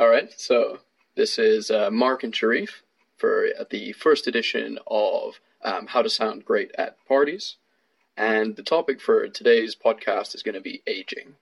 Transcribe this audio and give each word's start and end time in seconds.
All 0.00 0.08
right, 0.08 0.32
so 0.34 0.78
this 1.14 1.38
is 1.38 1.70
uh, 1.70 1.90
Mark 1.90 2.24
and 2.24 2.34
Sharif 2.34 2.82
for 3.18 3.48
the 3.68 3.92
first 3.92 4.26
edition 4.26 4.78
of 4.86 5.38
um, 5.62 5.88
How 5.88 6.00
to 6.00 6.08
Sound 6.08 6.42
Great 6.42 6.70
at 6.78 6.96
Parties. 7.06 7.56
And 8.16 8.56
the 8.56 8.62
topic 8.62 8.98
for 8.98 9.28
today's 9.28 9.76
podcast 9.76 10.34
is 10.34 10.42
going 10.42 10.54
to 10.54 10.62
be 10.62 10.82
aging. 10.86 11.34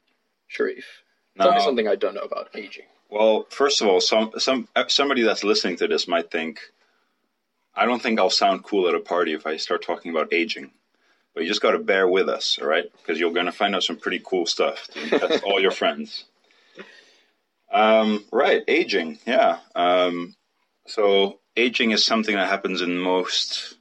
Sharif, 0.48 1.04
tell 1.38 1.54
me 1.54 1.60
something 1.60 1.86
I 1.86 1.94
don't 1.94 2.16
know 2.16 2.22
about 2.22 2.48
aging. 2.52 2.86
Well, 3.08 3.46
first 3.48 3.80
of 3.80 3.86
all, 3.86 4.00
some 4.00 4.32
some 4.38 4.66
somebody 4.88 5.22
that's 5.22 5.44
listening 5.44 5.76
to 5.76 5.86
this 5.86 6.08
might 6.08 6.28
think, 6.28 6.58
I 7.76 7.86
don't 7.86 8.02
think 8.02 8.18
I'll 8.18 8.28
sound 8.28 8.64
cool 8.64 8.88
at 8.88 8.94
a 8.96 9.00
party 9.00 9.34
if 9.34 9.46
I 9.46 9.56
start 9.58 9.84
talking 9.84 10.10
about 10.10 10.32
aging. 10.32 10.72
But 11.32 11.44
you 11.44 11.48
just 11.48 11.62
got 11.62 11.72
to 11.72 11.78
bear 11.78 12.08
with 12.08 12.28
us, 12.28 12.58
all 12.60 12.66
right? 12.66 12.90
Because 12.98 13.20
you're 13.20 13.32
going 13.32 13.46
to 13.46 13.52
find 13.52 13.76
out 13.76 13.84
some 13.84 13.98
pretty 13.98 14.20
cool 14.24 14.46
stuff 14.46 14.88
all 15.44 15.60
your 15.60 15.70
friends. 15.70 16.24
Um, 17.70 18.24
right, 18.32 18.62
aging, 18.66 19.18
yeah. 19.26 19.58
Um, 19.74 20.34
so 20.86 21.40
aging 21.56 21.90
is 21.90 22.04
something 22.04 22.34
that 22.34 22.48
happens 22.48 22.80
in 22.80 22.98
most 22.98 23.76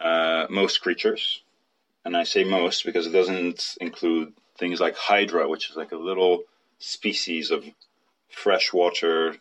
uh, 0.00 0.46
most 0.48 0.80
creatures, 0.80 1.42
and 2.04 2.16
I 2.16 2.24
say 2.24 2.44
most 2.44 2.84
because 2.84 3.06
it 3.06 3.12
doesn't 3.12 3.76
include 3.80 4.32
things 4.58 4.80
like 4.80 4.96
Hydra, 4.96 5.48
which 5.48 5.70
is 5.70 5.76
like 5.76 5.92
a 5.92 5.96
little 5.96 6.44
species 6.78 7.50
of 7.50 7.64
freshwater, 8.28 9.36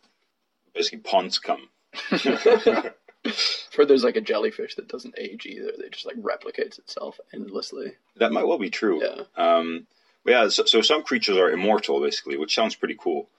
basically 0.73 0.99
pond 0.99 1.33
scum. 1.33 1.69
I've 2.11 3.87
there's 3.87 4.03
like 4.03 4.15
a 4.15 4.21
jellyfish 4.21 4.75
that 4.75 4.87
doesn't 4.87 5.15
age 5.17 5.45
either. 5.45 5.71
They 5.77 5.89
just 5.89 6.05
like 6.05 6.17
replicates 6.17 6.79
itself 6.79 7.19
endlessly. 7.33 7.93
That 8.17 8.31
might 8.31 8.47
well 8.47 8.57
be 8.57 8.69
true. 8.69 9.01
Yeah. 9.03 9.23
Um, 9.35 9.87
but 10.23 10.31
yeah, 10.31 10.49
so, 10.49 10.65
so 10.65 10.81
some 10.81 11.03
creatures 11.03 11.37
are 11.37 11.49
immortal, 11.49 12.01
basically, 12.01 12.37
which 12.37 12.55
sounds 12.55 12.75
pretty 12.75 12.97
cool. 12.99 13.29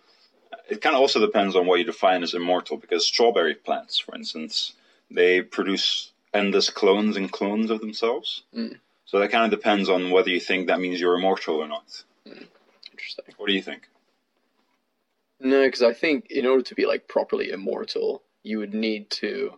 It 0.68 0.80
kind 0.80 0.94
of 0.94 1.00
also 1.00 1.20
depends 1.20 1.56
on 1.56 1.66
what 1.66 1.78
you 1.78 1.84
define 1.84 2.22
as 2.22 2.34
immortal, 2.34 2.76
because 2.76 3.06
strawberry 3.06 3.54
plants, 3.54 3.98
for 3.98 4.14
instance, 4.14 4.72
they 5.10 5.42
produce 5.42 6.12
endless 6.32 6.70
clones 6.70 7.16
and 7.16 7.30
clones 7.30 7.70
of 7.70 7.80
themselves. 7.80 8.42
Mm. 8.54 8.78
So 9.04 9.18
that 9.18 9.30
kind 9.32 9.44
of 9.44 9.50
depends 9.50 9.88
on 9.88 10.10
whether 10.10 10.30
you 10.30 10.40
think 10.40 10.68
that 10.68 10.80
means 10.80 11.00
you're 11.00 11.16
immortal 11.16 11.56
or 11.56 11.66
not. 11.66 12.04
Interesting. 12.92 13.24
What 13.36 13.48
do 13.48 13.54
you 13.54 13.62
think? 13.62 13.88
No, 15.40 15.64
because 15.64 15.82
I 15.82 15.92
think 15.92 16.30
in 16.30 16.46
order 16.46 16.62
to 16.62 16.74
be 16.74 16.86
like 16.86 17.08
properly 17.08 17.50
immortal, 17.50 18.22
you 18.42 18.58
would 18.58 18.74
need 18.74 19.10
to. 19.10 19.54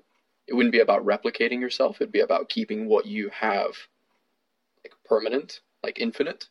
It 0.46 0.54
wouldn't 0.54 0.72
be 0.72 0.80
about 0.80 1.04
replicating 1.04 1.60
yourself. 1.60 1.96
It'd 2.00 2.12
be 2.12 2.20
about 2.20 2.48
keeping 2.48 2.86
what 2.86 3.06
you 3.06 3.30
have, 3.30 3.76
like 4.84 4.94
permanent, 5.04 5.60
like 5.82 5.98
infinite. 5.98 6.48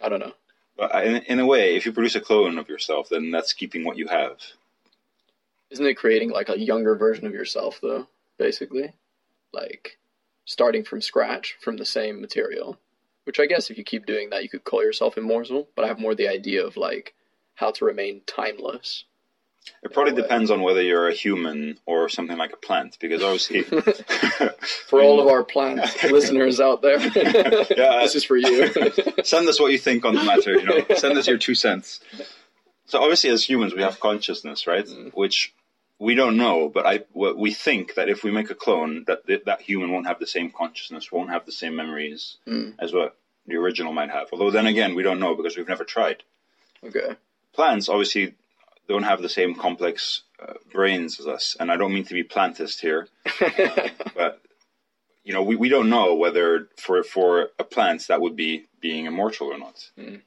I 0.00 0.08
don't 0.08 0.20
know. 0.20 0.34
In, 0.78 1.16
in 1.16 1.40
a 1.40 1.46
way, 1.46 1.74
if 1.74 1.84
you 1.86 1.92
produce 1.92 2.14
a 2.14 2.20
clone 2.20 2.56
of 2.58 2.68
yourself, 2.68 3.08
then 3.08 3.30
that's 3.30 3.52
keeping 3.52 3.84
what 3.84 3.96
you 3.96 4.06
have. 4.06 4.38
Isn't 5.70 5.86
it 5.86 5.94
creating 5.94 6.30
like 6.30 6.48
a 6.48 6.58
younger 6.58 6.94
version 6.94 7.26
of 7.26 7.32
yourself 7.32 7.80
though? 7.82 8.06
Basically, 8.38 8.92
like 9.52 9.98
starting 10.44 10.84
from 10.84 11.02
scratch 11.02 11.56
from 11.60 11.76
the 11.76 11.84
same 11.84 12.20
material. 12.20 12.78
Which 13.24 13.40
I 13.40 13.46
guess 13.46 13.68
if 13.68 13.76
you 13.76 13.84
keep 13.84 14.06
doing 14.06 14.30
that, 14.30 14.42
you 14.42 14.48
could 14.48 14.64
call 14.64 14.82
yourself 14.82 15.18
immortal. 15.18 15.68
But 15.74 15.84
I 15.84 15.88
have 15.88 15.98
more 15.98 16.14
the 16.14 16.28
idea 16.28 16.64
of 16.64 16.76
like 16.76 17.14
how 17.56 17.72
to 17.72 17.84
remain 17.84 18.22
timeless. 18.26 19.04
It 19.82 19.92
probably 19.92 20.14
depends 20.14 20.50
on 20.50 20.62
whether 20.62 20.82
you're 20.82 21.08
a 21.08 21.12
human 21.14 21.78
or 21.86 22.08
something 22.08 22.36
like 22.36 22.52
a 22.52 22.56
plant, 22.56 22.96
because 23.00 23.22
obviously, 23.22 23.62
For 24.88 25.00
all 25.02 25.20
of 25.20 25.28
our 25.28 25.44
plant 25.44 25.80
listeners 26.04 26.60
out 26.60 26.82
there, 26.82 26.98
Yeah. 26.98 28.00
this 28.02 28.14
is 28.14 28.24
for 28.24 28.36
you. 28.36 28.72
send 29.24 29.48
us 29.48 29.60
what 29.60 29.72
you 29.72 29.78
think 29.78 30.04
on 30.04 30.14
the 30.14 30.22
matter. 30.24 30.52
You 30.52 30.64
know, 30.64 30.84
send 30.96 31.16
us 31.18 31.26
your 31.26 31.38
two 31.38 31.54
cents. 31.54 32.00
So 32.86 33.00
obviously, 33.02 33.30
as 33.30 33.48
humans, 33.48 33.74
we 33.74 33.82
have 33.82 34.00
consciousness, 34.00 34.66
right? 34.66 34.86
Mm. 34.86 35.12
Which 35.14 35.52
we 35.98 36.14
don't 36.14 36.36
know, 36.36 36.68
but 36.68 36.86
I 36.86 37.04
we 37.12 37.52
think 37.52 37.94
that 37.96 38.08
if 38.08 38.22
we 38.24 38.30
make 38.30 38.50
a 38.50 38.54
clone, 38.54 39.04
that 39.06 39.26
that 39.26 39.44
that 39.46 39.60
human 39.60 39.90
won't 39.92 40.06
have 40.06 40.18
the 40.20 40.26
same 40.26 40.50
consciousness, 40.50 41.10
won't 41.12 41.30
have 41.30 41.44
the 41.44 41.52
same 41.52 41.74
memories 41.76 42.36
Mm. 42.46 42.74
as 42.78 42.92
what 42.92 43.16
the 43.46 43.56
original 43.56 43.92
might 43.92 44.10
have. 44.10 44.28
Although 44.32 44.50
then 44.50 44.66
again, 44.66 44.94
we 44.94 45.02
don't 45.02 45.20
know 45.20 45.34
because 45.34 45.56
we've 45.56 45.68
never 45.68 45.84
tried. 45.84 46.22
okay. 46.84 47.16
Plants 47.54 47.88
obviously 47.88 48.34
don't 48.88 49.02
have 49.04 49.22
the 49.22 49.28
same 49.28 49.54
complex 49.54 50.22
uh, 50.40 50.54
brains 50.72 51.20
as 51.20 51.26
us, 51.26 51.56
and 51.60 51.70
I 51.70 51.76
don't 51.76 51.92
mean 51.92 52.04
to 52.04 52.14
be 52.14 52.24
plantist 52.24 52.80
here. 52.80 53.08
but 54.14 54.40
you 55.24 55.34
know, 55.34 55.42
we, 55.42 55.56
we 55.56 55.68
don't 55.68 55.90
know 55.90 56.14
whether 56.14 56.68
for 56.76 57.02
for 57.02 57.50
a 57.58 57.64
plant 57.64 58.06
that 58.08 58.20
would 58.20 58.34
be 58.34 58.66
being 58.80 59.06
immortal 59.06 59.48
or 59.48 59.58
not. 59.58 59.90
Mm. 59.98 60.22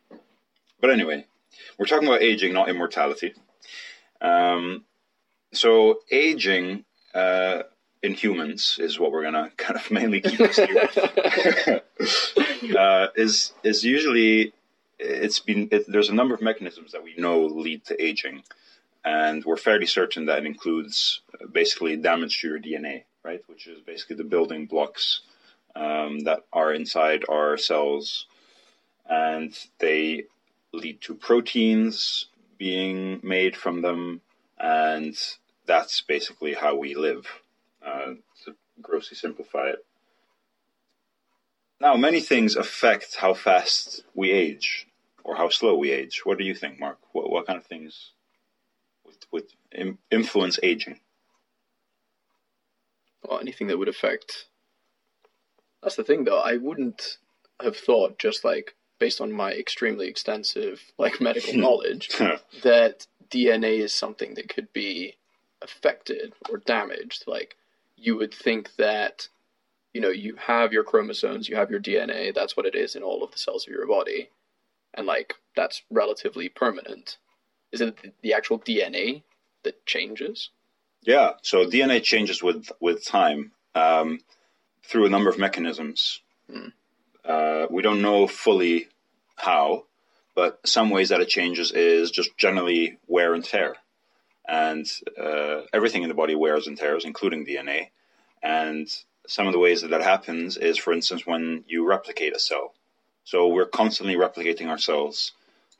But 0.79 0.91
anyway, 0.91 1.25
we're 1.77 1.87
talking 1.87 2.07
about 2.07 2.21
aging, 2.21 2.53
not 2.53 2.69
immortality. 2.69 3.33
Um, 4.21 4.85
so 5.53 5.99
aging 6.11 6.85
uh, 7.13 7.63
in 8.03 8.13
humans 8.13 8.77
is 8.79 8.99
what 8.99 9.11
we're 9.11 9.23
gonna 9.23 9.51
kind 9.57 9.79
of 9.79 9.89
mainly 9.91 10.21
keep 10.21 10.39
us 10.39 10.57
here. 10.57 11.81
uh, 12.77 13.07
is 13.15 13.53
is 13.63 13.83
usually 13.83 14.53
it's 15.01 15.39
been 15.39 15.67
it, 15.71 15.91
there's 15.91 16.09
a 16.09 16.15
number 16.15 16.35
of 16.35 16.41
mechanisms 16.41 16.91
that 16.91 17.03
we 17.03 17.15
know 17.17 17.45
lead 17.45 17.83
to 17.85 18.01
aging, 18.01 18.43
and 19.03 19.43
we're 19.43 19.57
fairly 19.57 19.87
certain 19.87 20.25
that 20.27 20.45
includes 20.45 21.21
uh, 21.33 21.47
basically 21.47 21.97
damage 21.97 22.39
to 22.39 22.47
your 22.47 22.59
DNA, 22.59 23.03
right? 23.23 23.41
Which 23.47 23.67
is 23.67 23.81
basically 23.81 24.17
the 24.17 24.23
building 24.23 24.67
blocks 24.67 25.21
um, 25.75 26.19
that 26.21 26.41
are 26.53 26.73
inside 26.73 27.25
our 27.27 27.57
cells, 27.57 28.27
and 29.09 29.57
they 29.79 30.25
lead 30.71 31.01
to 31.01 31.15
proteins 31.15 32.27
being 32.57 33.19
made 33.23 33.57
from 33.57 33.81
them, 33.81 34.21
and 34.59 35.17
that's 35.65 36.01
basically 36.01 36.53
how 36.53 36.75
we 36.75 36.93
live. 36.95 37.27
Uh, 37.83 38.13
to 38.45 38.55
grossly 38.79 39.17
simplify 39.17 39.69
it. 39.69 39.83
Now, 41.79 41.95
many 41.95 42.19
things 42.19 42.55
affect 42.55 43.15
how 43.15 43.33
fast 43.33 44.03
we 44.13 44.29
age 44.29 44.85
or 45.23 45.35
how 45.35 45.49
slow 45.49 45.75
we 45.75 45.91
age. 45.91 46.21
What 46.25 46.37
do 46.37 46.43
you 46.43 46.55
think, 46.55 46.79
Mark? 46.79 46.99
What, 47.13 47.29
what 47.29 47.47
kind 47.47 47.57
of 47.57 47.65
things 47.65 48.11
would, 49.05 49.15
would 49.31 49.45
im- 49.73 49.99
influence 50.11 50.59
aging? 50.63 50.99
well, 53.23 53.39
anything 53.39 53.67
that 53.67 53.77
would 53.77 53.87
affect. 53.87 54.45
That's 55.83 55.95
the 55.95 56.03
thing, 56.03 56.23
though. 56.23 56.39
I 56.39 56.57
wouldn't 56.57 57.17
have 57.61 57.77
thought, 57.77 58.19
just 58.19 58.43
like 58.43 58.75
based 58.99 59.21
on 59.21 59.31
my 59.31 59.51
extremely 59.51 60.07
extensive 60.07 60.81
like 60.97 61.21
medical 61.21 61.53
knowledge, 61.55 62.09
that 62.63 63.07
DNA 63.29 63.79
is 63.79 63.93
something 63.93 64.35
that 64.35 64.49
could 64.49 64.71
be 64.73 65.15
affected 65.61 66.33
or 66.49 66.57
damaged. 66.57 67.23
Like 67.27 67.55
you 67.95 68.17
would 68.17 68.33
think 68.33 68.75
that, 68.77 69.27
you 69.93 70.01
know, 70.01 70.09
you 70.09 70.35
have 70.35 70.73
your 70.73 70.83
chromosomes, 70.83 71.49
you 71.49 71.55
have 71.55 71.71
your 71.71 71.79
DNA. 71.79 72.33
That's 72.33 72.57
what 72.57 72.65
it 72.65 72.75
is 72.75 72.95
in 72.95 73.03
all 73.03 73.23
of 73.23 73.31
the 73.31 73.39
cells 73.39 73.67
of 73.67 73.73
your 73.73 73.87
body, 73.87 74.29
and 74.93 75.05
like 75.07 75.35
that's 75.55 75.83
relatively 75.89 76.49
permanent. 76.49 77.17
Is 77.71 77.81
it 77.81 77.97
the- 78.21 78.33
actual 78.33 78.59
DNA 78.59 79.23
that 79.63 79.85
changes? 79.85 80.49
Yeah, 81.03 81.33
so 81.41 81.65
DNA 81.65 82.03
changes 82.03 82.43
with 82.43 82.71
with 82.79 83.05
time 83.05 83.51
um, 83.75 84.19
through 84.83 85.05
a 85.05 85.09
number 85.09 85.29
of 85.29 85.39
mechanisms. 85.39 86.21
Hmm. 86.49 86.67
Uh, 87.23 87.67
we 87.69 87.81
don't 87.81 88.01
know 88.01 88.27
fully 88.27 88.87
how, 89.35 89.85
but 90.35 90.59
some 90.65 90.89
ways 90.89 91.09
that 91.09 91.21
it 91.21 91.29
changes 91.29 91.71
is 91.71 92.11
just 92.11 92.37
generally 92.37 92.97
wear 93.07 93.33
and 93.33 93.43
tear, 93.43 93.75
and 94.47 94.85
uh, 95.19 95.61
everything 95.73 96.03
in 96.03 96.09
the 96.09 96.15
body 96.15 96.35
wears 96.35 96.67
and 96.67 96.77
tears, 96.77 97.05
including 97.05 97.45
DNA. 97.45 97.89
And 98.43 98.87
some 99.27 99.47
of 99.47 99.53
the 99.53 99.59
ways 99.59 99.81
that 99.81 99.91
that 99.91 100.01
happens 100.01 100.57
is, 100.57 100.77
for 100.77 100.93
instance, 100.93 101.25
when 101.25 101.63
you 101.67 101.87
replicate 101.87 102.35
a 102.35 102.39
cell. 102.39 102.73
So 103.23 103.47
we're 103.47 103.65
constantly 103.65 104.15
replicating 104.15 104.67
our 104.67 104.77
cells. 104.77 105.31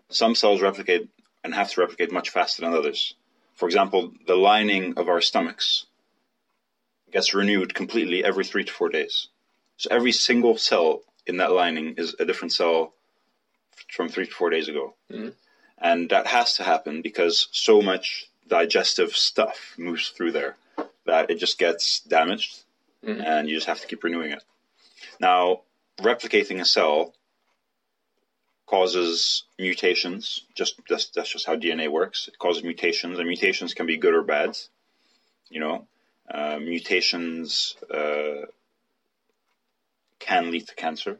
Some 0.09 0.35
cells 0.35 0.61
replicate 0.61 1.09
and 1.43 1.53
have 1.53 1.69
to 1.71 1.81
replicate 1.81 2.11
much 2.11 2.29
faster 2.29 2.61
than 2.61 2.73
others. 2.73 3.15
For 3.55 3.65
example, 3.67 4.13
the 4.27 4.35
lining 4.35 4.97
of 4.97 5.09
our 5.09 5.21
stomachs 5.21 5.85
gets 7.11 7.33
renewed 7.33 7.73
completely 7.73 8.23
every 8.23 8.45
three 8.45 8.63
to 8.63 8.71
four 8.71 8.89
days. 8.89 9.27
So 9.77 9.89
every 9.91 10.11
single 10.11 10.57
cell 10.57 11.01
in 11.27 11.37
that 11.37 11.51
lining 11.51 11.95
is 11.95 12.15
a 12.19 12.25
different 12.25 12.53
cell 12.53 12.93
from 13.91 14.09
three 14.09 14.27
to 14.27 14.31
four 14.31 14.49
days 14.49 14.67
ago. 14.69 14.95
Mhm. 15.11 15.33
And 15.77 16.09
that 16.09 16.27
has 16.27 16.55
to 16.55 16.63
happen 16.63 17.01
because 17.01 17.47
so 17.51 17.81
much 17.81 18.27
digestive 18.47 19.15
stuff 19.15 19.73
moves 19.77 20.09
through 20.09 20.31
there 20.31 20.57
that 21.05 21.29
it 21.31 21.35
just 21.35 21.57
gets 21.57 21.99
damaged 22.01 22.59
Mhm. 23.03 23.23
and 23.25 23.49
you 23.49 23.55
just 23.55 23.67
have 23.67 23.81
to 23.81 23.87
keep 23.87 24.03
renewing 24.03 24.31
it. 24.31 24.43
Now, 25.19 25.61
replicating 25.99 26.61
a 26.61 26.65
cell 26.65 27.13
causes 28.71 29.43
mutations. 29.59 30.45
Just 30.55 30.79
that's, 30.89 31.09
that's 31.09 31.29
just 31.29 31.45
how 31.45 31.55
DNA 31.57 31.91
works. 31.91 32.29
It 32.29 32.39
causes 32.39 32.63
mutations, 32.63 33.19
and 33.19 33.27
mutations 33.27 33.73
can 33.73 33.85
be 33.85 33.97
good 33.97 34.13
or 34.13 34.23
bad. 34.23 34.57
You 35.49 35.59
know, 35.59 35.87
uh, 36.33 36.57
mutations 36.59 37.75
uh, 37.93 38.45
can 40.19 40.51
lead 40.51 40.67
to 40.69 40.75
cancer 40.75 41.19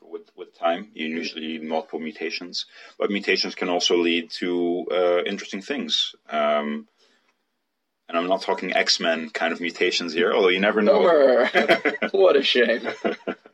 with, 0.00 0.22
with 0.34 0.58
time. 0.58 0.88
You 0.94 1.08
usually 1.08 1.46
need 1.46 1.62
multiple 1.62 2.00
mutations, 2.00 2.64
but 2.98 3.10
mutations 3.10 3.54
can 3.54 3.68
also 3.68 3.98
lead 3.98 4.30
to 4.40 4.86
uh, 4.90 5.22
interesting 5.24 5.60
things. 5.60 6.14
Um, 6.30 6.88
and 8.08 8.16
I'm 8.16 8.26
not 8.26 8.40
talking 8.40 8.74
X 8.74 9.00
Men 9.00 9.28
kind 9.28 9.52
of 9.52 9.60
mutations 9.60 10.14
here, 10.14 10.32
although 10.32 10.48
you 10.48 10.60
never 10.60 10.80
know. 10.80 11.02
what 12.12 12.36
a 12.36 12.42
shame. 12.42 12.88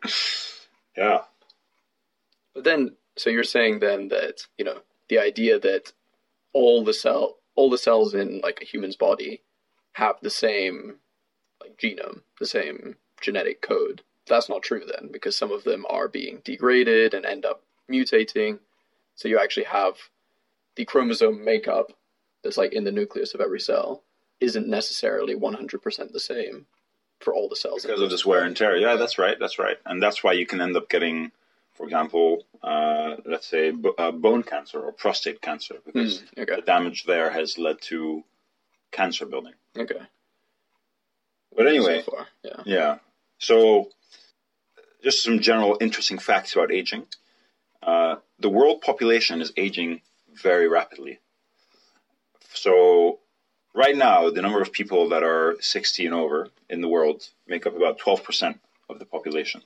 yeah. 0.97 1.23
But 2.55 2.65
then, 2.65 2.97
so 3.17 3.31
you're 3.31 3.45
saying 3.45 3.81
then 3.81 4.09
that 4.09 4.47
you 4.59 4.65
know 4.65 4.81
the 5.09 5.19
idea 5.19 5.59
that 5.61 5.93
all 6.53 6.85
the 6.85 6.95
cell, 6.95 7.37
all 7.57 7.71
the 7.71 7.79
cells 7.79 8.15
in 8.15 8.41
like 8.43 8.61
a 8.63 8.67
human's 8.67 8.97
body 8.97 9.43
have 9.93 10.17
the 10.23 10.31
same 10.31 10.97
like 11.61 11.77
genome, 11.79 12.21
the 12.39 12.47
same 12.47 12.97
genetic 13.21 13.63
code. 13.63 14.03
That's 14.27 14.49
not 14.49 14.63
true 14.63 14.83
then, 14.87 15.11
because 15.13 15.37
some 15.37 15.53
of 15.53 15.65
them 15.65 15.85
are 15.91 16.09
being 16.09 16.41
degraded 16.45 17.13
and 17.13 17.27
end 17.27 17.45
up 17.45 17.63
mutating. 17.91 18.59
So 19.17 19.29
you 19.29 19.39
actually 19.39 19.65
have 19.65 19.97
the 20.77 20.85
chromosome 20.85 21.45
makeup 21.45 21.93
that's 22.43 22.57
like 22.57 22.73
in 22.73 22.85
the 22.85 22.93
nucleus 22.93 23.35
of 23.35 23.41
every 23.41 23.61
cell 23.61 24.03
isn't 24.41 24.69
necessarily 24.69 25.35
100% 25.35 26.13
the 26.13 26.21
same 26.21 26.67
for 27.21 27.35
all 27.35 27.49
the 27.49 27.57
cells. 27.57 27.83
Because 27.83 28.01
of 28.01 28.11
this 28.11 28.27
wear 28.27 28.45
and 28.45 28.57
tear. 28.57 28.77
Yeah, 28.77 28.97
that's 28.97 29.19
right. 29.19 29.39
That's 29.39 29.59
right. 29.59 29.77
And 29.87 30.03
that's 30.03 30.25
why 30.25 30.33
you 30.33 30.47
can 30.47 30.61
end 30.61 30.77
up 30.77 30.89
getting, 30.89 31.33
for 31.75 31.85
example, 31.85 32.45
uh, 32.63 33.17
let's 33.25 33.47
say 33.47 33.71
b- 33.73 33.93
uh, 33.99 34.13
bone 34.13 34.43
cancer 34.43 34.81
or 34.81 34.93
prostate 34.93 35.41
cancer, 35.43 35.77
because 35.85 36.23
mm, 36.23 36.43
okay. 36.43 36.57
the 36.57 36.63
damage 36.63 37.05
there 37.05 37.31
has 37.31 37.59
led 37.59 37.81
to 37.83 38.23
cancer 38.93 39.27
building. 39.27 39.55
Okay. 39.77 40.01
But 41.57 41.67
anyway, 41.67 42.03
so 42.05 42.13
far, 42.13 42.27
yeah. 42.43 42.63
Yeah. 42.65 42.99
So, 43.39 43.91
just 45.03 45.23
some 45.23 45.41
general 45.41 45.77
interesting 45.81 46.19
facts 46.19 46.55
about 46.55 46.73
aging. 46.73 47.07
Uh, 47.83 48.17
the 48.39 48.49
world 48.49 48.81
population 48.81 49.43
is 49.43 49.53
aging 49.57 50.01
very 50.33 50.69
rapidly. 50.69 51.19
So, 52.55 53.19
right 53.75 53.97
now, 53.97 54.31
the 54.31 54.43
number 54.43 54.63
of 54.63 54.73
people 54.73 55.09
that 55.11 55.23
are 55.23 55.57
60 55.61 56.07
and 56.07 56.15
over 56.15 56.49
in 56.71 56.81
the 56.81 56.89
world 56.89 57.29
make 57.47 57.67
up 57.67 57.77
about 57.77 57.99
12% 57.99 58.59
of 58.89 58.99
the 58.99 59.05
population. 59.05 59.63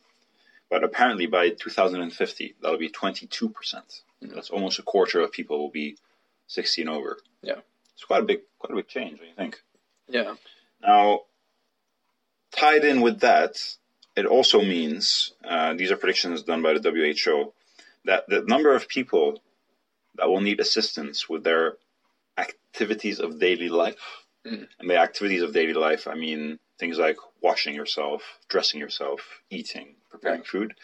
But 0.71 0.85
apparently, 0.85 1.27
by 1.27 1.51
2050, 1.51 2.57
that'll 2.61 2.79
be 2.79 2.91
22%. 2.91 3.31
Mm-hmm. 3.51 4.35
That's 4.35 4.51
almost 4.51 4.79
a 4.79 4.83
quarter 4.83 5.21
of 5.21 5.33
people 5.33 5.59
will 5.59 5.71
be 5.71 5.97
60 6.49 6.83
and 6.83 6.91
over. 6.91 7.19
Yeah, 7.43 7.61
it's 7.95 8.05
quite 8.05 8.23
a 8.23 8.27
big, 8.27 8.41
quite 8.59 8.73
a 8.73 8.77
big 8.77 8.89
change. 8.89 9.13
What 9.13 9.23
do 9.23 9.27
you 9.27 9.35
think? 9.35 9.63
Yeah. 10.09 10.35
Now, 10.83 11.23
tied 12.53 12.85
in 12.85 13.01
with 13.01 13.21
that, 13.21 13.63
it 14.17 14.27
also 14.27 14.61
means 14.61 15.33
uh, 15.45 15.75
these 15.75 15.91
are 15.91 15.97
predictions 15.97 16.43
done 16.43 16.63
by 16.63 16.75
the 16.75 16.91
WHO 16.91 17.53
that 18.05 18.29
the 18.29 18.43
number 18.43 18.75
of 18.75 18.89
people 18.89 19.41
that 20.17 20.29
will 20.29 20.41
need 20.41 20.61
assistance 20.61 21.29
with 21.29 21.45
their 21.45 21.77
activities 22.37 23.21
of 23.21 23.39
daily 23.39 23.69
life. 23.69 24.25
Mm. 24.47 24.67
And 24.79 24.89
by 24.89 24.97
activities 24.97 25.43
of 25.43 25.53
daily 25.53 25.75
life, 25.75 26.09
I 26.09 26.15
mean 26.15 26.59
things 26.79 26.99
like 26.99 27.19
washing 27.41 27.75
yourself, 27.75 28.23
dressing 28.49 28.81
yourself, 28.81 29.21
eating, 29.51 29.95
preparing 30.11 30.43
food. 30.43 30.75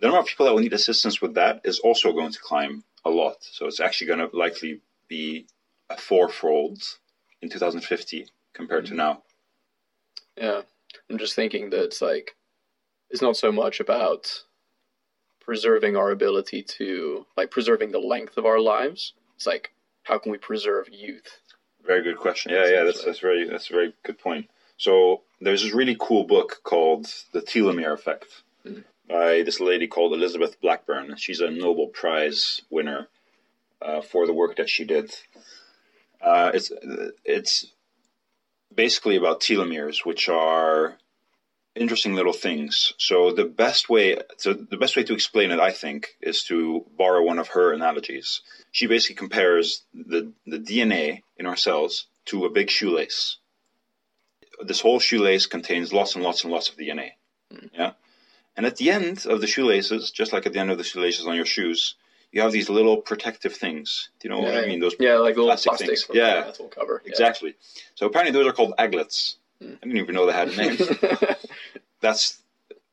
The 0.00 0.06
number 0.06 0.20
of 0.20 0.26
people 0.26 0.46
that 0.46 0.52
will 0.52 0.60
need 0.60 0.72
assistance 0.72 1.20
with 1.20 1.34
that 1.34 1.60
is 1.64 1.78
also 1.78 2.12
going 2.12 2.32
to 2.32 2.40
climb 2.40 2.84
a 3.04 3.10
lot. 3.10 3.36
So 3.40 3.66
it's 3.66 3.80
actually 3.80 4.08
going 4.08 4.18
to 4.30 4.36
likely 4.36 4.80
be 5.08 5.46
a 5.88 5.96
fourfold 5.96 6.82
in 7.40 7.48
2050 7.48 8.26
compared 8.52 8.84
mm. 8.84 8.88
to 8.88 8.94
now. 8.94 9.22
Yeah, 10.36 10.62
I'm 11.10 11.18
just 11.18 11.34
thinking 11.34 11.70
that 11.70 11.84
it's 11.84 12.00
like 12.00 12.36
it's 13.10 13.22
not 13.22 13.36
so 13.36 13.52
much 13.52 13.80
about 13.80 14.44
preserving 15.40 15.96
our 15.96 16.10
ability 16.10 16.62
to 16.62 17.26
like 17.36 17.50
preserving 17.50 17.92
the 17.92 17.98
length 17.98 18.36
of 18.36 18.46
our 18.46 18.60
lives. 18.60 19.12
It's 19.36 19.46
like 19.46 19.72
how 20.04 20.18
can 20.18 20.32
we 20.32 20.38
preserve 20.38 20.88
youth? 20.90 21.40
Very 21.84 22.02
good 22.02 22.16
question. 22.16 22.52
Yeah, 22.52 22.66
yeah, 22.68 22.84
that's 22.84 23.04
that's 23.04 23.18
very 23.18 23.48
that's 23.48 23.68
a 23.70 23.72
very 23.72 23.94
good 24.04 24.18
point. 24.18 24.48
So 24.82 25.22
there's 25.40 25.62
this 25.62 25.72
really 25.72 25.96
cool 25.96 26.24
book 26.24 26.60
called 26.64 27.06
The 27.30 27.40
Telomere 27.40 27.92
Effect 27.92 28.42
mm. 28.66 28.82
by 29.08 29.42
this 29.44 29.60
lady 29.60 29.86
called 29.86 30.12
Elizabeth 30.12 30.60
Blackburn. 30.60 31.14
She's 31.18 31.38
a 31.38 31.52
Nobel 31.52 31.86
Prize 31.86 32.62
winner 32.68 33.06
uh, 33.80 34.00
for 34.00 34.26
the 34.26 34.32
work 34.32 34.56
that 34.56 34.68
she 34.68 34.84
did. 34.84 35.14
Uh, 36.20 36.50
it's 36.54 36.72
it's 37.24 37.66
basically 38.74 39.14
about 39.14 39.40
telomeres, 39.40 40.04
which 40.04 40.28
are 40.28 40.96
interesting 41.76 42.16
little 42.16 42.32
things. 42.32 42.92
So 42.98 43.30
the 43.30 43.44
best 43.44 43.88
way, 43.88 44.16
so 44.38 44.52
the 44.52 44.76
best 44.76 44.96
way 44.96 45.04
to 45.04 45.14
explain 45.14 45.52
it, 45.52 45.60
I 45.60 45.70
think, 45.70 46.16
is 46.20 46.42
to 46.50 46.84
borrow 46.98 47.22
one 47.22 47.38
of 47.38 47.50
her 47.54 47.72
analogies. 47.72 48.42
She 48.72 48.88
basically 48.88 49.14
compares 49.14 49.84
the 49.94 50.32
the 50.44 50.58
DNA 50.58 51.22
in 51.36 51.46
our 51.46 51.56
cells 51.56 52.08
to 52.24 52.46
a 52.46 52.50
big 52.50 52.68
shoelace. 52.68 53.38
This 54.60 54.80
whole 54.80 55.00
shoelace 55.00 55.46
contains 55.46 55.92
lots 55.92 56.14
and 56.14 56.24
lots 56.24 56.44
and 56.44 56.52
lots 56.52 56.68
of 56.68 56.76
DNA. 56.76 57.12
Mm. 57.52 57.70
Yeah, 57.72 57.92
and 58.56 58.66
at 58.66 58.76
the 58.76 58.90
end 58.90 59.26
of 59.26 59.40
the 59.40 59.46
shoelaces, 59.46 60.10
just 60.10 60.32
like 60.32 60.46
at 60.46 60.52
the 60.52 60.58
end 60.58 60.70
of 60.70 60.78
the 60.78 60.84
shoelaces 60.84 61.26
on 61.26 61.36
your 61.36 61.46
shoes, 61.46 61.94
you 62.32 62.40
have 62.40 62.52
these 62.52 62.68
little 62.68 62.96
protective 62.96 63.54
things. 63.54 64.10
Do 64.20 64.28
you 64.28 64.34
know 64.34 64.40
yeah, 64.40 64.54
what 64.54 64.64
I 64.64 64.66
mean? 64.66 64.80
Those 64.80 64.96
yeah, 64.98 65.16
like 65.16 65.36
little 65.36 65.46
plastic, 65.46 65.70
plastic 65.70 65.88
things. 65.88 66.06
yeah, 66.12 66.44
metal 66.46 66.68
cover. 66.68 67.02
Exactly. 67.04 67.50
Yeah. 67.50 67.82
So 67.94 68.06
apparently 68.06 68.32
those 68.32 68.46
are 68.46 68.52
called 68.52 68.74
aglets. 68.78 69.36
Hmm. 69.60 69.74
I 69.82 69.86
didn't 69.86 69.98
even 69.98 70.14
know 70.14 70.26
they 70.26 70.32
had 70.32 70.48
a 70.48 70.56
name. 70.56 70.78
That's 72.00 72.41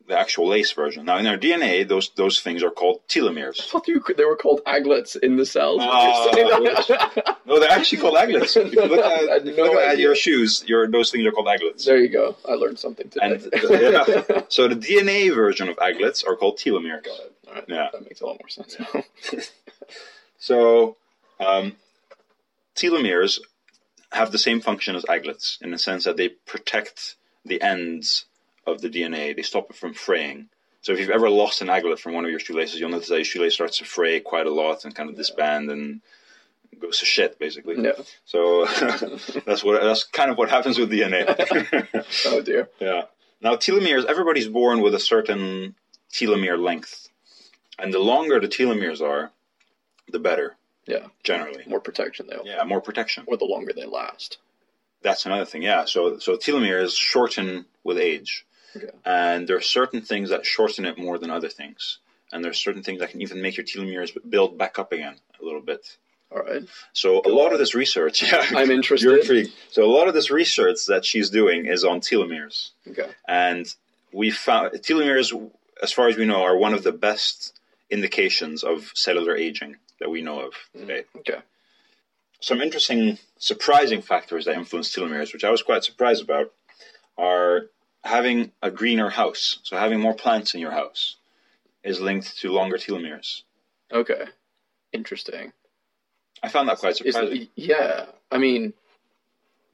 the 0.09 0.19
actual 0.19 0.47
lace 0.47 0.71
version. 0.71 1.05
Now 1.05 1.17
in 1.17 1.27
our 1.27 1.37
DNA, 1.37 1.87
those 1.87 2.09
those 2.15 2.39
things 2.39 2.63
are 2.63 2.71
called 2.71 2.99
telomeres. 3.07 3.61
I 3.61 3.63
thought 3.63 3.87
you 3.87 3.99
could, 4.01 4.17
they 4.17 4.25
were 4.25 4.35
called 4.35 4.61
aglets 4.65 5.15
in 5.15 5.37
the 5.37 5.45
cells. 5.45 5.81
Uh, 5.99 7.33
no, 7.45 7.59
they're 7.59 7.71
actually 7.71 7.99
called 7.99 8.15
aglets. 8.15 8.55
If 8.57 8.73
you 8.73 8.85
look 8.85 9.05
at, 9.05 9.45
no 9.57 9.63
look 9.63 9.75
at 9.75 9.97
your 9.97 10.15
shoes, 10.15 10.63
your 10.67 10.87
those 10.87 11.11
things 11.11 11.25
are 11.25 11.31
called 11.31 11.47
aglets. 11.47 11.85
There 11.85 11.97
you 11.97 12.09
go. 12.09 12.35
I 12.47 12.53
learned 12.53 12.79
something 12.79 13.09
today. 13.09 13.25
And, 13.25 13.49
yeah, 13.53 14.41
so 14.49 14.67
the 14.67 14.75
DNA 14.75 15.33
version 15.33 15.69
of 15.69 15.77
aglets 15.77 16.23
are 16.27 16.35
called 16.35 16.57
telomeres. 16.57 17.03
Got 17.03 17.19
it. 17.19 17.33
All 17.47 17.53
right. 17.53 17.65
Yeah, 17.67 17.87
that 17.91 18.01
makes 18.01 18.21
a 18.21 18.25
lot 18.25 18.39
more 18.39 18.49
sense. 18.49 19.51
so 20.39 20.97
um, 21.39 21.75
telomeres 22.75 23.39
have 24.11 24.31
the 24.31 24.39
same 24.39 24.61
function 24.61 24.95
as 24.95 25.05
aglets 25.05 25.57
in 25.61 25.71
the 25.71 25.77
sense 25.77 26.03
that 26.05 26.17
they 26.17 26.29
protect 26.29 27.15
the 27.45 27.61
ends 27.61 28.25
of 28.71 28.81
the 28.81 28.89
DNA. 28.89 29.35
They 29.35 29.41
stop 29.41 29.69
it 29.69 29.75
from 29.75 29.93
fraying. 29.93 30.49
So 30.81 30.93
if 30.93 30.99
you've 30.99 31.09
ever 31.09 31.29
lost 31.29 31.61
an 31.61 31.67
aglet 31.67 31.99
from 31.99 32.13
one 32.13 32.23
of 32.23 32.31
your 32.31 32.39
shoelaces, 32.39 32.79
you'll 32.79 32.89
notice 32.89 33.09
that 33.09 33.15
your 33.15 33.25
shoelace 33.25 33.53
starts 33.53 33.79
to 33.79 33.85
fray 33.85 34.19
quite 34.19 34.45
a 34.47 34.53
lot 34.53 34.85
and 34.85 34.95
kind 34.95 35.09
of 35.09 35.17
disband 35.17 35.69
and 35.69 36.01
goes 36.79 36.99
to 36.99 37.05
shit, 37.05 37.37
basically. 37.37 37.75
Yeah. 37.81 37.91
So 38.25 38.65
that's 39.45 39.63
what 39.63 39.81
that's 39.81 40.05
kind 40.05 40.31
of 40.31 40.37
what 40.37 40.49
happens 40.49 40.77
with 40.77 40.91
DNA. 40.91 41.25
oh 42.25 42.41
dear. 42.41 42.69
Yeah. 42.79 43.03
Now 43.41 43.55
telomeres, 43.55 44.05
everybody's 44.05 44.47
born 44.47 44.81
with 44.81 44.95
a 44.95 44.99
certain 44.99 45.75
telomere 46.11 46.61
length, 46.61 47.09
and 47.77 47.93
the 47.93 47.99
longer 47.99 48.39
the 48.39 48.47
telomeres 48.47 49.01
are, 49.01 49.31
the 50.09 50.19
better. 50.19 50.55
Yeah. 50.85 51.07
Generally. 51.23 51.65
More 51.67 51.79
protection 51.79 52.27
they'll. 52.27 52.45
Yeah, 52.45 52.63
more 52.63 52.81
protection. 52.81 53.25
Or 53.27 53.37
the 53.37 53.45
longer 53.45 53.73
they 53.73 53.85
last. 53.85 54.37
That's 55.01 55.25
another 55.25 55.45
thing. 55.45 55.61
Yeah. 55.61 55.85
So 55.85 56.19
so 56.19 56.37
telomeres 56.37 56.95
shorten 56.95 57.65
with 57.83 57.97
age. 57.97 58.45
Okay. 58.75 58.89
And 59.05 59.47
there 59.47 59.57
are 59.57 59.61
certain 59.61 60.01
things 60.01 60.29
that 60.29 60.45
shorten 60.45 60.85
it 60.85 60.97
more 60.97 61.17
than 61.17 61.29
other 61.29 61.49
things. 61.49 61.99
And 62.31 62.43
there 62.43 62.51
are 62.51 62.55
certain 62.55 62.83
things 62.83 62.99
that 62.99 63.09
can 63.09 63.21
even 63.21 63.41
make 63.41 63.57
your 63.57 63.65
telomeres 63.65 64.15
build 64.29 64.57
back 64.57 64.77
up 64.77 64.91
again 64.91 65.15
a 65.41 65.45
little 65.45 65.61
bit. 65.61 65.97
All 66.31 66.43
right. 66.43 66.61
So 66.93 67.21
Go 67.21 67.31
a 67.31 67.33
lot 67.33 67.47
on. 67.47 67.53
of 67.53 67.59
this 67.59 67.73
research, 67.73 68.21
yeah, 68.21 68.45
I'm 68.55 68.69
interested. 68.69 69.05
You're 69.07 69.19
intrigued. 69.19 69.51
So 69.71 69.83
a 69.83 69.91
lot 69.91 70.07
of 70.07 70.13
this 70.13 70.29
research 70.29 70.85
that 70.87 71.03
she's 71.05 71.29
doing 71.31 71.65
is 71.65 71.83
on 71.83 72.01
telomeres. 72.01 72.69
Okay. 72.87 73.09
And 73.27 73.65
we 74.13 74.29
found 74.29 74.73
telomeres, 74.73 75.33
as 75.81 75.91
far 75.91 76.07
as 76.07 76.17
we 76.17 76.25
know, 76.25 76.43
are 76.43 76.55
one 76.55 76.73
of 76.73 76.83
the 76.83 76.91
best 76.91 77.59
indications 77.89 78.63
of 78.63 78.91
cellular 78.93 79.35
aging 79.35 79.77
that 79.99 80.09
we 80.09 80.21
know 80.21 80.41
of 80.41 80.53
today. 80.77 81.01
Mm-hmm. 81.01 81.19
Okay. 81.19 81.39
Some 82.41 82.61
interesting, 82.61 83.17
surprising 83.39 84.01
factors 84.01 84.45
that 84.45 84.55
influence 84.55 84.95
telomeres, 84.95 85.33
which 85.33 85.43
I 85.43 85.49
was 85.49 85.63
quite 85.63 85.83
surprised 85.83 86.23
about, 86.23 86.53
are 87.17 87.63
having 88.03 88.51
a 88.61 88.71
greener 88.71 89.09
house, 89.09 89.59
so 89.63 89.77
having 89.77 89.99
more 89.99 90.13
plants 90.13 90.53
in 90.53 90.61
your 90.61 90.71
house, 90.71 91.17
is 91.83 91.99
linked 91.99 92.37
to 92.39 92.51
longer 92.51 92.77
telomeres. 92.77 93.43
Okay, 93.91 94.25
interesting. 94.93 95.51
I 96.41 96.49
found 96.49 96.69
that 96.69 96.77
quite 96.77 96.95
surprising. 96.95 97.41
Is, 97.41 97.47
yeah, 97.55 98.05
I 98.31 98.37
mean, 98.37 98.73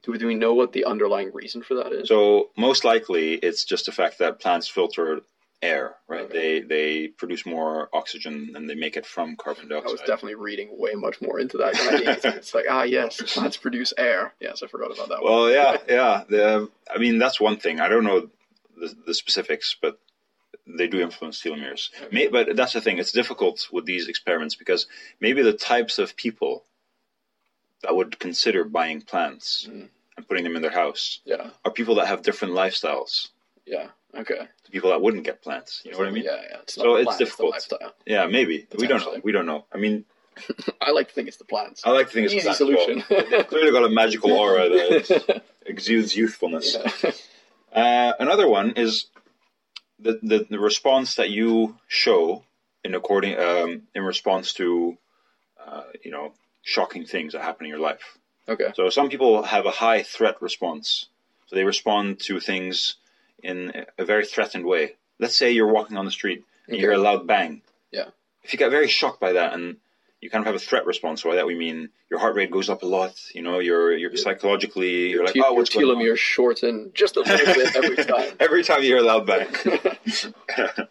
do 0.02 0.12
we, 0.12 0.18
do 0.18 0.26
we 0.26 0.34
know 0.34 0.54
what 0.54 0.72
the 0.72 0.84
underlying 0.84 1.30
reason 1.32 1.62
for 1.62 1.74
that 1.74 1.92
is? 1.92 2.08
So 2.08 2.50
most 2.56 2.84
likely, 2.84 3.34
it's 3.34 3.64
just 3.64 3.86
the 3.86 3.92
fact 3.92 4.18
that 4.18 4.40
plants 4.40 4.68
filter 4.68 5.20
air, 5.62 5.96
right? 6.08 6.22
Okay. 6.22 6.60
They 6.60 6.60
they 6.66 7.08
produce 7.08 7.46
more 7.46 7.88
oxygen 7.92 8.52
and 8.54 8.68
they 8.68 8.74
make 8.74 8.96
it 8.96 9.06
from 9.06 9.36
carbon 9.36 9.68
dioxide. 9.68 9.88
I 9.88 9.92
was 9.92 10.00
definitely 10.00 10.34
reading 10.34 10.68
way 10.78 10.94
much 10.94 11.20
more 11.22 11.40
into 11.40 11.56
that. 11.58 11.72
it's 12.36 12.54
like 12.54 12.66
ah 12.70 12.82
yes, 12.82 13.20
plants 13.34 13.56
produce 13.56 13.92
air. 13.96 14.34
Yes, 14.40 14.62
I 14.62 14.66
forgot 14.66 14.92
about 14.92 15.08
that. 15.08 15.22
Well, 15.22 15.42
one. 15.42 15.52
yeah, 15.52 15.76
yeah. 15.88 16.24
The, 16.28 16.68
I 16.94 16.98
mean 16.98 17.18
that's 17.18 17.40
one 17.40 17.56
thing. 17.56 17.80
I 17.80 17.88
don't 17.88 18.04
know 18.04 18.28
the, 18.78 18.94
the 19.06 19.14
specifics, 19.14 19.74
but 19.80 19.98
they 20.66 20.88
do 20.88 21.00
influence 21.00 21.40
telomeres. 21.42 21.88
May, 22.12 22.26
but 22.28 22.54
that's 22.56 22.72
the 22.74 22.80
thing; 22.80 22.98
it's 22.98 23.12
difficult 23.12 23.68
with 23.72 23.86
these 23.86 24.08
experiments 24.08 24.54
because 24.56 24.86
maybe 25.20 25.42
the 25.42 25.52
types 25.52 25.98
of 25.98 26.16
people 26.16 26.64
that 27.82 27.94
would 27.96 28.18
consider 28.18 28.64
buying 28.64 29.00
plants 29.02 29.66
Mm. 29.70 29.88
and 30.16 30.28
putting 30.28 30.44
them 30.44 30.56
in 30.56 30.62
their 30.62 30.70
house 30.70 31.20
Yeah. 31.24 31.50
are 31.64 31.70
people 31.70 31.96
that 31.96 32.06
have 32.08 32.22
different 32.22 32.54
lifestyles. 32.54 33.28
Yeah. 33.66 33.88
Okay. 34.16 34.48
to 34.64 34.70
People 34.70 34.90
that 34.90 35.00
wouldn't 35.00 35.24
get 35.24 35.42
plants. 35.42 35.82
You 35.84 35.92
know 35.92 35.98
what 35.98 36.08
I 36.08 36.10
mean? 36.10 36.24
Yeah. 36.24 36.36
Yeah. 36.50 36.56
It's 36.62 36.74
So 36.74 36.96
it's 36.96 37.16
difficult. 37.16 37.56
It's. 37.56 37.68
Yeah, 38.06 38.26
maybe. 38.26 38.66
We 38.78 38.86
don't 38.86 39.00
know. 39.00 39.20
We 39.22 39.32
don't 39.32 39.46
know. 39.46 39.64
I 39.72 39.78
mean, 39.78 40.04
I 40.80 40.90
like 40.90 41.08
to 41.08 41.14
think 41.14 41.28
it's 41.28 41.36
the 41.36 41.44
plants. 41.44 41.82
I 41.84 41.90
like 41.90 42.08
to 42.08 42.12
think 42.12 42.26
it's 42.26 42.34
Easy 42.34 42.46
well. 42.46 42.54
solution. 42.54 43.04
They've 43.08 43.46
clearly 43.46 43.72
got 43.72 43.84
a 43.84 43.88
magical 43.88 44.32
aura 44.42 44.68
that 44.68 45.42
exudes 45.66 46.14
youthfulness. 46.16 46.76
Yeah. 47.02 47.10
Uh, 47.72 48.12
another 48.18 48.48
one 48.48 48.72
is 48.72 49.06
the, 49.98 50.18
the 50.22 50.46
the 50.48 50.58
response 50.58 51.16
that 51.16 51.30
you 51.30 51.76
show 51.88 52.44
in 52.84 52.94
according 52.94 53.38
um, 53.38 53.82
in 53.94 54.02
response 54.02 54.52
to 54.54 54.96
uh, 55.64 55.82
you 56.02 56.10
know 56.10 56.32
shocking 56.62 57.04
things 57.06 57.32
that 57.32 57.42
happen 57.42 57.66
in 57.66 57.70
your 57.70 57.80
life. 57.80 58.18
Okay. 58.48 58.72
So 58.74 58.88
some 58.90 59.08
people 59.08 59.42
have 59.42 59.66
a 59.66 59.70
high 59.70 60.02
threat 60.02 60.40
response, 60.40 61.06
so 61.46 61.56
they 61.56 61.64
respond 61.64 62.20
to 62.20 62.40
things 62.40 62.96
in 63.42 63.84
a 63.98 64.04
very 64.04 64.24
threatened 64.26 64.64
way. 64.64 64.94
Let's 65.18 65.36
say 65.36 65.52
you're 65.52 65.72
walking 65.72 65.96
on 65.96 66.04
the 66.04 66.10
street 66.10 66.44
and 66.66 66.76
you 66.76 66.82
hear 66.82 66.92
a 66.92 66.98
loud 66.98 67.26
bang. 67.26 67.62
Yeah. 67.90 68.08
If 68.42 68.52
you 68.52 68.58
get 68.58 68.70
very 68.70 68.88
shocked 68.88 69.20
by 69.20 69.32
that 69.32 69.54
and 69.54 69.76
you 70.20 70.30
kind 70.30 70.42
of 70.42 70.46
have 70.46 70.54
a 70.54 70.58
threat 70.58 70.86
response, 70.86 71.22
by 71.22 71.36
that 71.36 71.46
we 71.46 71.54
mean 71.54 71.90
your 72.10 72.20
heart 72.20 72.36
rate 72.36 72.50
goes 72.50 72.68
up 72.70 72.82
a 72.82 72.86
lot. 72.86 73.14
You 73.34 73.42
know, 73.42 73.58
you're 73.58 73.96
you're 73.96 74.16
psychologically 74.16 75.10
you're 75.10 75.24
like, 75.24 75.34
Te- 75.34 75.42
oh, 75.44 75.52
what's 75.52 75.74
your 75.74 75.84
going 75.84 75.96
on? 75.96 76.02
telomeres 76.02 76.18
shorten 76.18 76.90
just 76.94 77.16
a 77.16 77.20
little 77.20 77.54
bit 77.54 77.76
every 77.76 77.96
time. 78.04 78.36
Every 78.40 78.64
time 78.64 78.82
you 78.82 78.88
hear 78.88 78.98
a 78.98 79.02
loud 79.02 79.26
bang. 79.26 79.48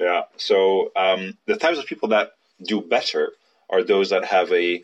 yeah. 0.00 0.22
So 0.36 0.90
um, 0.96 1.38
the 1.46 1.56
types 1.56 1.78
of 1.78 1.86
people 1.86 2.10
that 2.10 2.32
do 2.62 2.80
better 2.80 3.32
are 3.70 3.82
those 3.82 4.10
that 4.10 4.24
have 4.24 4.52
a 4.52 4.82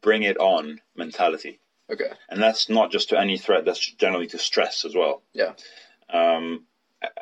bring 0.00 0.22
it 0.22 0.38
on 0.38 0.80
mentality. 0.96 1.60
Okay. 1.90 2.10
And 2.28 2.42
that's 2.42 2.68
not 2.68 2.90
just 2.90 3.08
to 3.10 3.18
any 3.18 3.38
threat, 3.38 3.64
that's 3.64 3.84
generally 3.92 4.26
to 4.28 4.38
stress 4.38 4.84
as 4.84 4.94
well. 4.94 5.22
Yeah. 5.32 5.52
Um, 6.10 6.64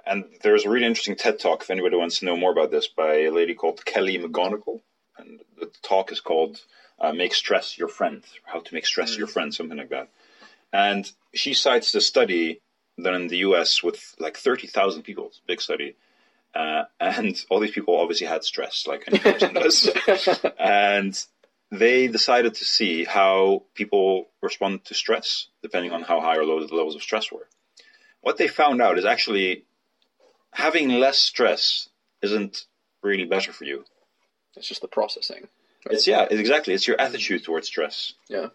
and 0.06 0.24
there's 0.42 0.64
a 0.64 0.70
really 0.70 0.86
interesting 0.86 1.16
TED 1.16 1.38
talk, 1.38 1.62
if 1.62 1.70
anybody 1.70 1.96
wants 1.96 2.20
to 2.20 2.24
know 2.24 2.36
more 2.36 2.52
about 2.52 2.70
this, 2.70 2.86
by 2.86 3.22
a 3.22 3.30
lady 3.30 3.54
called 3.54 3.84
Kelly 3.84 4.18
McGonigal. 4.18 4.80
And 5.18 5.40
the 5.58 5.70
talk 5.82 6.12
is 6.12 6.20
called 6.20 6.60
uh, 6.98 7.12
Make 7.12 7.34
Stress 7.34 7.76
Your 7.78 7.88
Friend, 7.88 8.24
How 8.44 8.60
to 8.60 8.74
Make 8.74 8.86
Stress 8.86 9.16
Your 9.16 9.26
Friend, 9.26 9.54
something 9.54 9.76
like 9.76 9.90
that. 9.90 10.08
And 10.72 11.10
she 11.34 11.54
cites 11.54 11.92
the 11.92 12.00
study 12.00 12.60
done 13.02 13.14
in 13.14 13.28
the 13.28 13.38
US 13.38 13.82
with 13.82 14.14
like 14.18 14.36
30,000 14.36 15.02
people, 15.02 15.26
it's 15.28 15.38
a 15.38 15.46
big 15.46 15.60
study. 15.60 15.96
Uh, 16.54 16.84
and 16.98 17.44
all 17.50 17.60
these 17.60 17.70
people 17.72 17.98
obviously 18.00 18.26
had 18.26 18.42
stress, 18.42 18.86
like 18.86 19.04
any 19.08 19.18
person 19.18 19.54
does. 19.54 19.90
And 20.58 21.22
they 21.70 22.06
decided 22.08 22.54
to 22.54 22.64
see 22.64 23.04
how 23.04 23.64
people 23.74 24.28
respond 24.42 24.84
to 24.86 24.94
stress, 24.94 25.48
depending 25.62 25.92
on 25.92 26.02
how 26.02 26.20
high 26.20 26.36
or 26.36 26.44
low 26.44 26.64
the 26.64 26.74
levels 26.74 26.94
of 26.94 27.02
stress 27.02 27.30
were. 27.30 27.46
What 28.26 28.38
they 28.38 28.48
found 28.48 28.82
out 28.82 28.98
is 28.98 29.04
actually 29.04 29.64
having 30.50 30.88
less 30.88 31.16
stress 31.18 31.88
isn't 32.22 32.64
really 33.02 33.24
better 33.24 33.52
for 33.52 33.64
you. 33.64 33.84
It's 34.56 34.66
just 34.66 34.80
the 34.80 34.88
processing. 34.88 35.42
right? 35.86 35.94
It's 35.94 36.08
yeah, 36.08 36.22
it's 36.28 36.40
exactly. 36.40 36.74
It's 36.74 36.88
your 36.88 37.00
attitude 37.00 37.44
towards 37.44 37.68
stress. 37.68 38.14
Yeah. 38.28 38.48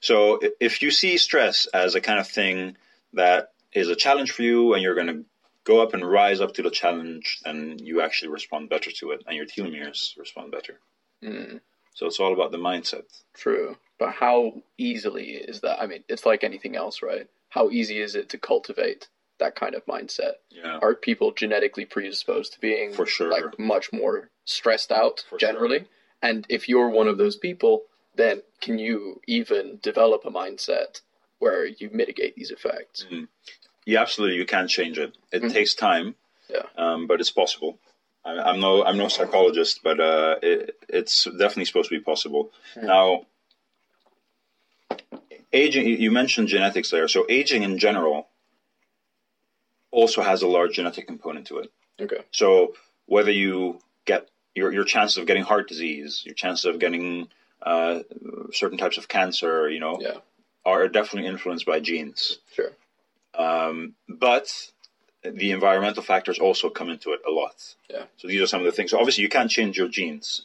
So 0.00 0.40
if 0.60 0.82
you 0.82 0.90
see 0.90 1.16
stress 1.16 1.66
as 1.72 1.94
a 1.94 2.00
kind 2.00 2.18
of 2.18 2.26
thing 2.26 2.76
that 3.12 3.52
is 3.72 3.88
a 3.88 3.94
challenge 3.94 4.32
for 4.32 4.42
you, 4.42 4.74
and 4.74 4.82
you're 4.82 4.96
going 4.96 5.06
to 5.14 5.24
go 5.62 5.80
up 5.80 5.94
and 5.94 6.04
rise 6.04 6.40
up 6.40 6.54
to 6.54 6.62
the 6.62 6.70
challenge, 6.70 7.38
then 7.44 7.78
you 7.80 8.00
actually 8.00 8.30
respond 8.30 8.68
better 8.68 8.90
to 8.90 9.12
it, 9.12 9.22
and 9.28 9.36
your 9.36 9.46
telomeres 9.46 10.16
respond 10.18 10.50
better. 10.50 10.80
Mm, 11.22 11.60
So 11.94 12.06
it's 12.06 12.18
all 12.18 12.32
about 12.32 12.50
the 12.50 12.58
mindset. 12.58 13.04
true. 13.34 13.76
But 13.98 14.10
how 14.12 14.60
easily 14.76 15.28
is 15.30 15.60
that? 15.60 15.80
I 15.80 15.86
mean, 15.86 16.02
it's 16.08 16.26
like 16.26 16.44
anything 16.44 16.74
else, 16.76 17.00
right? 17.00 17.28
How 17.56 17.70
easy 17.70 18.00
is 18.02 18.14
it 18.14 18.28
to 18.30 18.38
cultivate 18.38 19.08
that 19.38 19.54
kind 19.56 19.74
of 19.74 19.86
mindset? 19.86 20.34
Yeah. 20.50 20.78
Are 20.82 20.94
people 20.94 21.32
genetically 21.32 21.86
predisposed 21.86 22.52
to 22.52 22.60
being 22.60 22.92
For 22.92 23.06
sure. 23.06 23.30
like 23.30 23.58
much 23.58 23.92
more 23.94 24.28
stressed 24.44 24.92
out 24.92 25.24
For 25.30 25.38
generally? 25.38 25.86
And 26.20 26.44
if 26.50 26.68
you're 26.68 26.90
one 26.90 27.08
of 27.08 27.16
those 27.16 27.36
people, 27.36 27.84
then 28.14 28.42
can 28.60 28.78
you 28.78 29.22
even 29.26 29.78
develop 29.82 30.26
a 30.26 30.30
mindset 30.30 31.00
where 31.38 31.64
you 31.64 31.88
mitigate 31.92 32.36
these 32.36 32.50
effects? 32.50 33.06
Yeah, 33.86 34.02
absolutely. 34.02 34.36
You 34.36 34.44
can 34.44 34.68
change 34.68 34.98
it. 34.98 35.16
It 35.32 35.42
Mhm. 35.42 35.52
takes 35.52 35.74
time. 35.74 36.14
Yeah. 36.50 36.66
Um, 36.76 37.06
but 37.06 37.20
it's 37.20 37.30
possible. 37.30 37.78
I, 38.22 38.32
I'm 38.48 38.60
no 38.60 38.84
I'm 38.84 38.98
no 38.98 39.08
psychologist, 39.08 39.80
but 39.82 39.98
uh, 39.98 40.36
it, 40.42 40.76
it's 40.90 41.24
definitely 41.24 41.64
supposed 41.66 41.88
to 41.90 41.98
be 41.98 42.04
possible. 42.04 42.50
Mhm. 42.74 42.82
Now, 42.84 43.26
aging. 45.56 45.86
You 46.00 46.10
mentioned 46.10 46.48
genetics 46.48 46.90
there, 46.90 47.08
so 47.08 47.26
aging 47.28 47.62
in 47.62 47.78
general 47.78 48.28
also 49.90 50.22
has 50.22 50.42
a 50.42 50.46
large 50.46 50.74
genetic 50.74 51.06
component 51.06 51.46
to 51.48 51.58
it. 51.58 51.70
Okay. 52.00 52.20
So 52.30 52.74
whether 53.06 53.30
you 53.30 53.80
get 54.04 54.28
your 54.54 54.72
your 54.72 54.84
chances 54.84 55.16
of 55.18 55.26
getting 55.26 55.44
heart 55.44 55.68
disease, 55.68 56.22
your 56.24 56.34
chances 56.34 56.64
of 56.66 56.78
getting 56.78 57.28
uh, 57.62 58.00
certain 58.52 58.78
types 58.78 58.98
of 58.98 59.08
cancer, 59.08 59.68
you 59.70 59.80
know, 59.80 59.98
Yeah. 60.00 60.18
are 60.64 60.88
definitely 60.88 61.28
influenced 61.28 61.66
by 61.66 61.80
genes. 61.80 62.38
Sure. 62.54 62.72
Um, 63.34 63.94
but 64.08 64.46
the 65.22 65.50
environmental 65.52 66.02
factors 66.02 66.38
also 66.38 66.68
come 66.70 66.90
into 66.90 67.12
it 67.12 67.20
a 67.26 67.30
lot. 67.30 67.74
Yeah. 67.90 68.04
So 68.18 68.28
these 68.28 68.40
are 68.40 68.46
some 68.46 68.60
of 68.60 68.66
the 68.66 68.72
things. 68.72 68.90
So 68.90 68.98
obviously, 68.98 69.22
you 69.22 69.28
can't 69.30 69.50
change 69.50 69.76
your 69.78 69.88
genes. 69.88 70.42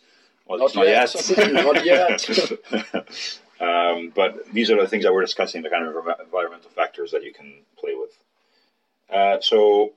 Well, 0.47 0.59
Not 0.59 0.75
not 0.75 0.87
yet. 0.87 1.15
Not 1.53 1.85
yet. 1.85 2.27
um, 3.61 4.11
but 4.15 4.51
these 4.51 4.69
are 4.71 4.81
the 4.81 4.87
things 4.87 5.03
that 5.03 5.13
we're 5.13 5.21
discussing, 5.21 5.61
the 5.61 5.69
kind 5.69 5.85
of 5.87 5.95
environmental 6.19 6.69
factors 6.71 7.11
that 7.11 7.23
you 7.23 7.31
can 7.31 7.53
play 7.77 7.93
with. 7.95 8.11
Uh, 9.09 9.39
so 9.41 9.93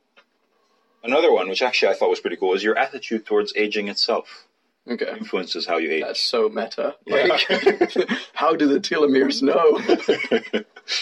another 1.02 1.32
one, 1.32 1.48
which 1.48 1.62
actually 1.62 1.88
I 1.92 1.94
thought 1.94 2.10
was 2.10 2.20
pretty 2.20 2.36
cool, 2.36 2.54
is 2.54 2.62
your 2.62 2.76
attitude 2.78 3.24
towards 3.26 3.52
aging 3.56 3.88
itself 3.88 4.44
Okay. 4.86 5.10
influences 5.16 5.66
how 5.66 5.78
you 5.78 5.90
age. 5.90 6.02
That's 6.02 6.20
so 6.20 6.48
meta. 6.50 6.94
Yeah. 7.06 7.38
How 8.34 8.54
do 8.54 8.66
the 8.66 8.78
telomeres 8.80 9.40
know? 9.40 9.80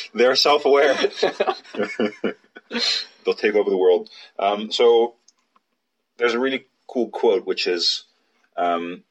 They're 0.14 0.37
self-aware. 0.37 0.95
They'll 3.25 3.35
take 3.35 3.54
over 3.57 3.71
the 3.71 3.76
world. 3.76 4.09
Um, 4.38 4.71
so 4.71 5.14
there's 6.16 6.35
a 6.35 6.38
really 6.38 6.66
cool 6.87 7.09
quote, 7.09 7.45
which 7.47 7.66
is, 7.66 8.04
um, 8.57 9.02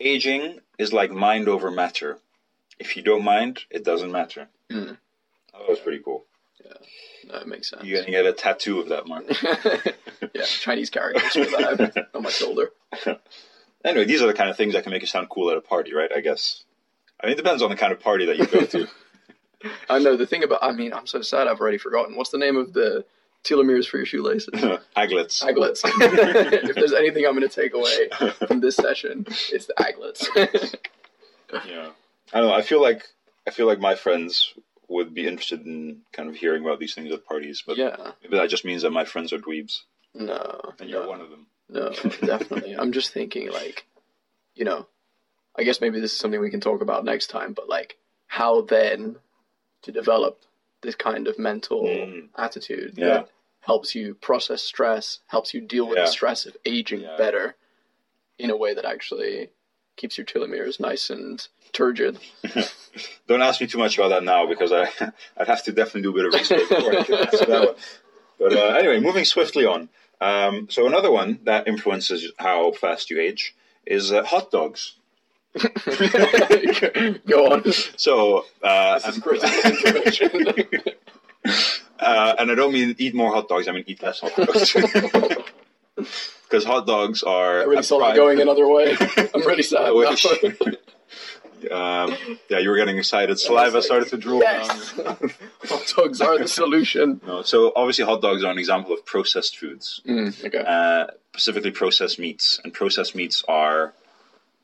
"Aging 0.00 0.60
is 0.78 0.92
like 0.92 1.10
mind 1.10 1.48
over 1.48 1.70
matter. 1.70 2.18
If 2.78 2.96
you 2.96 3.02
don't 3.02 3.24
mind, 3.24 3.60
it 3.70 3.84
doesn't 3.84 4.12
matter." 4.12 4.48
Hmm. 4.70 4.92
That 5.52 5.68
was 5.68 5.80
pretty 5.80 6.00
cool. 6.04 6.24
Yeah, 6.64 7.32
that 7.32 7.48
makes 7.48 7.70
sense. 7.70 7.84
You're 7.84 8.00
gonna 8.00 8.12
get 8.12 8.26
a 8.26 8.32
tattoo 8.32 8.80
of 8.80 8.88
that, 8.88 9.06
Mark. 9.06 9.24
yeah, 10.34 10.42
Chinese 10.44 10.90
characters 10.90 11.32
for 11.32 11.44
that 11.44 12.08
on 12.14 12.22
my 12.22 12.30
shoulder. 12.30 12.70
Anyway, 13.84 14.04
these 14.04 14.22
are 14.22 14.26
the 14.26 14.34
kind 14.34 14.50
of 14.50 14.56
things 14.56 14.74
that 14.74 14.82
can 14.82 14.92
make 14.92 15.02
you 15.02 15.06
sound 15.06 15.28
cool 15.28 15.50
at 15.50 15.56
a 15.56 15.60
party, 15.60 15.94
right? 15.94 16.10
I 16.14 16.20
guess. 16.20 16.64
I 17.20 17.26
mean, 17.26 17.34
it 17.34 17.36
depends 17.36 17.62
on 17.62 17.70
the 17.70 17.76
kind 17.76 17.92
of 17.92 18.00
party 18.00 18.26
that 18.26 18.38
you 18.38 18.46
go 18.46 18.64
to. 18.64 18.88
I 19.90 19.98
know 19.98 20.16
the 20.16 20.26
thing 20.26 20.42
about. 20.44 20.62
I 20.62 20.72
mean, 20.72 20.92
I'm 20.92 21.06
so 21.06 21.22
sad. 21.22 21.48
I've 21.48 21.60
already 21.60 21.78
forgotten. 21.78 22.16
What's 22.16 22.30
the 22.30 22.38
name 22.38 22.56
of 22.56 22.72
the 22.72 23.04
telomeres 23.44 23.86
for 23.86 23.96
your 23.98 24.06
shoelaces? 24.06 24.48
Aglets. 24.96 25.42
Aglets. 25.42 25.80
if 25.84 26.74
there's 26.74 26.92
anything 26.92 27.26
I'm 27.26 27.36
going 27.36 27.48
to 27.48 27.54
take 27.54 27.74
away 27.74 28.08
from 28.46 28.60
this 28.60 28.76
session, 28.76 29.26
it's 29.28 29.66
the 29.66 29.74
aglets. 29.78 30.26
Yeah. 31.66 31.90
I 32.32 32.40
don't 32.40 32.48
know. 32.48 32.54
I 32.54 32.62
feel 32.62 32.82
like 32.82 33.04
I 33.46 33.50
feel 33.50 33.66
like 33.66 33.80
my 33.80 33.94
friends 33.94 34.52
would 34.88 35.14
be 35.14 35.26
interested 35.26 35.64
in 35.66 36.00
kind 36.12 36.28
of 36.28 36.36
hearing 36.36 36.62
about 36.64 36.78
these 36.78 36.94
things 36.94 37.12
at 37.12 37.24
parties, 37.26 37.62
but 37.66 37.76
yeah. 37.76 38.12
maybe 38.22 38.36
that 38.36 38.48
just 38.48 38.64
means 38.64 38.82
that 38.82 38.90
my 38.90 39.04
friends 39.04 39.32
are 39.32 39.38
dweebs, 39.38 39.80
No. 40.14 40.72
and 40.80 40.88
you're 40.88 41.02
no. 41.02 41.08
one 41.08 41.20
of 41.20 41.30
them. 41.30 41.46
No, 41.68 41.90
definitely. 42.26 42.74
I'm 42.74 42.92
just 42.92 43.12
thinking, 43.12 43.50
like, 43.50 43.84
you 44.54 44.64
know, 44.64 44.86
I 45.56 45.64
guess 45.64 45.80
maybe 45.82 46.00
this 46.00 46.12
is 46.12 46.18
something 46.18 46.40
we 46.40 46.50
can 46.50 46.60
talk 46.60 46.80
about 46.80 47.04
next 47.04 47.26
time, 47.26 47.52
but 47.52 47.68
like, 47.68 47.98
how 48.26 48.62
then 48.62 49.16
to 49.82 49.92
develop 49.92 50.42
this 50.82 50.94
kind 50.94 51.26
of 51.26 51.38
mental 51.38 51.82
Mm. 51.84 52.28
attitude 52.36 52.94
Yeah. 52.96 53.06
that 53.08 53.28
helps 53.60 53.94
you 53.94 54.14
process 54.14 54.62
stress, 54.62 55.18
helps 55.26 55.52
you 55.54 55.60
deal 55.60 55.86
with 55.88 55.98
Yeah. 55.98 56.04
the 56.04 56.10
stress 56.10 56.46
of 56.46 56.56
aging 56.64 57.00
Yeah. 57.02 57.16
better 57.16 57.56
in 58.38 58.50
a 58.50 58.56
way 58.56 58.74
that 58.74 58.84
actually 58.84 59.50
keeps 59.96 60.16
your 60.16 60.24
telomeres 60.24 60.78
nice 60.78 61.10
and 61.10 61.46
turgid. 61.72 62.18
Don't 63.26 63.42
ask 63.42 63.60
me 63.60 63.66
too 63.66 63.78
much 63.78 63.98
about 63.98 64.08
that 64.08 64.22
now 64.24 64.46
because 64.46 64.72
I 64.72 64.88
I'd 65.36 65.48
have 65.48 65.64
to 65.64 65.72
definitely 65.72 66.02
do 66.02 66.10
a 66.10 66.14
bit 66.14 66.26
of 66.26 66.34
research 66.34 66.68
before 66.68 66.96
I 66.98 67.02
can 67.02 67.14
answer 67.16 67.44
that 67.46 67.66
one. 67.66 67.74
But 68.38 68.52
uh, 68.52 68.66
anyway, 68.78 69.00
moving 69.00 69.24
swiftly 69.24 69.66
on. 69.66 69.88
Um, 70.20 70.68
so 70.70 70.86
another 70.86 71.10
one 71.10 71.40
that 71.44 71.66
influences 71.66 72.32
how 72.38 72.70
fast 72.72 73.10
you 73.10 73.20
age 73.20 73.54
is 73.84 74.12
uh, 74.12 74.22
hot 74.22 74.50
dogs. 74.52 74.94
Go 77.26 77.52
on. 77.52 77.72
So 77.96 78.44
uh, 78.62 78.98
This 78.98 79.16
is 79.16 79.22
uh, 82.00 82.34
and 82.38 82.50
I 82.50 82.54
don't 82.54 82.72
mean 82.72 82.94
eat 82.98 83.14
more 83.14 83.32
hot 83.32 83.48
dogs. 83.48 83.68
I 83.68 83.72
mean 83.72 83.84
eat 83.86 84.02
less 84.02 84.20
hot 84.20 84.34
dogs. 84.36 84.76
Because 86.48 86.64
hot 86.64 86.86
dogs 86.86 87.22
are. 87.22 87.60
I 87.60 87.64
really 87.64 87.82
saw 87.82 87.98
that 87.98 88.16
going 88.16 88.40
another 88.40 88.66
way. 88.66 88.96
I'm 89.34 89.42
really 89.46 89.62
sad. 89.62 89.88
Um, 91.70 92.16
yeah, 92.48 92.58
you 92.60 92.70
were 92.70 92.76
getting 92.76 92.96
excited. 92.96 93.38
Saliva 93.38 93.82
started 93.82 94.08
to 94.10 94.16
drool 94.16 94.40
Yes. 94.40 94.92
hot 95.64 95.92
dogs 95.96 96.20
are 96.22 96.38
the 96.38 96.48
solution. 96.48 97.20
No, 97.26 97.42
so 97.42 97.72
obviously, 97.76 98.04
hot 98.06 98.22
dogs 98.22 98.44
are 98.44 98.50
an 98.52 98.58
example 98.58 98.94
of 98.94 99.04
processed 99.04 99.58
foods, 99.58 100.00
Mm, 100.06 100.44
okay. 100.46 100.64
uh, 100.66 101.08
specifically 101.34 101.72
processed 101.72 102.18
meats, 102.18 102.60
and 102.64 102.72
processed 102.72 103.14
meats 103.14 103.44
are 103.48 103.92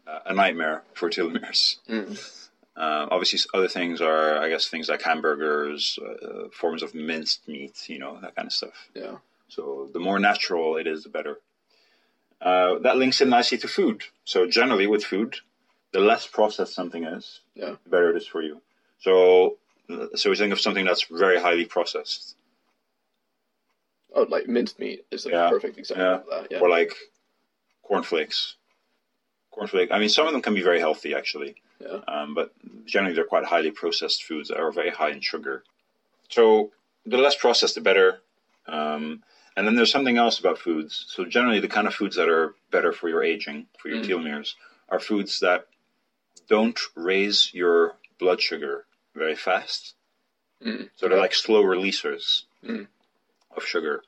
a 0.07 0.33
nightmare 0.35 0.83
for 0.95 1.11
telomeres. 1.11 1.77
Mm. 1.89 2.41
Uh, 2.77 3.07
obviously, 3.11 3.39
other 3.55 3.69
things 3.69 4.01
are, 4.01 4.39
I 4.39 4.49
guess, 4.49 4.67
things 4.67 4.89
like 4.89 5.03
hamburgers, 5.03 5.99
uh, 6.05 6.49
forms 6.51 6.83
of 6.83 6.95
minced 6.95 7.47
meat, 7.47 7.89
you 7.89 7.99
know, 7.99 8.19
that 8.21 8.35
kind 8.35 8.47
of 8.47 8.53
stuff. 8.53 8.89
Yeah. 8.95 9.17
So 9.49 9.89
the 9.93 10.01
more 10.01 10.19
natural 10.19 10.77
it 10.77 10.87
is, 10.87 11.05
the 11.05 11.09
better. 11.09 11.39
Uh, 12.41 12.79
that 12.81 12.97
links 12.97 13.21
in 13.21 13.29
nicely 13.31 13.59
to 13.59 13.69
food. 13.69 14.03
So 14.25 14.47
generally, 14.47 14.87
with 14.89 15.05
food, 15.05 15.37
the 15.93 16.01
less 16.01 16.27
processed 16.27 16.75
something 16.75 17.05
is, 17.05 17.41
Yeah. 17.55 17.77
the 17.85 17.91
better 17.91 18.11
it 18.11 18.17
is 18.17 18.27
for 18.27 18.43
you. 18.43 18.61
So, 18.99 19.59
so 20.17 20.31
we 20.31 20.37
think 20.37 20.53
of 20.53 20.61
something 20.61 20.85
that's 20.85 21.05
very 21.05 21.41
highly 21.41 21.65
processed, 21.67 22.37
Oh, 24.17 24.23
like 24.29 24.47
minced 24.49 24.79
meat 24.79 25.05
is 25.11 25.27
a 25.27 25.31
Yeah. 25.31 25.49
perfect 25.51 25.77
example 25.79 26.05
Yeah. 26.07 26.15
of 26.21 26.27
that. 26.27 26.51
Yeah. 26.53 26.59
or 26.61 26.69
like 26.69 26.93
cornflakes. 27.83 28.57
Cornflake. 29.55 29.89
I 29.91 29.99
mean, 29.99 30.09
some 30.09 30.27
of 30.27 30.33
them 30.33 30.43
can 30.43 30.55
be 30.55 30.63
very 30.63 30.81
healthy, 30.81 31.15
actually. 31.15 31.57
Yeah. 31.81 32.01
Um, 32.09 32.35
but 32.35 32.53
generally, 32.87 33.15
they're 33.15 33.25
quite 33.25 33.45
highly 33.45 33.71
processed 33.71 34.25
foods 34.25 34.49
that 34.49 34.59
are 34.59 34.73
very 34.73 34.91
high 34.91 35.11
in 35.11 35.21
sugar. 35.21 35.63
So 36.29 36.73
the 37.07 37.19
less 37.19 37.37
processed, 37.37 37.75
the 37.77 37.81
better. 37.81 38.21
Um, 38.67 39.23
and 39.57 39.67
then 39.67 39.77
there's 39.77 39.93
something 39.93 40.17
else 40.19 40.39
about 40.41 40.59
foods. 40.59 41.05
So 41.09 41.25
generally, 41.25 41.61
the 41.61 41.69
kind 41.69 41.87
of 41.87 41.95
foods 41.95 42.17
that 42.17 42.29
are 42.29 42.55
better 42.71 42.93
for 42.93 43.09
your 43.09 43.23
aging, 43.23 43.67
for 43.79 43.89
your 43.89 43.99
Mm. 44.03 44.07
telomeres, 44.09 44.55
are 44.89 44.99
foods 44.99 45.41
that 45.41 45.67
don't 46.49 46.79
raise 46.97 47.53
your 47.55 47.97
blood 48.19 48.41
sugar 48.43 48.87
very 49.15 49.37
fast. 49.37 49.95
Mm. 50.65 50.91
So 50.97 51.09
they're 51.09 51.19
like 51.21 51.35
slow 51.35 51.63
releasers 51.63 52.45
Mm. 52.65 52.89
of 53.57 53.65
sugar. 53.65 54.03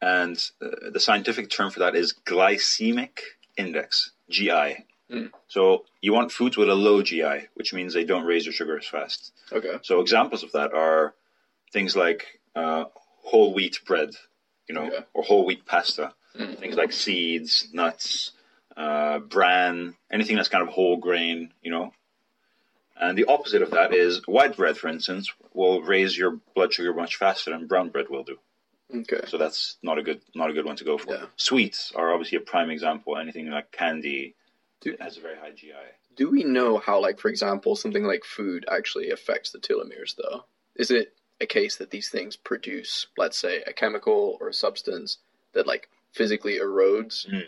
And 0.00 0.36
uh, 0.60 0.90
the 0.90 1.00
scientific 1.00 1.50
term 1.50 1.70
for 1.70 1.80
that 1.80 1.96
is 1.96 2.12
glycemic 2.12 3.20
index, 3.56 4.10
GI. 4.30 4.84
Mm. 5.10 5.30
So 5.48 5.84
you 6.00 6.12
want 6.12 6.32
foods 6.32 6.56
with 6.56 6.68
a 6.68 6.74
low 6.74 7.02
GI, 7.02 7.48
which 7.54 7.74
means 7.74 7.92
they 7.92 8.04
don't 8.04 8.24
raise 8.24 8.46
your 8.46 8.52
sugar 8.54 8.78
as 8.78 8.86
fast. 8.86 9.32
Okay. 9.52 9.78
So 9.82 10.00
examples 10.00 10.42
of 10.42 10.52
that 10.52 10.72
are 10.72 11.14
things 11.72 11.94
like 11.96 12.40
uh, 12.56 12.84
whole 13.22 13.52
wheat 13.54 13.80
bread, 13.86 14.10
you 14.68 14.74
know, 14.74 14.86
Okay. 14.86 15.04
or 15.12 15.22
whole 15.22 15.44
wheat 15.44 15.66
pasta. 15.66 16.14
Mm. 16.38 16.58
Things 16.58 16.76
like 16.76 16.92
seeds, 16.92 17.68
nuts, 17.72 18.32
uh, 18.76 19.18
bran, 19.20 19.94
anything 20.10 20.36
that's 20.36 20.48
kind 20.48 20.66
of 20.66 20.72
whole 20.74 20.96
grain, 20.96 21.52
you 21.62 21.70
know. 21.70 21.92
And 22.96 23.18
the 23.18 23.24
opposite 23.26 23.62
of 23.62 23.72
that 23.72 23.92
is 23.92 24.22
white 24.26 24.56
bread, 24.56 24.76
for 24.78 24.88
instance, 24.88 25.30
will 25.52 25.82
raise 25.82 26.16
your 26.16 26.38
blood 26.54 26.72
sugar 26.72 26.94
much 26.94 27.16
faster 27.16 27.50
than 27.50 27.66
brown 27.66 27.90
bread 27.90 28.06
will 28.08 28.24
do. 28.24 28.38
Okay. 28.94 29.20
So 29.28 29.38
that's 29.38 29.76
not 29.82 29.98
a 29.98 30.02
good 30.02 30.20
not 30.34 30.50
a 30.50 30.52
good 30.52 30.64
one 30.64 30.76
to 30.76 30.84
go 30.84 30.98
for. 30.98 31.14
Yeah. 31.14 31.26
Sweets 31.36 31.92
are 31.94 32.12
obviously 32.12 32.36
a 32.38 32.40
prime 32.42 32.70
example. 32.70 33.16
Anything 33.16 33.50
like 33.50 33.72
candy 33.72 34.34
Do- 34.80 34.96
has 35.00 35.16
a 35.16 35.20
very 35.20 35.36
high 35.36 35.50
GI. 35.52 35.72
Do 36.16 36.30
we 36.30 36.44
know 36.44 36.78
how, 36.78 37.00
like, 37.00 37.18
for 37.18 37.28
example, 37.28 37.74
something 37.74 38.04
like 38.04 38.24
food 38.24 38.64
actually 38.70 39.10
affects 39.10 39.50
the 39.50 39.58
telomeres, 39.58 40.14
though? 40.16 40.44
Is 40.76 40.92
it 40.92 41.12
a 41.40 41.46
case 41.46 41.76
that 41.76 41.90
these 41.90 42.08
things 42.08 42.36
produce, 42.36 43.08
let's 43.18 43.36
say, 43.36 43.62
a 43.66 43.72
chemical 43.72 44.38
or 44.40 44.48
a 44.48 44.54
substance 44.54 45.18
that, 45.54 45.66
like, 45.66 45.88
physically 46.12 46.58
erodes 46.60 47.26
Mm. 47.28 47.46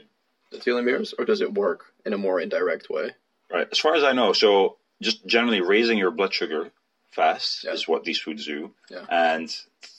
the 0.51 0.59
telomeres, 0.59 1.15
or 1.17 1.25
does 1.25 1.41
it 1.43 1.55
work 1.55 1.93
in 2.05 2.13
a 2.13 2.19
more 2.19 2.41
indirect 2.41 2.91
way? 2.91 3.15
Right. 3.49 3.69
As 3.71 3.79
far 3.79 3.95
as 3.95 4.03
I 4.03 4.11
know, 4.13 4.33
so 4.33 4.79
just 5.01 5.25
generally 5.27 5.61
raising 5.61 5.97
your 5.99 6.11
blood 6.11 6.35
sugar 6.35 6.73
fast 7.13 7.63
Yeah. 7.63 7.73
is 7.73 7.87
what 7.87 8.03
these 8.03 8.19
foods 8.19 8.47
do, 8.47 8.75
Yeah. 8.91 9.07
and 9.09 9.49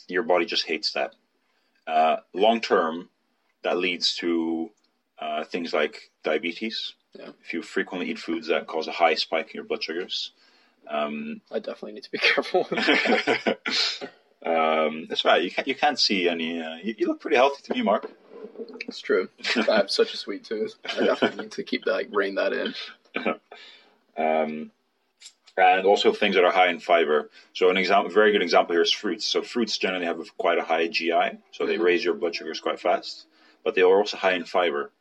your 0.09 0.23
body 0.23 0.43
just 0.45 0.65
hates 0.65 0.91
that. 0.91 1.15
Uh, 1.87 2.17
long 2.33 2.59
term, 2.59 3.09
that 3.63 3.77
leads 3.77 4.15
to 4.17 4.69
uh, 5.19 5.43
things 5.45 5.73
like 5.73 6.11
diabetes. 6.23 6.93
Yeah. 7.17 7.29
If 7.43 7.53
you 7.53 7.61
frequently 7.61 8.11
eat 8.11 8.19
foods 8.19 8.47
that 8.47 8.67
cause 8.67 8.87
a 8.87 8.91
high 8.91 9.15
spike 9.15 9.47
in 9.47 9.55
your 9.55 9.63
blood 9.63 9.81
sugars. 9.81 10.31
Um, 10.89 11.41
I 11.51 11.59
definitely 11.59 11.93
need 11.93 12.03
to 12.03 12.11
be 12.11 12.17
careful. 12.21 12.67
um, 14.45 15.07
that's 15.09 15.25
right. 15.25 15.41
You 15.41 15.51
can't 15.51 15.67
you 15.67 15.75
can't 15.75 15.99
see 15.99 16.29
any. 16.29 16.61
Uh, 16.61 16.75
you, 16.83 16.95
you 16.97 17.07
look 17.07 17.21
pretty 17.21 17.37
healthy 17.37 17.63
to 17.63 17.73
me, 17.73 17.81
Mark. 17.81 18.11
it's 18.87 18.99
true. 18.99 19.29
I 19.55 19.77
have 19.77 19.89
such 19.91 20.13
a 20.13 20.17
sweet 20.17 20.43
tooth. 20.43 20.75
I 20.85 21.05
definitely 21.05 21.43
need 21.45 21.51
to 21.53 21.63
keep 21.63 21.85
that, 21.85 21.93
like, 21.93 22.09
rein 22.11 22.35
that 22.35 22.53
in. 22.53 22.73
um, 24.17 24.71
and 25.57 25.85
also 25.87 26.13
things 26.13 26.35
that 26.35 26.43
are 26.43 26.51
high 26.51 26.67
in 26.69 26.79
fiber. 26.79 27.29
So 27.53 27.69
an 27.69 27.77
example, 27.77 28.11
very 28.11 28.31
good 28.31 28.43
example 28.43 28.73
here 28.73 28.83
is 28.83 28.91
fruits. 28.91 29.25
So 29.25 29.41
fruits 29.41 29.77
generally 29.77 30.05
have 30.05 30.19
quite 30.37 30.59
a 30.59 30.63
high 30.63 30.87
GI, 30.87 31.37
so 31.51 31.65
they 31.65 31.77
Mhm. 31.77 31.83
raise 31.83 32.05
your 32.05 32.13
blood 32.13 32.35
sugars 32.35 32.59
quite 32.59 32.79
fast. 32.79 33.25
But 33.63 33.73
they 33.75 33.81
are 33.81 33.97
also 33.97 34.17
high 34.17 34.33
in 34.33 34.45
fiber, 34.45 34.91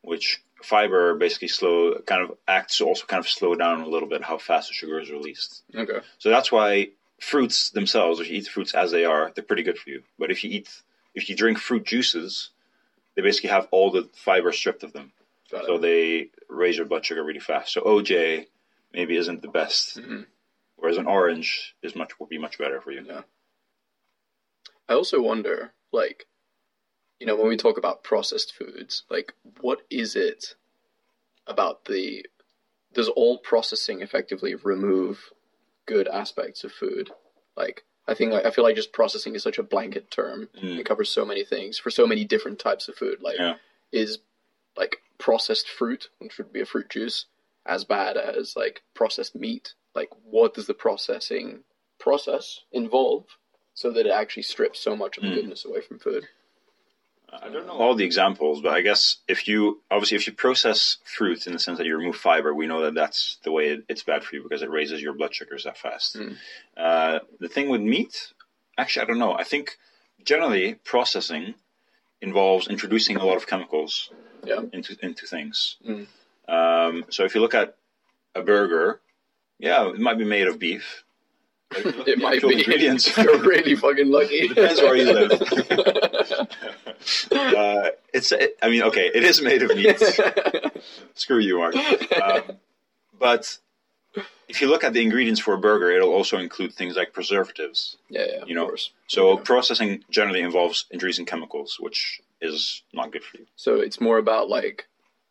which 0.00 0.40
fiber 0.62 1.14
basically 1.14 1.48
slow, 1.48 1.98
kind 2.06 2.22
of 2.22 2.36
acts 2.48 2.80
also 2.80 3.04
kind 3.04 3.20
of 3.20 3.28
slow 3.28 3.54
down 3.54 3.82
a 3.82 3.88
little 3.88 4.08
bit 4.08 4.22
how 4.22 4.38
fast 4.38 4.68
the 4.68 4.74
sugar 4.74 4.98
is 4.98 5.10
released. 5.10 5.62
Okay. 5.74 6.00
So 6.18 6.30
that's 6.30 6.50
why 6.50 6.88
fruits 7.20 7.70
themselves, 7.70 8.18
if 8.20 8.28
you 8.30 8.38
eat 8.38 8.48
fruits 8.48 8.74
as 8.74 8.90
they 8.90 9.04
are, 9.04 9.30
they're 9.34 9.44
pretty 9.44 9.62
good 9.62 9.78
for 9.78 9.90
you. 9.90 10.02
But 10.18 10.30
if 10.30 10.42
you 10.42 10.50
eat, 10.50 10.68
if 11.14 11.28
you 11.28 11.36
drink 11.36 11.58
fruit 11.58 11.84
juices, 11.84 12.50
they 13.14 13.22
basically 13.22 13.50
have 13.50 13.68
all 13.70 13.90
the 13.90 14.08
fiber 14.14 14.50
stripped 14.52 14.82
of 14.82 14.92
them. 14.94 15.12
Got 15.50 15.64
it. 15.64 15.66
So 15.66 15.78
they 15.78 16.30
raise 16.48 16.76
your 16.78 16.86
blood 16.86 17.04
sugar 17.04 17.22
really 17.22 17.38
fast. 17.38 17.72
So 17.72 17.82
OJ 17.82 18.46
maybe 18.96 19.16
isn't 19.16 19.42
the 19.42 19.48
best, 19.48 19.98
Mhm. 19.98 20.26
whereas 20.76 20.96
an 20.96 21.06
orange 21.06 21.76
is 21.82 21.94
much 21.94 22.18
will 22.18 22.26
be 22.26 22.38
much 22.38 22.56
better 22.58 22.80
for 22.80 22.90
you. 22.90 23.04
Yeah. 23.04 23.22
I 24.88 24.94
also 24.94 25.20
wonder, 25.20 25.74
like, 25.92 26.26
you 27.20 27.26
know, 27.26 27.36
when 27.36 27.48
we 27.48 27.56
talk 27.58 27.76
about 27.76 28.02
processed 28.02 28.54
foods, 28.54 29.04
like, 29.10 29.34
what 29.60 29.82
is 29.90 30.16
it 30.16 30.56
about 31.46 31.84
the. 31.84 32.26
Does 32.94 33.08
all 33.10 33.36
processing 33.38 34.00
effectively 34.00 34.54
remove 34.54 35.30
good 35.84 36.08
aspects 36.08 36.64
of 36.64 36.72
food? 36.72 37.10
Like, 37.54 37.84
I 38.08 38.14
think, 38.14 38.32
like, 38.32 38.46
I 38.46 38.50
feel 38.50 38.64
like 38.64 38.76
just 38.76 38.92
processing 38.92 39.34
is 39.34 39.42
such 39.42 39.58
a 39.58 39.62
blanket 39.62 40.10
term. 40.10 40.46
Mm. 40.54 40.78
It 40.78 40.86
covers 40.86 41.10
so 41.10 41.26
many 41.26 41.44
things 41.44 41.76
for 41.78 41.90
so 41.90 42.06
many 42.06 42.24
different 42.24 42.58
types 42.58 42.88
of 42.88 42.96
food. 42.96 43.20
Like, 43.20 43.38
Yeah. 43.38 43.58
is, 43.92 44.20
like, 44.78 45.02
processed 45.18 45.68
fruit, 45.68 46.08
which 46.18 46.38
would 46.38 46.52
be 46.54 46.62
a 46.62 46.66
fruit 46.66 46.88
juice, 46.88 47.26
as 47.66 47.84
bad 47.84 48.16
as, 48.16 48.54
like, 48.56 48.82
processed 48.94 49.34
meat? 49.34 49.74
Like, 49.94 50.10
what 50.24 50.54
does 50.54 50.66
the 50.66 50.74
processing 50.74 51.64
process 51.98 52.60
involve 52.72 53.24
so 53.74 53.90
that 53.92 54.06
it 54.06 54.10
actually 54.12 54.42
strips 54.44 54.80
so 54.80 54.94
much 54.96 55.16
of 55.16 55.22
the 55.24 55.30
Mm. 55.30 55.34
goodness 55.34 55.64
away 55.64 55.80
from 55.80 55.98
food? 55.98 56.26
I 57.32 57.48
don't 57.48 57.66
know 57.66 57.72
all 57.72 57.94
the 57.96 58.04
examples, 58.04 58.60
but 58.62 58.72
I 58.72 58.82
guess 58.82 59.16
if 59.26 59.48
you 59.48 59.82
obviously 59.90 60.16
if 60.16 60.26
you 60.28 60.32
process 60.32 60.98
fruit 61.04 61.46
in 61.46 61.52
the 61.52 61.58
sense 61.58 61.76
that 61.78 61.86
you 61.86 61.96
remove 61.96 62.16
fiber, 62.16 62.54
we 62.54 62.66
know 62.68 62.82
that 62.82 62.94
that's 62.94 63.38
the 63.42 63.50
way 63.50 63.68
it, 63.70 63.84
it's 63.88 64.04
bad 64.04 64.22
for 64.22 64.36
you 64.36 64.42
because 64.44 64.62
it 64.62 64.70
raises 64.70 65.02
your 65.02 65.12
blood 65.12 65.34
sugars 65.34 65.64
that 65.64 65.76
fast. 65.76 66.16
Mm. 66.16 66.36
Uh, 66.76 67.18
the 67.40 67.48
thing 67.48 67.68
with 67.68 67.80
meat, 67.80 68.32
actually, 68.78 69.02
I 69.02 69.06
don't 69.06 69.18
know. 69.18 69.34
I 69.34 69.42
think 69.42 69.76
generally 70.24 70.74
processing 70.84 71.54
involves 72.22 72.68
introducing 72.68 73.16
a 73.16 73.24
lot 73.24 73.36
of 73.36 73.46
chemicals 73.46 74.10
Yeah. 74.44 74.62
into 74.72 74.96
into 75.02 75.26
things. 75.26 75.76
Mm. 75.86 76.06
Um, 76.48 77.04
so 77.10 77.24
if 77.24 77.34
you 77.34 77.40
look 77.40 77.54
at 77.54 77.76
a 78.34 78.42
burger, 78.42 79.00
yeah, 79.58 79.88
it 79.88 79.98
might 79.98 80.18
be 80.18 80.24
made 80.24 80.46
of 80.46 80.58
beef. 80.58 81.04
But 81.70 81.78
if 81.80 81.84
you 81.86 81.90
look 81.92 82.08
at 82.08 82.08
It 82.08 82.18
might 82.18 82.42
be. 82.42 82.58
ingredients. 82.58 83.16
You're 83.18 83.38
really 83.42 83.74
fucking 83.74 84.08
lucky. 84.10 84.48
Depends 84.48 84.80
where 84.80 84.96
you 84.96 85.12
live. 85.12 85.32
uh, 87.32 87.90
it's. 88.12 88.32
It, 88.32 88.56
I 88.62 88.68
mean, 88.70 88.82
okay, 88.84 89.10
it 89.14 89.24
is 89.24 89.42
made 89.42 89.62
of 89.62 89.74
meat. 89.76 90.00
Screw 91.14 91.38
you, 91.38 91.58
Mark. 91.58 91.74
Um, 91.76 92.42
but 93.18 93.58
if 94.48 94.60
you 94.60 94.68
look 94.68 94.84
at 94.84 94.92
the 94.92 95.02
ingredients 95.02 95.40
for 95.40 95.54
a 95.54 95.58
burger, 95.58 95.90
it'll 95.90 96.12
also 96.12 96.38
include 96.38 96.72
things 96.72 96.96
like 96.96 97.12
preservatives. 97.12 97.96
yeah, 98.08 98.26
yeah, 98.28 98.44
you 98.46 98.54
know, 98.54 98.66
course. 98.66 98.90
So 99.08 99.36
Yeah. 99.36 99.42
processing 99.44 100.04
generally 100.10 100.40
involves 100.42 100.86
introducing 100.92 101.26
chemicals, 101.26 101.78
which 101.80 102.20
is 102.40 102.82
not 102.92 103.10
good 103.10 103.24
for 103.24 103.38
you. 103.38 103.46
So 103.56 103.76
it's 103.80 104.00
more 104.00 104.18
about 104.18 104.48
like 104.48 104.86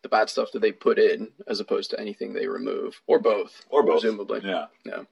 the 0.06 0.16
bad 0.16 0.30
stuff 0.30 0.52
that 0.52 0.60
they 0.60 0.70
put 0.70 0.98
in 1.00 1.32
as 1.48 1.58
opposed 1.58 1.90
to 1.90 1.98
anything 1.98 2.32
they 2.32 2.46
remove, 2.46 3.02
or 3.08 3.18
both, 3.18 3.64
Or 3.68 3.82
both. 3.82 4.02
presumably. 4.02 4.40
Yeah. 4.44 4.66
Yeah. 4.84 5.02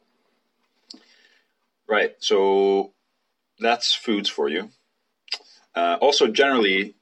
Right. 1.89 2.15
So 2.21 2.93
that's 3.59 3.93
foods 3.95 4.29
for 4.29 4.49
you. 4.49 4.71
Uh, 5.75 5.97
also, 6.01 6.29
generally, 6.29 6.95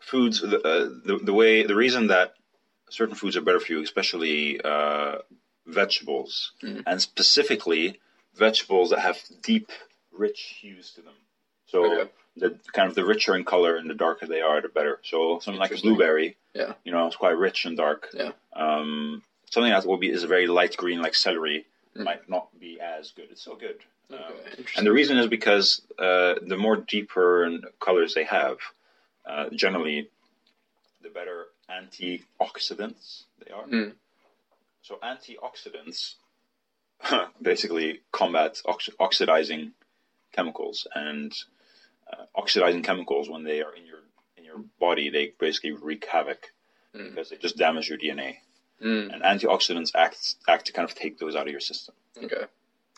foods. 0.00 0.40
The, 0.40 0.58
uh, 0.60 0.88
the 1.04 1.18
the 1.24 1.34
way 1.34 1.64
the 1.64 1.74
reason 1.74 2.06
that 2.08 2.34
certain 2.88 3.16
foods 3.16 3.36
are 3.36 3.40
better 3.42 3.58
for 3.60 3.72
you, 3.72 3.82
especially 3.82 4.60
uh, 4.62 5.18
vegetables, 5.66 6.52
Mhm. 6.62 6.84
and 6.86 7.02
specifically 7.02 8.00
vegetables 8.34 8.90
that 8.90 9.00
have 9.00 9.18
deep, 9.42 9.70
rich 10.12 10.40
hues 10.60 10.92
to 10.94 11.02
them. 11.02 11.14
So 11.66 11.84
Okay. 11.84 12.10
The 12.36 12.58
kind 12.72 12.88
of 12.88 12.94
the 12.94 13.04
richer 13.04 13.34
in 13.36 13.44
color 13.44 13.76
and 13.76 13.88
the 13.90 13.94
darker 13.94 14.26
they 14.26 14.40
are, 14.40 14.60
the 14.60 14.68
better. 14.68 15.00
So 15.02 15.38
something 15.40 15.60
like 15.60 15.72
a 15.72 15.76
blueberry, 15.80 16.36
Yeah. 16.54 16.74
you 16.84 16.92
know, 16.92 17.06
it's 17.06 17.16
quite 17.16 17.36
rich 17.36 17.64
and 17.64 17.76
dark. 17.76 18.08
Yeah. 18.14 18.32
Um, 18.54 19.22
something 19.50 19.70
that 19.72 19.84
will 19.86 19.96
be 19.98 20.10
is 20.10 20.22
very 20.24 20.46
light 20.46 20.76
green, 20.76 21.00
like 21.02 21.14
celery, 21.14 21.66
Mm. 21.96 22.04
might 22.04 22.28
not 22.28 22.46
be 22.60 22.80
as 22.80 23.10
good. 23.10 23.28
It's 23.32 23.40
still 23.40 23.56
good. 23.56 23.80
Um, 24.10 24.18
Okay, 24.18 24.50
interesting. 24.50 24.78
and 24.78 24.86
the 24.86 24.92
reason 24.92 25.18
is 25.18 25.26
because 25.26 25.82
uh, 25.98 26.34
the 26.40 26.56
more 26.56 26.76
deeper 26.76 27.50
colors 27.80 28.14
they 28.14 28.24
have, 28.24 28.58
uh, 29.26 29.48
generally, 29.50 30.08
the 31.02 31.08
better 31.10 31.46
antioxidants 31.68 33.24
they 33.44 33.50
are. 33.52 33.64
Mm. 33.64 33.92
So 34.82 34.98
antioxidants 35.02 36.14
basically 37.42 38.00
combat 38.12 38.60
ox- 38.66 38.90
oxidizing 39.00 39.72
chemicals, 40.32 40.86
and 40.94 41.32
uh, 42.12 42.24
oxidizing 42.34 42.82
chemicals 42.82 43.28
when 43.28 43.44
they 43.44 43.60
are 43.62 43.74
in 43.74 43.86
your 43.86 43.98
in 44.36 44.44
your 44.44 44.58
body, 44.78 45.10
they 45.10 45.32
basically 45.38 45.72
wreak 45.72 46.06
havoc 46.06 46.52
Mm. 46.94 47.10
because 47.10 47.30
they 47.30 47.36
just 47.36 47.56
damage 47.56 47.88
your 47.88 47.98
DNA. 47.98 48.38
Mm. 48.82 49.12
And 49.14 49.22
antioxidants 49.22 49.92
act 49.94 50.34
act 50.48 50.66
to 50.66 50.72
kind 50.72 50.88
of 50.88 50.94
take 50.96 51.18
those 51.18 51.36
out 51.36 51.46
of 51.46 51.52
your 51.52 51.60
system. 51.60 51.94
Okay. 52.20 52.46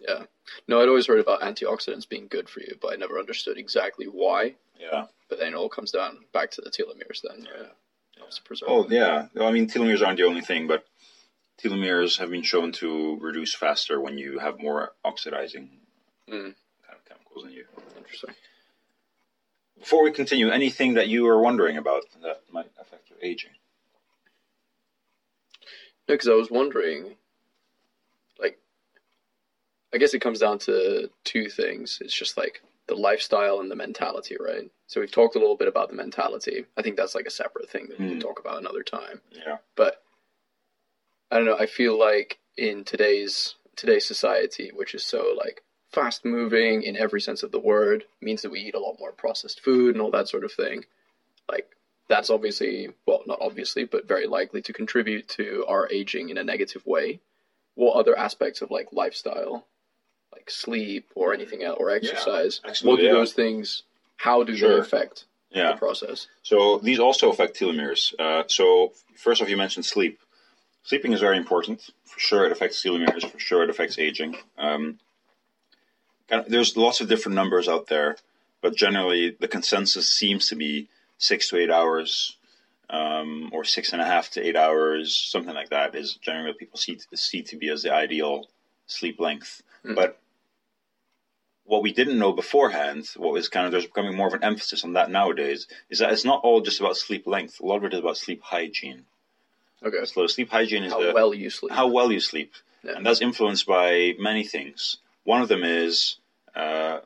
Yeah. 0.01 0.23
No, 0.67 0.81
I'd 0.81 0.89
always 0.89 1.07
heard 1.07 1.21
about 1.21 1.43
antioxidants 1.43 2.09
being 2.09 2.27
good 2.29 2.49
for 2.49 2.61
you, 2.61 2.77
but 2.81 2.93
I 2.95 2.97
never 2.97 3.19
understood 3.19 3.59
exactly 3.59 4.07
why. 4.07 4.55
Yeah. 4.81 5.07
But 5.29 5.41
then 5.41 5.49
it 5.53 5.57
all 5.57 5.69
comes 5.69 5.91
down 5.93 6.25
back 6.33 6.53
to 6.53 6.63
the 6.63 6.71
telomeres 6.71 7.21
then. 7.23 7.45
Yeah. 7.45 7.67
To 8.31 8.43
preserve. 8.45 8.69
Oh 8.71 8.83
them. 8.85 8.93
yeah. 8.93 9.27
Well, 9.35 9.47
I 9.49 9.53
mean, 9.53 9.69
telomeres 9.69 10.01
aren't 10.07 10.17
the 10.17 10.25
only 10.25 10.41
thing, 10.41 10.67
but 10.67 10.87
telomeres 11.63 12.19
have 12.19 12.31
been 12.31 12.43
shown 12.43 12.73
to 12.73 13.19
reduce 13.21 13.55
faster 13.55 14.01
when 14.01 14.17
you 14.17 14.39
have 14.39 14.59
more 14.59 14.93
oxidizing 15.05 15.69
Mm. 16.29 16.55
kind 16.87 16.97
of 16.99 17.05
chemicals 17.07 17.45
in 17.45 17.51
you. 17.51 17.67
Interesting. 17.99 18.35
Before 19.79 20.05
we 20.05 20.13
continue, 20.13 20.51
anything 20.51 20.95
that 20.95 21.09
you 21.09 21.27
are 21.27 21.41
wondering 21.41 21.77
about 21.77 22.05
that 22.23 22.43
might 22.53 22.71
affect 22.81 23.11
your 23.11 23.19
aging? 23.23 23.51
No, 26.09 26.15
because 26.15 26.29
I 26.29 26.35
was 26.35 26.51
wondering, 26.51 27.17
like, 28.39 28.59
I 29.95 29.99
guess 29.99 30.15
it 30.15 30.21
comes 30.21 30.39
down 30.41 30.59
to 30.61 31.11
two 31.25 31.49
things. 31.49 31.99
It's 32.01 32.15
just 32.15 32.37
like 32.37 32.63
the 32.87 32.95
lifestyle 32.95 33.61
and 33.61 33.71
the 33.71 33.77
mentality, 33.77 34.37
right? 34.39 34.71
So 34.87 35.01
we've 35.01 35.11
talked 35.11 35.37
a 35.37 35.39
little 35.39 35.57
bit 35.57 35.69
about 35.69 35.89
the 35.89 35.97
mentality. 35.97 36.67
I 36.77 36.83
think 36.83 36.97
that's 36.97 37.15
like 37.15 37.27
a 37.27 37.31
separate 37.31 37.71
thing 37.71 37.87
that 37.89 37.99
we 37.99 38.09
can 38.09 38.19
Mm. 38.19 38.21
talk 38.23 38.39
about 38.41 38.59
another 38.59 38.83
time. 38.83 39.21
Yeah. 39.31 39.59
But 39.77 40.03
I 41.31 41.37
don't 41.37 41.47
know. 41.47 41.57
I 41.57 41.67
feel 41.67 41.99
like 41.99 42.39
in 42.57 42.85
today's 42.85 43.55
today's 43.75 44.05
society, 44.05 44.71
which 44.75 44.95
is 44.95 45.03
so 45.03 45.35
like 45.37 45.63
fast 45.93 46.25
moving 46.25 46.83
in 46.83 46.97
every 46.97 47.21
sense 47.21 47.43
of 47.43 47.53
the 47.53 47.61
word, 47.61 48.05
means 48.21 48.43
that 48.43 48.51
we 48.51 48.61
eat 48.61 48.75
a 48.75 48.79
lot 48.81 48.97
more 48.99 49.13
processed 49.13 49.61
food 49.61 49.95
and 49.95 50.03
all 50.03 50.11
that 50.11 50.29
sort 50.29 50.45
of 50.45 50.53
thing. 50.53 50.85
Like 51.51 51.69
that's 52.09 52.31
obviously 52.31 52.89
well, 53.07 53.23
not 53.27 53.39
obviously, 53.41 53.85
but 53.85 54.09
very 54.09 54.27
likely 54.27 54.63
to 54.63 54.73
contribute 54.73 55.29
to 55.31 55.65
our 55.69 55.89
aging 55.91 56.31
in 56.31 56.39
a 56.39 56.45
negative 56.45 56.85
way. 56.87 57.21
What 57.75 57.95
other 57.97 58.17
aspects 58.19 58.61
of 58.63 58.71
like 58.71 58.89
lifestyle, 58.93 59.67
like 60.33 60.51
sleep 60.51 61.11
or 61.15 61.33
anything 61.35 61.63
else, 61.63 61.79
or 61.81 61.91
exercise, 61.91 62.61
Actually, 62.67 62.91
what 62.91 62.97
do 63.01 63.07
yeah. 63.07 63.13
those 63.13 63.33
things? 63.33 63.83
How 64.17 64.43
do 64.43 64.55
Sure. 64.57 64.75
they 64.75 64.81
affect 64.81 65.25
Yeah. 65.51 65.73
the 65.73 65.79
process? 65.79 66.27
So 66.43 66.79
these 66.79 66.99
also 67.01 67.31
affect 67.31 67.59
telomeres. 67.59 68.15
Uh, 68.19 68.45
so 68.47 68.93
first 69.17 69.43
off, 69.43 69.49
you 69.49 69.57
mentioned 69.57 69.85
sleep. 69.85 70.21
Sleeping 70.85 71.13
is 71.13 71.21
very 71.21 71.37
important. 71.37 71.91
For 72.05 72.19
sure, 72.21 72.45
it 72.47 72.53
affects 72.53 72.83
telomeres. 72.83 73.29
For 73.31 73.39
sure, 73.39 73.63
it 73.63 73.71
affects 73.71 73.99
aging. 73.99 74.37
Um, 74.59 74.99
there's 76.49 76.77
lots 76.77 77.01
of 77.01 77.09
different 77.09 77.37
numbers 77.37 77.69
out 77.69 77.87
there, 77.89 78.17
but 78.61 78.75
generally, 78.77 79.37
the 79.39 79.49
consensus 79.49 80.11
seems 80.13 80.49
to 80.49 80.57
be 80.57 80.89
six 81.19 81.49
to 81.51 81.57
eight 81.57 81.71
hours, 81.71 82.37
um, 82.91 83.51
or 83.53 83.65
six 83.65 83.93
and 83.93 84.03
a 84.03 84.05
half 84.05 84.31
to 84.31 84.47
eight 84.47 84.57
hours, 84.57 85.15
something 85.17 85.55
like 85.55 85.71
that. 85.71 85.95
Is 85.95 86.15
generally 86.15 86.51
what 86.51 86.59
people 86.59 86.79
see 86.79 86.99
see 87.15 87.43
to 87.43 87.57
be 87.57 87.69
as 87.71 87.83
the 87.83 87.93
ideal 87.93 88.49
sleep 88.87 89.19
length. 89.21 89.63
Mhm. 89.85 89.95
But 89.95 90.19
what 91.65 91.83
we 91.83 91.93
didn't 91.93 92.19
know 92.19 92.33
beforehand, 92.33 93.09
what 93.17 93.33
was 93.33 93.49
kind 93.49 93.67
of 93.67 93.73
there's 93.73 93.87
becoming 93.87 94.17
more 94.17 94.27
of 94.27 94.35
an 94.35 94.45
emphasis 94.45 94.85
on 94.85 94.95
that 94.95 95.11
nowadays, 95.11 95.69
is 95.91 96.01
that 96.01 96.13
it's 96.13 96.25
not 96.25 96.41
all 96.43 96.61
just 96.61 96.81
about 96.81 96.97
sleep 96.97 97.27
length. 97.27 97.61
A 97.61 97.67
lot 97.67 97.77
of 97.77 97.85
it 97.85 97.95
is 97.95 98.01
about 98.01 98.17
sleep 98.17 98.43
hygiene. 98.43 99.05
Okay. 99.83 100.05
So 100.05 100.27
sleep 100.27 100.51
hygiene 100.51 100.85
is 100.85 100.93
How 100.93 101.01
the, 101.01 101.13
well 101.13 101.33
you 101.35 101.51
sleep. 101.51 101.73
how 101.73 101.87
well 101.87 102.11
you 102.13 102.21
sleep, 102.21 102.53
Yeah. 102.85 102.93
and 102.97 103.07
that's 103.07 103.21
influenced 103.23 103.67
by 103.67 104.15
many 104.19 104.45
things. 104.45 104.99
One 105.25 105.43
of 105.43 105.49
them 105.49 105.63
is 105.65 106.17
uh, 106.55 107.01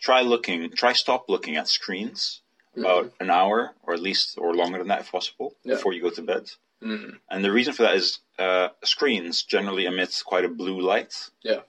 try 0.00 0.20
looking, 0.22 0.70
try 0.70 0.92
stop 0.92 1.28
looking 1.28 1.56
at 1.56 1.68
screens 1.68 2.40
about 2.76 3.12
an 3.18 3.30
hour 3.30 3.72
or 3.82 3.94
at 3.94 4.00
least 4.00 4.36
or 4.38 4.54
longer 4.54 4.78
than 4.78 4.88
that 4.88 5.00
if 5.00 5.10
possible 5.10 5.54
Yeah. 5.64 5.74
before 5.74 5.92
you 5.92 6.02
go 6.02 6.10
to 6.10 6.22
bed. 6.22 6.50
Mm. 6.82 7.18
And 7.28 7.44
the 7.44 7.50
reason 7.50 7.72
for 7.72 7.82
that 7.82 7.96
is 7.96 8.20
uh, 8.38 8.68
screens 8.84 9.42
generally 9.42 9.86
emit 9.86 10.22
quite 10.24 10.44
a 10.44 10.48
blue 10.48 10.80
light. 10.80 11.30
Yeah. 11.42 11.60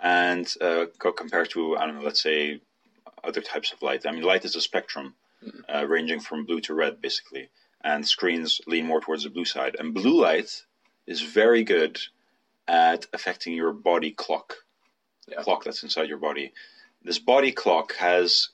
And 0.00 0.46
uh, 0.60 0.86
compared 0.98 1.50
to, 1.50 1.76
I 1.76 1.86
don't 1.86 1.96
know, 1.96 2.02
let's 2.04 2.22
say 2.22 2.60
other 3.22 3.42
types 3.42 3.72
of 3.72 3.82
light. 3.82 4.06
I 4.06 4.12
mean, 4.12 4.22
light 4.22 4.44
is 4.44 4.56
a 4.56 4.60
spectrum 4.60 5.14
uh, 5.72 5.86
ranging 5.86 6.20
from 6.20 6.46
blue 6.46 6.60
to 6.62 6.72
red, 6.74 7.02
basically. 7.02 7.50
And 7.84 8.06
screens 8.06 8.60
lean 8.66 8.86
more 8.86 9.00
towards 9.00 9.24
the 9.24 9.30
blue 9.30 9.44
side. 9.44 9.76
And 9.78 9.92
blue 9.92 10.20
light 10.22 10.62
is 11.06 11.20
very 11.20 11.62
good 11.64 11.98
at 12.68 13.06
affecting 13.12 13.54
your 13.54 13.72
body 13.72 14.10
clock, 14.12 14.54
the 15.26 15.34
Yeah. 15.36 15.42
clock 15.42 15.64
that's 15.64 15.82
inside 15.82 16.08
your 16.08 16.18
body. 16.18 16.52
This 17.02 17.18
body 17.18 17.50
clock 17.52 17.94
has 17.96 18.50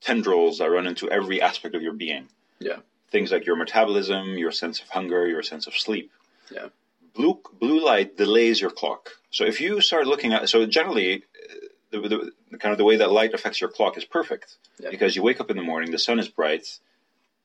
tendrils 0.00 0.58
that 0.58 0.70
run 0.70 0.86
into 0.86 1.10
every 1.10 1.40
aspect 1.40 1.74
of 1.74 1.82
your 1.82 1.92
being 1.92 2.28
Yeah. 2.58 2.80
things 3.10 3.30
like 3.32 3.46
your 3.46 3.56
metabolism, 3.56 4.36
your 4.38 4.50
sense 4.52 4.80
of 4.80 4.88
hunger, 4.88 5.26
your 5.28 5.42
sense 5.42 5.66
of 5.66 5.74
sleep. 5.76 6.10
Yeah. 6.50 6.68
Blue 7.14 7.40
blue 7.60 7.80
light 7.84 8.16
delays 8.16 8.60
your 8.60 8.70
clock. 8.70 9.10
So 9.30 9.44
if 9.44 9.60
you 9.60 9.80
start 9.80 10.06
looking 10.06 10.32
at 10.32 10.48
so 10.48 10.66
generally 10.66 11.22
uh, 11.22 11.54
the, 11.90 12.00
the, 12.00 12.32
the 12.50 12.58
kind 12.58 12.72
of 12.72 12.78
the 12.78 12.84
way 12.84 12.96
that 12.96 13.10
light 13.12 13.34
affects 13.34 13.60
your 13.60 13.70
clock 13.70 13.96
is 13.96 14.04
perfect 14.04 14.56
Yeah. 14.78 14.90
because 14.90 15.14
you 15.16 15.22
wake 15.22 15.40
up 15.40 15.50
in 15.50 15.56
the 15.56 15.62
morning, 15.62 15.90
the 15.90 15.98
sun 15.98 16.18
is 16.18 16.28
bright, 16.28 16.80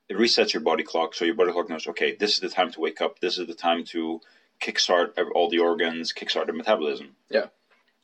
it 0.10 0.18
resets 0.18 0.54
your 0.54 0.64
body 0.64 0.84
clock, 0.84 1.14
so 1.14 1.24
your 1.26 1.36
body 1.36 1.52
clock 1.52 1.70
knows 1.70 1.88
okay, 1.88 2.16
this 2.16 2.34
is 2.34 2.40
the 2.40 2.50
time 2.50 2.72
to 2.72 2.80
wake 2.80 3.00
up, 3.02 3.20
this 3.20 3.38
is 3.38 3.46
the 3.48 3.54
time 3.54 3.84
to 3.86 4.22
kickstart 4.62 5.14
all 5.36 5.50
the 5.50 5.60
organs, 5.60 6.14
kickstart 6.14 6.48
the 6.48 6.54
metabolism. 6.54 7.16
Yeah. 7.30 7.48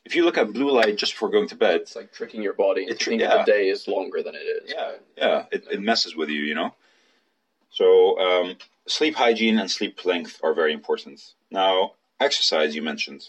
If 0.04 0.14
you 0.14 0.24
look 0.24 0.38
at 0.38 0.52
blue 0.52 0.70
light 0.70 0.96
just 0.96 1.14
before 1.14 1.30
going 1.30 1.48
to 1.48 1.56
bed, 1.56 1.80
It's 1.82 1.96
like 1.96 2.12
tricking 2.12 2.42
your 2.42 2.52
body 2.52 2.82
into 2.82 2.94
It 2.94 2.98
tr- 3.00 3.10
thinking 3.10 3.28
yeah. 3.28 3.38
the 3.38 3.50
day 3.52 3.68
is 3.68 3.88
longer 3.88 4.22
than 4.22 4.34
it 4.36 4.38
is. 4.38 4.70
Yeah, 4.72 4.92
yeah, 5.16 5.44
it, 5.50 5.64
it 5.70 5.80
messes 5.80 6.14
with 6.14 6.28
you, 6.28 6.42
you 6.42 6.54
know. 6.54 6.74
So 7.70 8.18
um, 8.20 8.56
sleep 8.86 9.16
hygiene 9.16 9.58
and 9.58 9.70
sleep 9.70 10.04
length 10.04 10.38
are 10.44 10.54
very 10.54 10.72
important. 10.72 11.20
Now, 11.50 11.92
exercise 12.20 12.74
you 12.76 12.82
mentioned. 12.82 13.28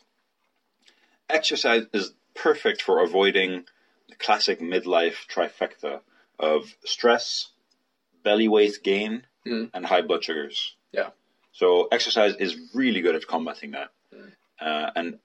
Exercise 1.29 1.85
is 1.93 2.13
perfect 2.35 2.81
for 2.81 3.01
avoiding 3.01 3.65
the 4.09 4.15
classic 4.15 4.59
midlife 4.61 5.27
trifecta 5.27 6.01
of 6.39 6.75
stress, 6.85 7.49
belly 8.23 8.47
weight 8.47 8.77
gain, 8.83 9.25
Mm. 9.45 9.69
and 9.73 9.85
high 9.85 10.01
blood 10.01 10.25
sugars. 10.25 10.75
Yeah. 10.91 11.11
So 11.59 11.87
exercise 11.91 12.35
is 12.35 12.55
really 12.75 13.01
good 13.01 13.15
at 13.15 13.25
combating 13.27 13.71
that, 13.71 13.89
Mm. 14.13 14.31
uh, 14.61 14.89
and 14.95 15.19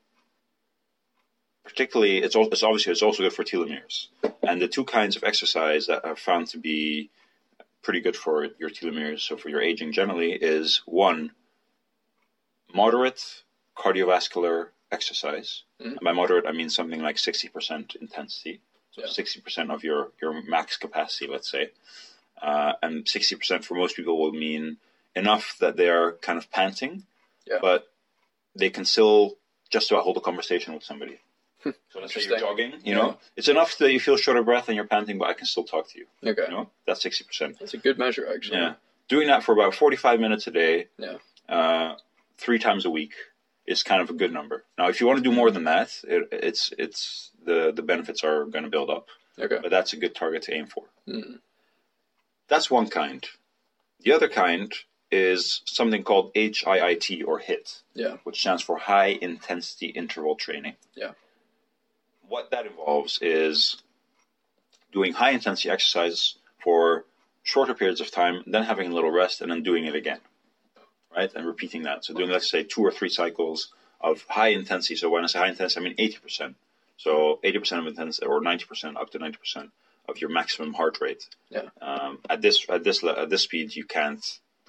particularly 1.62 2.14
it's, 2.24 2.34
al- 2.34 2.48
it's 2.54 2.62
obviously 2.62 2.90
it's 2.92 3.02
also 3.02 3.22
good 3.22 3.34
for 3.34 3.44
telomeres. 3.44 4.06
And 4.42 4.60
the 4.62 4.66
two 4.66 4.84
kinds 4.84 5.14
of 5.16 5.24
exercise 5.24 5.86
that 5.88 6.04
are 6.06 6.16
found 6.16 6.46
to 6.48 6.58
be 6.58 7.10
pretty 7.82 8.00
good 8.00 8.16
for 8.16 8.46
your 8.58 8.70
telomeres, 8.70 9.20
so 9.20 9.36
for 9.36 9.50
your 9.50 9.60
aging 9.60 9.92
generally, 9.92 10.32
is 10.32 10.80
one 10.86 11.32
moderate 12.74 13.22
cardiovascular 13.76 14.68
exercise. 14.90 15.64
Mhm. 15.80 15.86
And 15.96 16.00
by 16.00 16.12
moderate, 16.12 16.46
I 16.46 16.52
mean 16.52 16.70
something 16.70 17.02
like 17.02 17.18
sixty 17.18 17.48
percent 17.48 17.94
intensity, 18.00 18.60
so 18.92 19.02
Yeah. 19.02 19.08
sixty 19.08 19.40
percent 19.42 19.70
of 19.70 19.84
your 19.84 20.12
your 20.22 20.32
max 20.42 20.76
capacity, 20.78 21.26
let's 21.26 21.50
say. 21.50 21.64
Uh, 22.40 22.72
and 22.82 23.06
sixty 23.06 23.36
percent 23.36 23.64
for 23.66 23.74
most 23.74 23.96
people 23.96 24.18
will 24.18 24.32
mean 24.32 24.78
enough 25.14 25.56
that 25.60 25.76
they 25.76 25.88
are 25.88 26.12
kind 26.22 26.38
of 26.38 26.50
panting, 26.50 27.04
Yeah. 27.46 27.58
but 27.60 27.88
they 28.54 28.70
can 28.70 28.84
still 28.84 29.36
just 29.70 29.90
about 29.90 30.04
hold 30.04 30.16
a 30.16 30.20
conversation 30.20 30.74
with 30.74 30.84
somebody. 30.84 31.18
So 31.64 32.00
let's 32.00 32.12
say 32.14 32.22
you're 32.28 32.38
jogging, 32.40 32.72
you 32.72 32.80
Yeah. 32.84 32.94
know, 32.96 33.18
it's 33.36 33.48
enough 33.48 33.78
that 33.78 33.92
you 33.92 34.00
feel 34.00 34.16
short 34.16 34.36
of 34.36 34.44
breath 34.44 34.68
and 34.68 34.74
you're 34.76 34.86
panting, 34.86 35.18
but 35.18 35.28
I 35.28 35.34
can 35.34 35.46
still 35.46 35.62
talk 35.64 35.88
to 35.90 35.98
you. 35.98 36.06
Okay. 36.26 36.42
You 36.48 36.50
know, 36.50 36.70
that's 36.86 37.00
sixty 37.02 37.24
percent. 37.24 37.58
That's 37.60 37.74
a 37.74 37.78
good 37.78 37.98
measure, 37.98 38.26
actually. 38.32 38.58
Yeah, 38.58 38.74
doing 39.08 39.28
that 39.28 39.44
for 39.44 39.52
about 39.52 39.74
forty-five 39.74 40.18
minutes 40.18 40.46
a 40.48 40.50
day, 40.50 40.88
Yeah. 40.98 41.18
uh, 41.48 41.96
three 42.36 42.58
times 42.58 42.84
a 42.84 42.90
week 42.90 43.12
is 43.64 43.84
kind 43.84 44.02
of 44.02 44.10
a 44.10 44.12
good 44.12 44.32
number. 44.32 44.64
Now, 44.76 44.88
if 44.88 45.00
you 45.00 45.06
want 45.06 45.18
to 45.18 45.22
do 45.22 45.30
more 45.30 45.52
than 45.52 45.64
that, 45.64 45.96
it, 46.02 46.28
it's 46.32 46.72
it's 46.78 47.30
the 47.44 47.70
the 47.70 47.82
benefits 47.82 48.24
are 48.24 48.44
going 48.46 48.64
to 48.64 48.70
build 48.70 48.90
up, 48.90 49.06
Okay. 49.38 49.58
but 49.62 49.70
that's 49.70 49.92
a 49.92 49.96
good 49.96 50.16
target 50.16 50.42
to 50.42 50.54
aim 50.54 50.66
for. 50.66 50.84
Mm. 51.06 51.38
That's 52.48 52.70
one 52.72 52.88
kind. 52.88 53.24
The 54.00 54.12
other 54.12 54.28
kind 54.28 54.72
is 55.12 55.60
something 55.66 56.02
called 56.02 56.32
HIIT 56.34 57.24
or 57.26 57.38
HIT, 57.38 57.82
Yeah. 57.94 58.16
which 58.24 58.40
stands 58.40 58.62
for 58.62 58.78
High 58.78 59.18
Intensity 59.20 59.86
Interval 59.88 60.34
Training. 60.36 60.74
Yeah. 60.94 61.12
what 62.28 62.50
that 62.50 62.64
involves 62.64 63.18
is 63.20 63.82
doing 64.90 65.12
high 65.12 65.32
intensity 65.32 65.68
exercise 65.68 66.36
for 66.64 67.04
shorter 67.42 67.74
periods 67.74 68.00
of 68.00 68.10
time, 68.10 68.42
then 68.46 68.62
having 68.62 68.90
a 68.90 68.94
little 68.94 69.10
rest, 69.10 69.42
and 69.42 69.50
then 69.50 69.62
doing 69.62 69.84
it 69.84 69.94
again, 69.94 70.20
right? 71.14 71.30
And 71.34 71.46
repeating 71.46 71.82
that. 71.82 72.04
So 72.06 72.14
doing, 72.14 72.30
let's 72.30 72.50
say, 72.50 72.62
two 72.64 72.80
or 72.82 72.90
three 72.90 73.10
cycles 73.10 73.68
of 74.00 74.22
high 74.28 74.48
intensity. 74.48 74.96
So 74.96 75.10
when 75.10 75.24
I 75.24 75.26
say 75.26 75.40
high 75.40 75.48
intensity, 75.48 75.80
I 75.80 75.84
mean 75.84 75.96
80%. 75.96 76.54
So 76.96 77.38
80% 77.44 77.80
of 77.80 77.86
intensity, 77.88 78.26
or 78.26 78.40
90%, 78.40 78.96
up 78.96 79.10
to 79.10 79.18
90% 79.18 79.70
of 80.08 80.18
your 80.18 80.30
maximum 80.30 80.72
heart 80.72 81.02
rate. 81.02 81.28
Yeah. 81.50 81.68
Um, 81.82 82.20
at 82.30 82.40
this 82.40 82.64
at 82.70 82.82
this 82.82 83.04
at 83.04 83.28
this 83.28 83.42
speed, 83.42 83.76
you 83.76 83.84
can't 83.84 84.24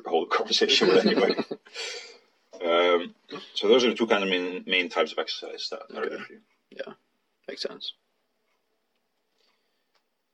hold 0.06 0.28
a 0.28 0.36
conversation 0.36 0.88
with 0.88 1.06
anybody. 1.06 1.36
um, 2.66 3.14
so 3.54 3.68
those 3.68 3.84
are 3.84 3.90
the 3.90 3.96
two 3.96 4.08
kind 4.08 4.24
of 4.24 4.30
main, 4.30 4.64
main 4.68 4.90
types 4.90 5.12
of 5.12 5.20
exercise 5.20 5.70
that, 5.70 5.82
are 5.98 6.08
good 6.10 6.22
for 6.22 6.34
you. 6.34 6.40
Yeah, 6.72 6.94
makes 7.48 7.62
sense. 7.62 7.94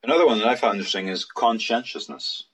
Another 0.02 0.26
one 0.26 0.38
that 0.38 0.48
I 0.48 0.56
found 0.56 0.76
interesting 0.78 1.08
is 1.08 1.24
conscientiousness. 1.26 2.44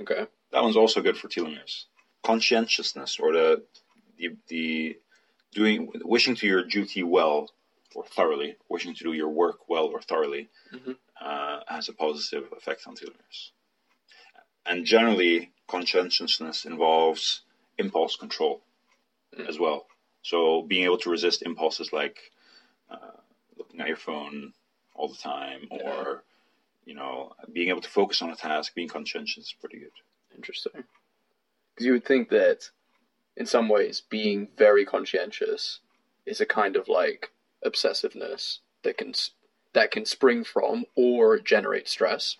Okay. 0.00 0.26
That 0.50 0.62
one's 0.62 0.76
also 0.76 1.00
good 1.00 1.16
for 1.16 1.28
telomeres. 1.28 1.84
Conscientiousness, 2.24 3.18
or 3.20 3.32
the 3.32 3.62
the, 4.18 4.36
the 4.48 4.96
doing 5.52 5.90
wishing 6.04 6.34
to 6.36 6.46
your 6.46 6.64
duty 6.64 7.02
well 7.02 7.50
or 7.94 8.04
thoroughly, 8.04 8.56
wishing 8.68 8.94
to 8.94 9.04
do 9.04 9.12
your 9.12 9.28
work 9.28 9.68
well 9.68 9.84
or 9.86 10.00
thoroughly, 10.00 10.48
Mhm. 10.72 10.96
uh, 11.20 11.60
has 11.68 11.88
a 11.88 11.92
positive 11.92 12.50
effect 12.56 12.86
on 12.86 12.96
telomeres. 12.96 13.50
And 14.64 14.84
generally, 14.86 15.52
conscientiousness 15.72 16.64
involves 16.72 17.42
impulse 17.78 18.14
control 18.16 18.62
Mm. 19.34 19.48
as 19.48 19.58
well. 19.58 19.86
So 20.22 20.60
being 20.60 20.84
able 20.84 20.98
to 20.98 21.10
resist 21.10 21.40
impulses 21.50 21.90
like 22.00 22.18
uh, 22.90 23.16
looking 23.56 23.80
at 23.80 23.88
your 23.88 23.96
phone 23.96 24.52
all 24.94 25.08
the 25.08 25.16
time, 25.16 25.62
or 25.70 25.80
Yeah. 25.80 26.18
you 26.84 26.94
know, 26.94 27.34
being 27.56 27.70
able 27.70 27.80
to 27.80 27.88
focus 27.88 28.20
on 28.20 28.30
a 28.30 28.36
task, 28.36 28.74
being 28.74 28.88
conscientious 28.96 29.44
is 29.46 29.54
pretty 29.62 29.78
good. 29.78 29.96
Interesting. 30.36 30.84
Because 31.70 31.86
you 31.86 31.92
would 31.92 32.04
think 32.04 32.28
that, 32.28 32.68
in 33.36 33.46
some 33.46 33.68
ways, 33.70 34.02
being 34.18 34.48
very 34.66 34.84
conscientious 34.84 35.80
is 36.26 36.40
a 36.42 36.46
kind 36.60 36.76
of 36.76 36.88
like 36.88 37.32
obsessiveness 37.64 38.58
that 38.82 38.98
can 38.98 39.14
that 39.72 39.90
can 39.90 40.04
spring 40.04 40.44
from 40.44 40.84
or 40.94 41.38
generate 41.38 41.88
stress. 41.88 42.36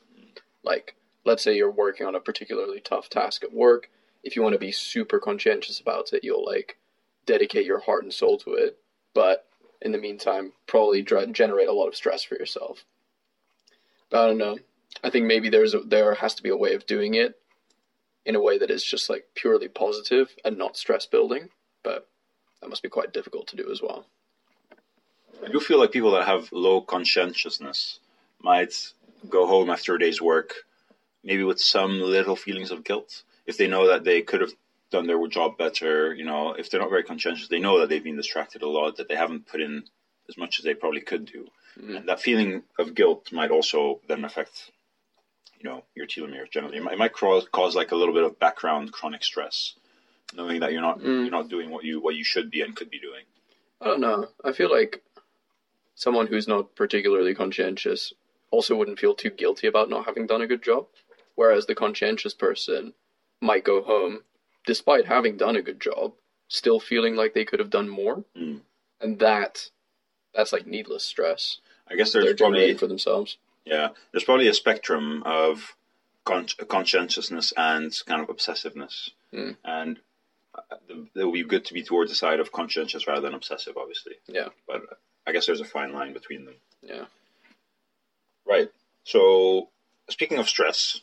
Like, 0.62 0.95
let's 1.24 1.42
say 1.42 1.56
you're 1.56 1.70
working 1.70 2.06
on 2.06 2.14
a 2.14 2.20
particularly 2.20 2.80
tough 2.80 3.08
task 3.08 3.44
at 3.44 3.52
work. 3.52 3.90
If 4.22 4.37
you 4.37 4.42
want 4.42 4.54
to 4.54 4.58
be 4.58 4.72
super 4.72 5.18
conscientious 5.18 5.80
about 5.80 6.12
it, 6.12 6.24
you'll 6.24 6.44
like 6.44 6.78
dedicate 7.26 7.66
your 7.66 7.80
heart 7.80 8.04
and 8.04 8.12
soul 8.12 8.38
to 8.38 8.54
it. 8.54 8.78
But 9.14 9.46
in 9.80 9.92
the 9.92 9.98
meantime, 9.98 10.52
probably 10.66 11.02
generate 11.02 11.68
a 11.68 11.72
lot 11.72 11.88
of 11.88 11.96
stress 11.96 12.22
for 12.22 12.37
yourself. 12.37 12.85
But 14.11 14.24
I 14.24 14.26
don't 14.28 14.38
know. 14.38 14.58
I 15.02 15.11
think 15.11 15.26
maybe 15.26 15.48
there's 15.48 15.74
a, 15.74 15.80
there 15.80 16.14
has 16.14 16.35
to 16.35 16.42
be 16.42 16.50
a 16.50 16.56
way 16.56 16.74
of 16.74 16.87
doing 16.87 17.14
it 17.14 17.38
in 18.24 18.37
a 18.37 18.42
way 18.42 18.58
that 18.58 18.70
is 18.70 18.85
just 18.85 19.11
like 19.11 19.26
purely 19.35 19.68
positive 19.68 20.37
and 20.44 20.56
not 20.56 20.76
stress 20.76 21.06
building. 21.06 21.48
But 21.82 22.08
that 22.61 22.68
must 22.68 22.82
be 22.82 22.88
quite 22.88 23.12
difficult 23.12 23.48
to 23.48 23.56
do 23.56 23.70
as 23.70 23.82
well. 23.82 24.06
I 25.44 25.48
do 25.50 25.58
feel 25.58 25.80
like 25.80 25.90
people 25.90 26.12
that 26.12 26.26
have 26.26 26.52
low 26.52 26.80
conscientiousness 26.80 27.98
might 28.40 28.92
go 29.28 29.46
home 29.46 29.70
after 29.70 29.94
a 29.94 29.98
day's 29.98 30.22
work, 30.22 30.54
maybe 31.24 31.44
with 31.44 31.61
some 31.61 32.00
little 32.00 32.37
feelings 32.37 32.70
of 32.70 32.85
guilt. 32.85 33.22
If 33.46 33.56
they 33.56 33.66
know 33.66 33.88
that 33.88 34.04
they 34.04 34.22
could 34.22 34.40
have 34.40 34.52
done 34.90 35.06
their 35.06 35.26
job 35.26 35.56
better, 35.58 36.14
you 36.14 36.24
know, 36.24 36.52
if 36.52 36.70
they're 36.70 36.80
not 36.80 36.90
very 36.90 37.02
conscientious, 37.02 37.48
they 37.48 37.58
know 37.58 37.80
that 37.80 37.88
they've 37.88 38.04
been 38.04 38.16
distracted 38.16 38.62
a 38.62 38.68
lot, 38.68 38.96
that 38.96 39.08
they 39.08 39.16
haven't 39.16 39.46
put 39.46 39.61
in 39.61 39.85
as 40.28 40.37
much 40.37 40.58
as 40.58 40.64
they 40.64 40.74
probably 40.74 41.00
could 41.00 41.24
do. 41.26 41.48
Mm. 41.80 41.96
And 41.96 42.08
that 42.08 42.20
feeling 42.20 42.62
of 42.78 42.94
guilt 42.94 43.32
might 43.32 43.50
also 43.50 44.00
then 44.06 44.24
affect, 44.24 44.70
you 45.58 45.68
know, 45.68 45.85
your 45.94 46.06
telomeres 46.06 46.50
generally. 46.50 46.76
It 46.76 46.82
might, 46.82 46.94
it 46.94 46.98
might 46.98 47.12
cause, 47.12 47.46
cause 47.50 47.74
like 47.74 47.92
a 47.92 47.96
little 47.96 48.14
bit 48.14 48.24
of 48.24 48.38
background 48.38 48.92
chronic 48.92 49.24
stress, 49.24 49.74
knowing 50.35 50.61
that 50.61 50.72
you're 50.72 50.82
not 50.82 51.00
Mm. 51.00 51.22
you're 51.22 51.30
not 51.30 51.48
doing 51.48 51.70
what 51.70 51.85
you 51.85 52.00
what 52.00 52.14
you 52.14 52.24
should 52.24 52.50
be 52.50 52.61
and 52.61 52.76
could 52.76 52.90
be 52.90 53.00
doing. 53.00 53.24
I 53.80 53.87
don't 53.87 54.00
know. 54.00 54.28
I 54.44 54.52
feel 54.52 54.70
like 54.70 55.02
someone 55.94 56.26
who's 56.26 56.46
not 56.46 56.74
particularly 56.76 57.35
conscientious 57.35 58.12
also 58.50 58.76
wouldn't 58.76 58.98
feel 58.98 59.14
too 59.14 59.30
guilty 59.30 59.66
about 59.66 59.88
not 59.88 60.04
having 60.04 60.26
done 60.26 60.42
a 60.42 60.46
good 60.46 60.62
job. 60.62 60.87
Whereas 61.42 61.66
the 61.66 61.74
conscientious 61.74 62.35
person 62.35 62.94
might 63.40 63.64
go 63.64 63.83
home, 63.83 64.20
despite 64.64 65.07
having 65.07 65.37
done 65.37 65.57
a 65.57 65.62
good 65.62 65.81
job, 65.81 66.12
still 66.46 66.78
feeling 66.78 67.16
like 67.16 67.35
they 67.35 67.44
could 67.44 67.59
have 67.59 67.68
done 67.68 67.88
more. 67.88 68.22
Mm. 68.38 68.61
And 69.00 69.18
that 69.18 69.68
that's 70.33 70.52
like 70.52 70.68
needless 70.68 71.05
stress 71.05 71.59
I 71.90 71.96
guess 71.96 72.12
they're 72.12 72.22
there's 72.22 72.37
probably 72.37 72.74
for 72.74 72.87
themselves. 72.87 73.38
Yeah, 73.64 73.88
there's 74.12 74.22
probably 74.22 74.46
a 74.46 74.55
spectrum 74.55 75.24
of 75.26 75.74
con- 76.24 76.46
conscientiousness 76.68 77.52
and 77.57 77.92
kind 78.07 78.22
of 78.22 78.28
obsessiveness, 78.28 79.11
Mm. 79.35 79.57
and 79.64 79.98
uh, 80.55 80.76
it 81.16 81.24
would 81.24 81.33
be 81.33 81.42
good 81.42 81.64
to 81.64 81.74
be 81.74 81.83
towards 81.83 82.12
the 82.12 82.14
side 82.24 82.38
of 82.38 82.52
conscientious 82.52 83.09
rather 83.09 83.22
than 83.22 83.35
obsessive, 83.35 83.76
obviously. 83.76 84.14
Yeah. 84.28 84.50
but 84.68 84.83
I 85.26 85.33
guess 85.33 85.46
there's 85.46 85.61
a 85.61 85.64
fine 85.76 85.92
line 85.92 86.12
between 86.12 86.44
them. 86.44 86.55
Yeah. 86.83 87.07
Right. 88.46 88.70
So, 89.05 89.68
speaking 90.09 90.38
of 90.38 90.48
stress, 90.48 91.00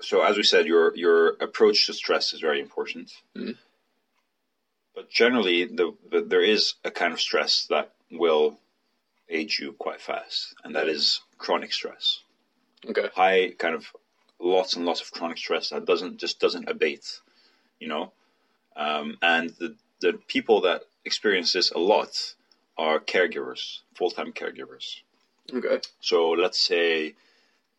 so 0.00 0.22
as 0.22 0.36
we 0.36 0.42
said, 0.42 0.66
your 0.66 0.96
your 0.96 1.28
approach 1.40 1.86
to 1.86 1.92
stress 1.92 2.32
is 2.32 2.40
very 2.40 2.60
important. 2.60 3.12
Mhm. 3.36 3.56
But 4.94 5.10
generally, 5.10 5.64
the, 5.64 5.94
the 6.10 6.22
there 6.22 6.42
is 6.42 6.74
a 6.84 6.90
kind 6.90 7.12
of 7.12 7.20
stress 7.20 7.66
that 7.70 7.92
will 8.10 8.58
age 9.28 9.58
you 9.60 9.72
quite 9.72 10.00
fast, 10.00 10.54
and 10.64 10.74
that 10.74 10.88
is 10.88 11.20
chronic 11.36 11.72
stress. 11.72 12.20
Okay. 12.88 13.08
High 13.14 13.50
kind 13.50 13.74
of 13.74 13.86
lots 14.40 14.74
and 14.74 14.84
lots 14.86 15.00
of 15.00 15.10
chronic 15.10 15.38
stress 15.38 15.70
that 15.70 15.84
doesn't 15.84 16.18
just 16.18 16.40
doesn't 16.40 16.68
abate, 16.68 17.20
you 17.78 17.88
know. 17.88 18.12
Um, 18.76 19.18
and 19.22 19.50
the 19.58 19.76
the 20.00 20.12
people 20.28 20.62
that 20.62 20.82
experience 21.04 21.52
this 21.52 21.70
a 21.72 21.78
lot 21.78 22.34
are 22.76 23.00
caregivers, 23.00 23.80
full 23.94 24.10
time 24.10 24.32
caregivers. 24.32 25.00
Okay. 25.52 25.80
So 26.00 26.30
let's 26.30 26.60
say 26.60 27.14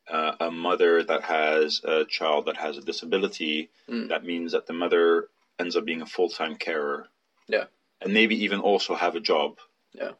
uh, 0.09 0.35
a 0.39 0.51
mother 0.51 1.03
that 1.03 1.23
has 1.23 1.81
a 1.83 2.05
child 2.05 2.45
that 2.47 2.57
has 2.57 2.77
a 2.77 2.81
disability, 2.81 3.69
Mm. 3.87 4.09
that 4.09 4.23
means 4.25 4.51
that 4.53 4.65
the 4.67 4.73
mother 4.73 5.29
ends 5.59 5.75
up 5.75 5.85
being 5.85 6.01
a 6.01 6.05
full 6.05 6.29
time 6.29 6.55
carer. 6.55 7.07
Yeah. 7.47 7.65
And 8.01 8.13
maybe 8.13 8.43
even 8.43 8.59
also 8.59 8.95
have 8.95 9.15
a 9.15 9.19
job. 9.19 9.57
Yeah. 9.93 10.11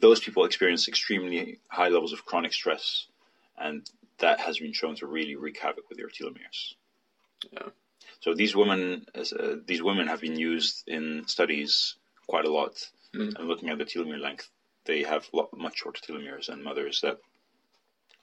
Those 0.00 0.20
people 0.20 0.44
experience 0.44 0.86
extremely 0.88 1.60
high 1.68 1.88
levels 1.88 2.12
of 2.12 2.24
chronic 2.26 2.52
stress, 2.52 3.06
and 3.56 3.88
that 4.18 4.40
has 4.40 4.58
been 4.58 4.72
shown 4.72 4.96
to 4.96 5.06
really 5.06 5.36
wreak 5.36 5.58
havoc 5.58 5.88
with 5.88 5.98
their 5.98 6.08
telomeres. 6.08 6.74
Yeah. 7.52 7.68
So 8.20 8.34
these 8.34 8.54
women, 8.56 9.06
as, 9.14 9.32
uh, 9.32 9.56
these 9.66 9.82
women 9.82 10.06
have 10.08 10.20
been 10.20 10.38
used 10.38 10.84
in 10.88 11.26
studies 11.26 11.96
quite 12.26 12.44
a 12.44 12.50
lot, 12.52 12.90
Mm. 13.14 13.34
and 13.36 13.48
looking 13.48 13.68
at 13.70 13.78
the 13.78 13.84
telomere 13.84 14.20
length, 14.20 14.50
they 14.84 15.02
have 15.04 15.28
lot, 15.32 15.56
much 15.56 15.78
shorter 15.78 16.00
telomeres 16.00 16.46
than 16.46 16.62
mothers 16.62 17.00
that 17.02 17.18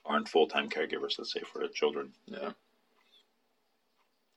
aren't 0.05 0.29
full-time 0.29 0.69
caregivers, 0.69 1.17
let's 1.17 1.31
say, 1.33 1.41
for 1.41 1.59
their 1.59 1.67
children. 1.69 2.13
Yeah. 2.25 2.51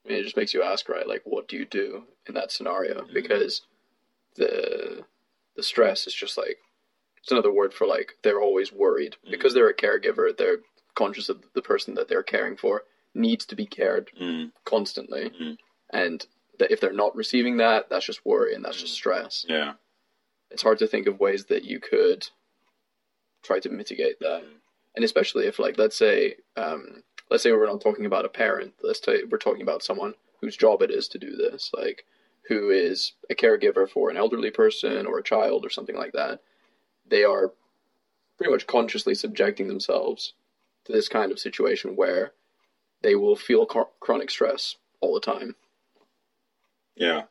I 0.05 0.09
mean, 0.09 0.19
it 0.19 0.25
just 0.25 0.37
makes 0.37 0.53
you 0.53 0.63
ask, 0.63 0.89
right? 0.89 1.09
Like, 1.09 1.23
what 1.25 1.49
do 1.49 1.57
you 1.57 1.65
do 1.65 2.05
in 2.29 2.35
that 2.35 2.53
scenario? 2.53 3.07
Because 3.13 3.63
the 4.37 5.05
the 5.57 5.63
stress 5.63 6.07
is 6.07 6.15
just 6.15 6.37
like 6.37 6.59
it's 7.23 7.31
another 7.33 7.53
word 7.53 7.73
for 7.73 7.87
like 7.87 8.15
they're 8.23 8.41
always 8.41 8.73
worried 8.73 9.17
because 9.31 9.55
they're 9.55 9.69
a 9.69 9.75
caregiver. 9.75 10.37
They're 10.37 10.59
conscious 10.95 11.29
of 11.29 11.43
the 11.55 11.63
person 11.63 11.95
that 11.95 12.09
they're 12.09 12.23
caring 12.23 12.57
for 12.57 12.83
needs 13.15 13.47
to 13.47 13.55
be 13.57 13.65
cared 13.67 14.11
Mm, 14.21 14.53
constantly, 14.65 15.31
Mhm. 15.31 15.57
and 15.91 16.27
that 16.59 16.71
if 16.73 16.81
they're 16.81 16.93
not 16.93 17.15
receiving 17.17 17.57
that, 17.59 17.89
that's 17.89 18.05
just 18.07 18.25
worry 18.27 18.55
and 18.55 18.65
that's 18.65 18.81
just 18.81 18.95
stress. 18.95 19.45
yeah, 19.49 19.75
It's 20.51 20.63
hard 20.63 20.79
to 20.81 20.87
think 20.89 21.07
of 21.07 21.19
ways 21.21 21.47
that 21.47 21.65
you 21.65 21.79
could 21.81 22.29
try 23.43 23.59
to 23.61 23.69
mitigate 23.71 24.19
that, 24.21 24.45
and 24.95 25.05
especially 25.05 25.47
if, 25.47 25.59
like, 25.59 25.79
let's 25.79 25.97
say, 25.97 26.37
um, 26.57 27.03
let's 27.31 27.43
say 27.43 27.53
we're 27.53 27.67
not 27.67 27.81
talking 27.81 28.07
about 28.07 28.25
a 28.25 28.29
parent. 28.29 28.75
Let's 28.83 29.03
say 29.05 29.25
we're 29.25 29.39
talking 29.39 29.63
about 29.63 29.83
someone 29.83 30.15
whose 30.41 30.57
job 30.57 30.83
it 30.83 30.91
is 30.91 31.09
to 31.09 31.19
do 31.19 31.37
this, 31.37 31.71
like, 31.75 32.05
who 32.49 32.71
is 32.71 33.13
a 33.31 33.35
caregiver 33.35 33.89
for 33.89 34.11
an 34.11 34.17
elderly 34.17 34.51
person 34.51 35.07
or 35.07 35.19
a 35.19 35.23
child 35.23 35.65
or 35.65 35.71
something 35.71 35.97
like 35.97 36.13
that. 36.13 36.41
They 37.09 37.25
are 37.25 37.53
pretty 38.37 38.53
much 38.53 38.67
consciously 38.67 39.15
subjecting 39.15 39.69
themselves 39.69 40.35
to 40.85 40.93
this 40.93 41.09
kind 41.09 41.33
of 41.33 41.39
situation 41.39 41.97
where 41.97 42.33
they 43.03 43.15
will 43.15 43.37
feel 43.37 43.67
chro- 43.67 43.89
chronic 44.01 44.31
stress 44.31 44.77
all 45.01 45.15
the 45.15 45.21
time. 45.21 45.55
yeah. 46.97 47.23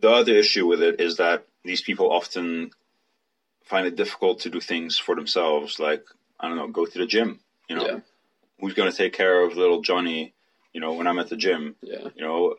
The 0.00 0.10
other 0.10 0.34
issue 0.34 0.66
with 0.66 0.82
it 0.82 1.00
is 1.00 1.16
that 1.16 1.46
these 1.64 1.80
people 1.80 2.12
often 2.12 2.70
find 3.66 3.86
it 3.86 3.96
difficult 3.96 4.40
to 4.40 4.50
do 4.50 4.60
things 4.60 4.96
for 4.98 5.14
themselves, 5.14 5.78
like 5.78 6.04
I 6.40 6.48
don't 6.48 6.56
know, 6.56 6.68
go 6.68 6.86
to 6.86 6.98
the 6.98 7.06
gym. 7.06 7.40
You 7.68 7.76
know, 7.76 7.86
Yeah. 7.86 8.00
who's 8.60 8.74
going 8.74 8.90
to 8.90 8.96
take 8.96 9.12
care 9.12 9.42
of 9.42 9.56
little 9.56 9.82
Johnny? 9.82 10.32
You 10.72 10.80
know, 10.80 10.92
when 10.94 11.06
I'm 11.06 11.18
at 11.18 11.28
the 11.28 11.36
gym, 11.36 11.76
Yeah, 11.82 12.08
you 12.14 12.22
know, 12.22 12.54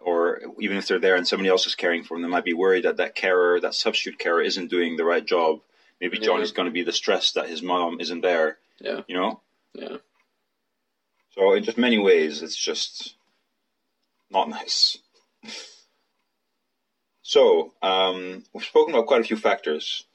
or 0.00 0.40
even 0.60 0.76
if 0.76 0.86
they're 0.88 0.98
there 0.98 1.16
and 1.16 1.26
somebody 1.28 1.48
else 1.50 1.66
is 1.66 1.74
caring 1.74 2.02
for 2.02 2.14
them, 2.14 2.22
they 2.22 2.28
might 2.28 2.44
be 2.44 2.54
worried 2.54 2.84
that 2.84 2.96
that 2.96 3.14
carer, 3.14 3.60
that 3.60 3.74
substitute 3.74 4.18
carer, 4.18 4.40
isn't 4.42 4.68
doing 4.70 4.96
the 4.96 5.04
right 5.04 5.24
job. 5.24 5.60
Maybe 6.00 6.16
Yeah. 6.18 6.24
Johnny's 6.24 6.52
going 6.52 6.66
to 6.66 6.72
be 6.72 6.84
distressed 6.84 7.34
that 7.34 7.48
his 7.48 7.62
mom 7.62 8.00
isn't 8.00 8.22
there. 8.22 8.58
Yeah. 8.80 9.02
You 9.06 9.16
know. 9.16 9.40
Yeah. 9.74 9.98
So 11.30 11.52
in 11.52 11.62
just 11.64 11.78
many 11.78 11.98
ways, 11.98 12.42
it's 12.42 12.56
just 12.56 13.14
not 14.30 14.48
nice. 14.48 14.98
So 17.22 17.74
um, 17.82 18.42
we've 18.54 18.64
spoken 18.64 18.94
about 18.94 19.06
quite 19.06 19.20
a 19.20 19.24
few 19.24 19.36
factors, 19.36 20.06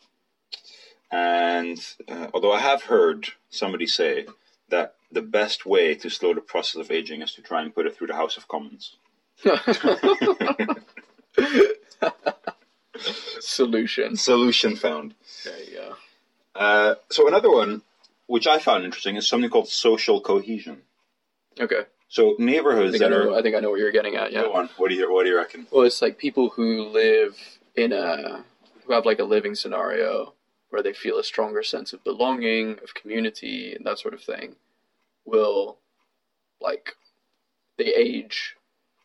and 1.13 1.79
uh, 2.07 2.27
although 2.33 2.51
I 2.51 2.59
have 2.59 2.81
heard 2.81 3.27
somebody 3.51 3.85
say 3.85 4.25
that 4.69 4.95
the 5.11 5.21
best 5.21 5.63
way 5.63 5.93
to 5.93 6.09
slow 6.09 6.33
the 6.33 6.41
process 6.41 6.81
of 6.81 6.89
aging 6.89 7.21
is 7.21 7.33
to 7.35 7.43
try 7.43 7.61
and 7.61 7.73
put 7.73 7.85
it 7.85 7.95
through 7.95 8.07
the 8.07 8.15
House 8.15 8.35
of 8.35 8.47
Commons. 8.47 8.95
Solution. 13.39 14.15
Solution 14.15 14.75
found. 14.75 15.13
There 15.43 15.59
you 15.59 15.77
go. 15.77 15.95
Uh, 16.55 16.95
so 17.11 17.27
another 17.27 17.51
one, 17.51 17.83
which 18.25 18.47
I 18.47 18.57
found 18.57 18.83
interesting, 18.83 19.15
is 19.15 19.27
something 19.27 19.51
called 19.51 19.67
social 19.67 20.19
cohesion. 20.19 20.81
Okay. 21.59 21.81
So 22.07 22.35
neighborhoods 22.39 22.93
think 22.93 23.03
I, 23.03 23.09
that 23.09 23.15
know, 23.15 23.33
are. 23.33 23.37
I 23.37 23.43
think 23.43 23.55
I 23.55 23.59
know 23.59 23.69
what 23.69 23.79
you're 23.79 23.91
getting 23.91 24.15
at. 24.15 24.31
Yeah. 24.31 24.43
Go 24.43 24.53
on. 24.53 24.69
What 24.77 24.89
do 24.89 24.95
you 24.95 25.13
What 25.13 25.25
do 25.25 25.29
you 25.29 25.37
reckon? 25.37 25.67
Well, 25.69 25.83
it's 25.83 26.01
like 26.01 26.17
people 26.17 26.49
who 26.49 26.87
live 26.87 27.37
in 27.75 27.91
a 27.93 28.43
who 28.85 28.93
have 28.93 29.05
like 29.05 29.19
a 29.19 29.23
living 29.23 29.53
scenario 29.53 30.33
where 30.73 30.81
they 30.81 30.91
feel 30.91 31.19
a 31.19 31.23
stronger 31.23 31.61
sense 31.61 31.93
of 31.93 32.03
belonging, 32.03 32.71
of 32.83 32.95
community, 32.95 33.75
and 33.75 33.85
that 33.85 33.99
sort 33.99 34.15
of 34.15 34.21
thing, 34.23 34.55
will 35.23 35.77
like 36.59 36.95
they 37.77 37.93
age. 37.93 38.55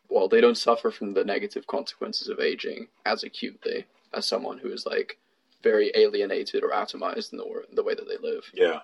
Well, 0.09 0.27
they 0.27 0.41
don't 0.41 0.57
suffer 0.57 0.89
from 0.89 1.13
the 1.13 1.23
negative 1.23 1.67
consequences 1.67 2.27
of 2.27 2.39
aging 2.39 2.87
as 3.05 3.23
acutely 3.23 3.85
as 4.11 4.25
someone 4.25 4.57
who 4.57 4.69
is 4.73 4.87
like 4.87 5.19
very 5.61 5.91
alienated 5.95 6.63
or 6.63 6.71
atomized 6.71 7.31
in 7.33 7.37
the 7.37 7.45
wor- 7.45 7.65
the 7.71 7.83
way 7.83 7.93
that 7.93 8.07
they 8.07 8.17
live. 8.17 8.49
Yeah. 8.51 8.79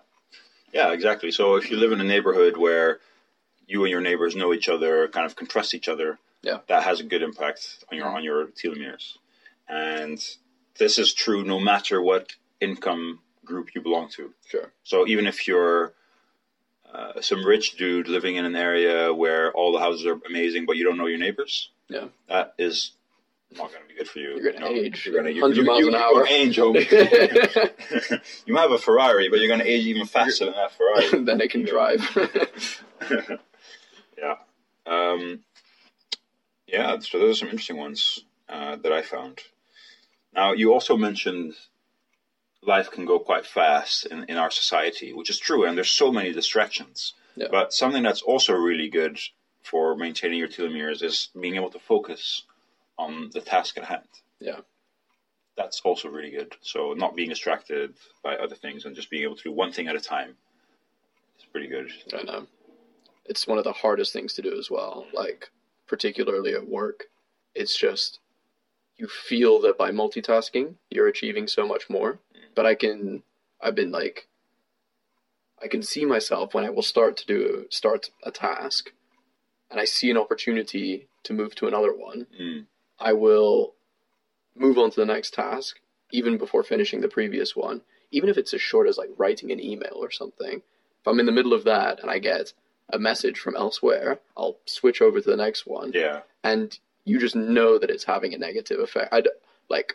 Yeah, 0.71 0.91
exactly. 0.93 1.31
So 1.31 1.55
if 1.55 1.71
you 1.71 1.77
live 1.77 1.91
in 1.91 2.01
a 2.01 2.03
neighborhood 2.03 2.55
where 2.55 2.99
you 3.65 3.81
and 3.83 3.89
your 3.89 4.01
neighbors 4.01 4.35
know 4.35 4.53
each 4.53 4.69
other, 4.69 5.07
kind 5.07 5.25
of 5.25 5.35
can 5.35 5.47
trust 5.47 5.73
each 5.73 5.87
other, 5.87 6.19
Yeah. 6.43 6.59
that 6.67 6.83
has 6.83 6.99
a 6.99 7.03
good 7.03 7.23
impact 7.23 7.83
on 7.91 7.97
your 7.97 8.07
on 8.09 8.23
your 8.23 8.45
telomeres. 8.49 9.17
And 9.67 10.23
this 10.77 10.99
is 10.99 11.15
true 11.15 11.43
no 11.43 11.59
matter 11.59 11.99
what 11.99 12.35
income 12.61 13.19
group 13.43 13.75
you 13.75 13.81
belong 13.81 14.09
to. 14.09 14.33
Sure. 14.47 14.71
So 14.83 15.07
even 15.07 15.27
if 15.27 15.47
you're 15.47 15.93
uh, 16.93 17.21
some 17.21 17.45
rich 17.45 17.77
dude 17.77 18.07
living 18.07 18.35
in 18.37 18.45
an 18.45 18.55
area 18.55 19.13
where 19.13 19.51
all 19.53 19.71
the 19.71 19.79
houses 19.79 20.05
are 20.05 20.19
amazing, 20.27 20.65
but 20.65 20.77
you 20.77 20.83
don't 20.83 20.97
know 20.97 21.07
your 21.07 21.19
neighbors, 21.19 21.69
Yeah. 21.89 22.05
that 22.29 22.53
is 22.57 22.91
not 23.51 23.69
going 23.71 23.83
to 23.83 23.87
be 23.87 23.95
good 23.95 24.07
for 24.07 24.19
you. 24.19 24.37
You're 24.37 24.53
you 24.53 24.59
know? 24.59 24.67
age 24.67 25.05
You're 25.05 25.21
going 25.21 25.33
to 25.33 25.41
100 25.41 25.65
miles 25.65 25.79
you, 25.81 25.89
an 25.89 25.95
hour. 25.95 26.25
age, 26.27 26.57
homie. 26.57 26.89
you 28.45 28.53
might 28.53 28.61
have 28.61 28.71
a 28.71 28.77
Ferrari, 28.77 29.29
but 29.29 29.39
you're 29.39 29.47
going 29.47 29.59
to 29.59 29.67
age 29.69 29.85
even 29.85 30.05
faster 30.05 30.45
than 30.45 30.53
that 30.55 30.71
Ferrari. 30.71 31.23
then 31.25 31.37
they 31.37 31.47
can 31.47 31.63
drive. 31.63 32.01
yeah. 34.17 34.35
Um, 34.85 35.41
yeah, 36.67 36.97
so 36.99 37.19
those 37.19 37.37
are 37.37 37.39
some 37.39 37.49
interesting 37.49 37.77
ones 37.77 38.19
uh, 38.49 38.75
that 38.77 38.91
I 38.91 39.01
found. 39.01 39.39
Now, 40.33 40.53
you 40.53 40.73
also 40.73 40.97
mentioned 40.97 41.53
life 42.65 42.91
can 42.91 43.05
go 43.05 43.19
quite 43.19 43.45
fast 43.45 44.05
in, 44.05 44.25
in 44.25 44.37
our 44.37 44.51
society, 44.51 45.13
which 45.13 45.29
is 45.29 45.39
true, 45.39 45.65
and 45.65 45.77
there's 45.77 45.91
so 45.91 46.11
many 46.11 46.31
distractions. 46.31 47.13
Yeah. 47.35 47.47
But 47.51 47.73
something 47.73 48.03
that's 48.03 48.21
also 48.21 48.53
really 48.53 48.89
good 48.89 49.19
for 49.63 49.95
maintaining 49.95 50.39
your 50.39 50.47
telomeres 50.47 51.03
is 51.03 51.29
being 51.39 51.55
able 51.55 51.71
to 51.71 51.79
focus 51.79 52.43
on 52.97 53.29
the 53.33 53.41
task 53.41 53.77
at 53.77 53.85
hand. 53.85 54.07
Yeah. 54.39 54.59
That's 55.57 55.81
also 55.81 56.09
really 56.09 56.31
good. 56.31 56.55
So, 56.61 56.93
not 56.93 57.15
being 57.15 57.29
distracted 57.29 57.95
by 58.23 58.35
other 58.35 58.55
things 58.55 58.85
and 58.85 58.95
just 58.95 59.09
being 59.09 59.23
able 59.23 59.37
to 59.37 59.43
do 59.43 59.51
one 59.51 59.71
thing 59.71 59.87
at 59.87 59.95
a 59.95 60.01
time 60.01 60.35
is 61.39 61.45
pretty 61.45 61.67
good. 61.67 61.91
I 62.13 62.23
know. 62.23 62.47
It's 63.25 63.47
one 63.47 63.57
of 63.57 63.63
the 63.63 63.71
hardest 63.71 64.13
things 64.13 64.33
to 64.33 64.41
do 64.41 64.57
as 64.57 64.69
well. 64.69 65.05
Mm-hmm. 65.07 65.17
Like, 65.17 65.49
particularly 65.87 66.53
at 66.53 66.67
work, 66.67 67.05
it's 67.53 67.77
just 67.77 68.19
you 68.97 69.07
feel 69.07 69.59
that 69.61 69.77
by 69.77 69.91
multitasking, 69.91 70.75
you're 70.89 71.07
achieving 71.07 71.47
so 71.47 71.67
much 71.67 71.89
more. 71.89 72.19
But 72.55 72.65
I 72.65 72.75
can, 72.75 73.23
I've 73.61 73.75
been 73.75 73.91
like, 73.91 74.27
I 75.61 75.67
can 75.67 75.81
see 75.83 76.05
myself 76.05 76.53
when 76.53 76.65
I 76.65 76.69
will 76.69 76.81
start 76.83 77.17
to 77.17 77.25
do 77.25 77.65
start 77.69 78.09
a 78.23 78.31
task, 78.31 78.91
and 79.71 79.79
I 79.79 79.85
see 79.85 80.09
an 80.11 80.17
opportunity 80.17 81.07
to 81.23 81.33
move 81.33 81.55
to 81.55 81.67
another 81.67 81.93
one. 81.93 82.27
Mm. 82.39 82.65
I 82.99 83.13
will 83.13 83.73
move 84.55 84.77
on 84.77 84.91
to 84.91 84.99
the 84.99 85.05
next 85.05 85.33
task 85.33 85.77
even 86.11 86.37
before 86.37 86.63
finishing 86.63 87.01
the 87.01 87.07
previous 87.07 87.55
one, 87.55 87.81
even 88.11 88.29
if 88.29 88.37
it's 88.37 88.53
as 88.53 88.61
short 88.61 88.87
as 88.87 88.97
like 88.97 89.09
writing 89.17 89.51
an 89.51 89.59
email 89.59 89.95
or 89.95 90.11
something. 90.11 90.57
If 91.01 91.07
I'm 91.07 91.19
in 91.19 91.25
the 91.25 91.31
middle 91.31 91.53
of 91.53 91.63
that 91.65 91.99
and 91.99 92.09
I 92.09 92.19
get 92.19 92.53
a 92.91 92.99
message 92.99 93.39
from 93.39 93.55
elsewhere, 93.55 94.19
I'll 94.37 94.57
switch 94.65 95.01
over 95.01 95.19
to 95.19 95.29
the 95.29 95.35
next 95.35 95.65
one, 95.65 95.91
Yeah. 95.93 96.21
and 96.43 96.77
you 97.05 97.19
just 97.19 97.35
know 97.35 97.77
that 97.79 97.89
it's 97.89 98.03
having 98.03 98.33
a 98.33 98.37
negative 98.37 98.79
effect. 98.79 99.13
I 99.13 99.23
like 99.69 99.93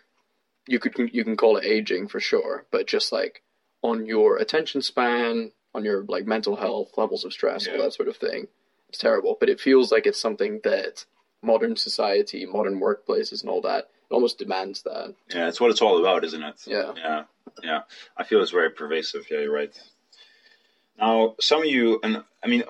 you 0.66 0.79
could 0.79 0.94
you 1.12 1.25
can 1.25 1.37
call 1.37 1.57
it 1.57 1.64
aging 1.64 2.09
for 2.09 2.20
sure, 2.20 2.64
but 2.70 2.87
just 2.87 3.12
like 3.12 3.42
on 3.83 4.07
your 4.07 4.37
attention 4.37 4.83
span, 4.83 5.53
on 5.75 5.85
your 5.85 6.05
like 6.05 6.27
mental 6.27 6.57
health, 6.57 6.96
levels 6.96 7.25
of 7.25 7.33
stress, 7.33 7.68
all 7.68 7.79
that 7.79 7.92
sort 7.92 8.09
of 8.09 8.16
thing, 8.16 8.46
it's 8.88 8.99
terrible. 8.99 9.37
But 9.38 9.49
it 9.49 9.61
feels 9.61 9.92
like 9.92 10.07
it's 10.07 10.20
something 10.20 10.61
that 10.64 11.05
modern 11.42 11.77
society, 11.77 12.46
modern 12.46 12.81
workplaces, 12.81 13.42
and 13.42 13.51
all 13.51 13.61
that 13.62 13.88
it 14.11 14.14
almost 14.14 14.38
demands 14.38 14.83
that. 14.83 15.14
Yeah, 15.33 15.49
it's 15.49 15.61
what 15.61 15.70
it's 15.70 15.81
all 15.81 15.99
about, 15.99 16.25
isn't 16.25 16.42
it? 16.42 16.62
Yeah. 16.66 16.92
Yeah. 16.96 17.23
Yeah. 17.62 17.81
I 18.16 18.25
feel 18.25 18.42
it's 18.42 18.51
very 18.51 18.70
pervasive. 18.70 19.27
Yeah, 19.31 19.40
you're 19.40 19.53
right. 19.53 19.73
Now, 20.99 21.37
some 21.40 21.61
of 21.61 21.66
you, 21.66 22.01
and 22.03 22.25
I 22.42 22.49
mean, 22.49 22.64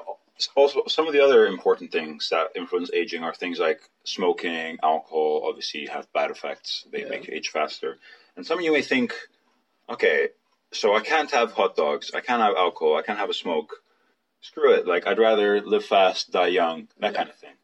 also 0.57 0.85
some 0.89 1.07
of 1.07 1.13
the 1.13 1.21
other 1.25 1.47
important 1.47 1.93
things 1.93 2.29
that 2.31 2.49
influence 2.55 2.91
aging 2.93 3.23
are 3.25 3.35
things 3.35 3.59
like 3.59 3.81
smoking, 4.05 4.79
alcohol, 4.83 5.45
obviously 5.47 5.87
have 5.87 6.13
bad 6.13 6.31
effects. 6.31 6.87
They 6.91 7.03
Yeah. 7.03 7.09
make 7.09 7.27
you 7.29 7.35
age 7.35 7.49
faster. 7.51 7.99
And 8.37 8.47
some 8.47 8.59
of 8.59 8.65
you 8.65 8.73
may 8.73 8.83
think, 8.83 9.13
okay, 9.89 10.29
so 10.73 10.95
I 10.95 11.01
can't 11.01 11.31
have 11.33 11.53
hot 11.53 11.77
dogs, 11.77 12.13
I 12.15 12.21
can't 12.21 12.43
have 12.43 12.57
alcohol, 12.57 12.97
I 12.97 13.03
can't 13.03 13.19
have 13.19 13.31
a 13.31 13.35
smoke. 13.35 13.83
Screw 14.41 14.73
it. 14.73 14.87
Like, 14.87 15.07
I'd 15.07 15.19
rather 15.19 15.61
live 15.61 15.85
fast, 15.85 16.31
die 16.33 16.47
young, 16.49 16.89
that 17.01 17.13
Yeah. 17.13 17.19
kind 17.19 17.29
of 17.29 17.37
thing. 17.37 17.55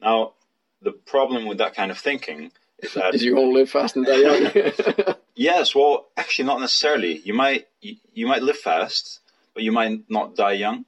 Now, 0.00 0.34
the 0.82 0.92
problem 0.92 1.46
with 1.46 1.58
that 1.58 1.74
kind 1.74 1.90
of 1.90 1.98
thinking 1.98 2.52
is 2.78 2.94
that 2.94 3.12
Did 3.12 3.22
you 3.22 3.34
want 3.34 3.46
to 3.50 3.54
live 3.58 3.70
fast 3.70 3.96
and 3.96 4.06
die 4.06 4.16
young? 4.16 5.14
Yes, 5.34 5.74
well, 5.74 6.08
actually, 6.18 6.44
not 6.46 6.60
necessarily. 6.60 7.16
You 7.18 7.32
might 7.32 7.66
you, 7.80 7.96
you 8.12 8.26
might 8.26 8.42
live 8.42 8.58
fast, 8.58 9.20
but 9.54 9.62
you 9.62 9.72
might 9.72 10.10
not 10.10 10.36
die 10.36 10.52
young. 10.52 10.84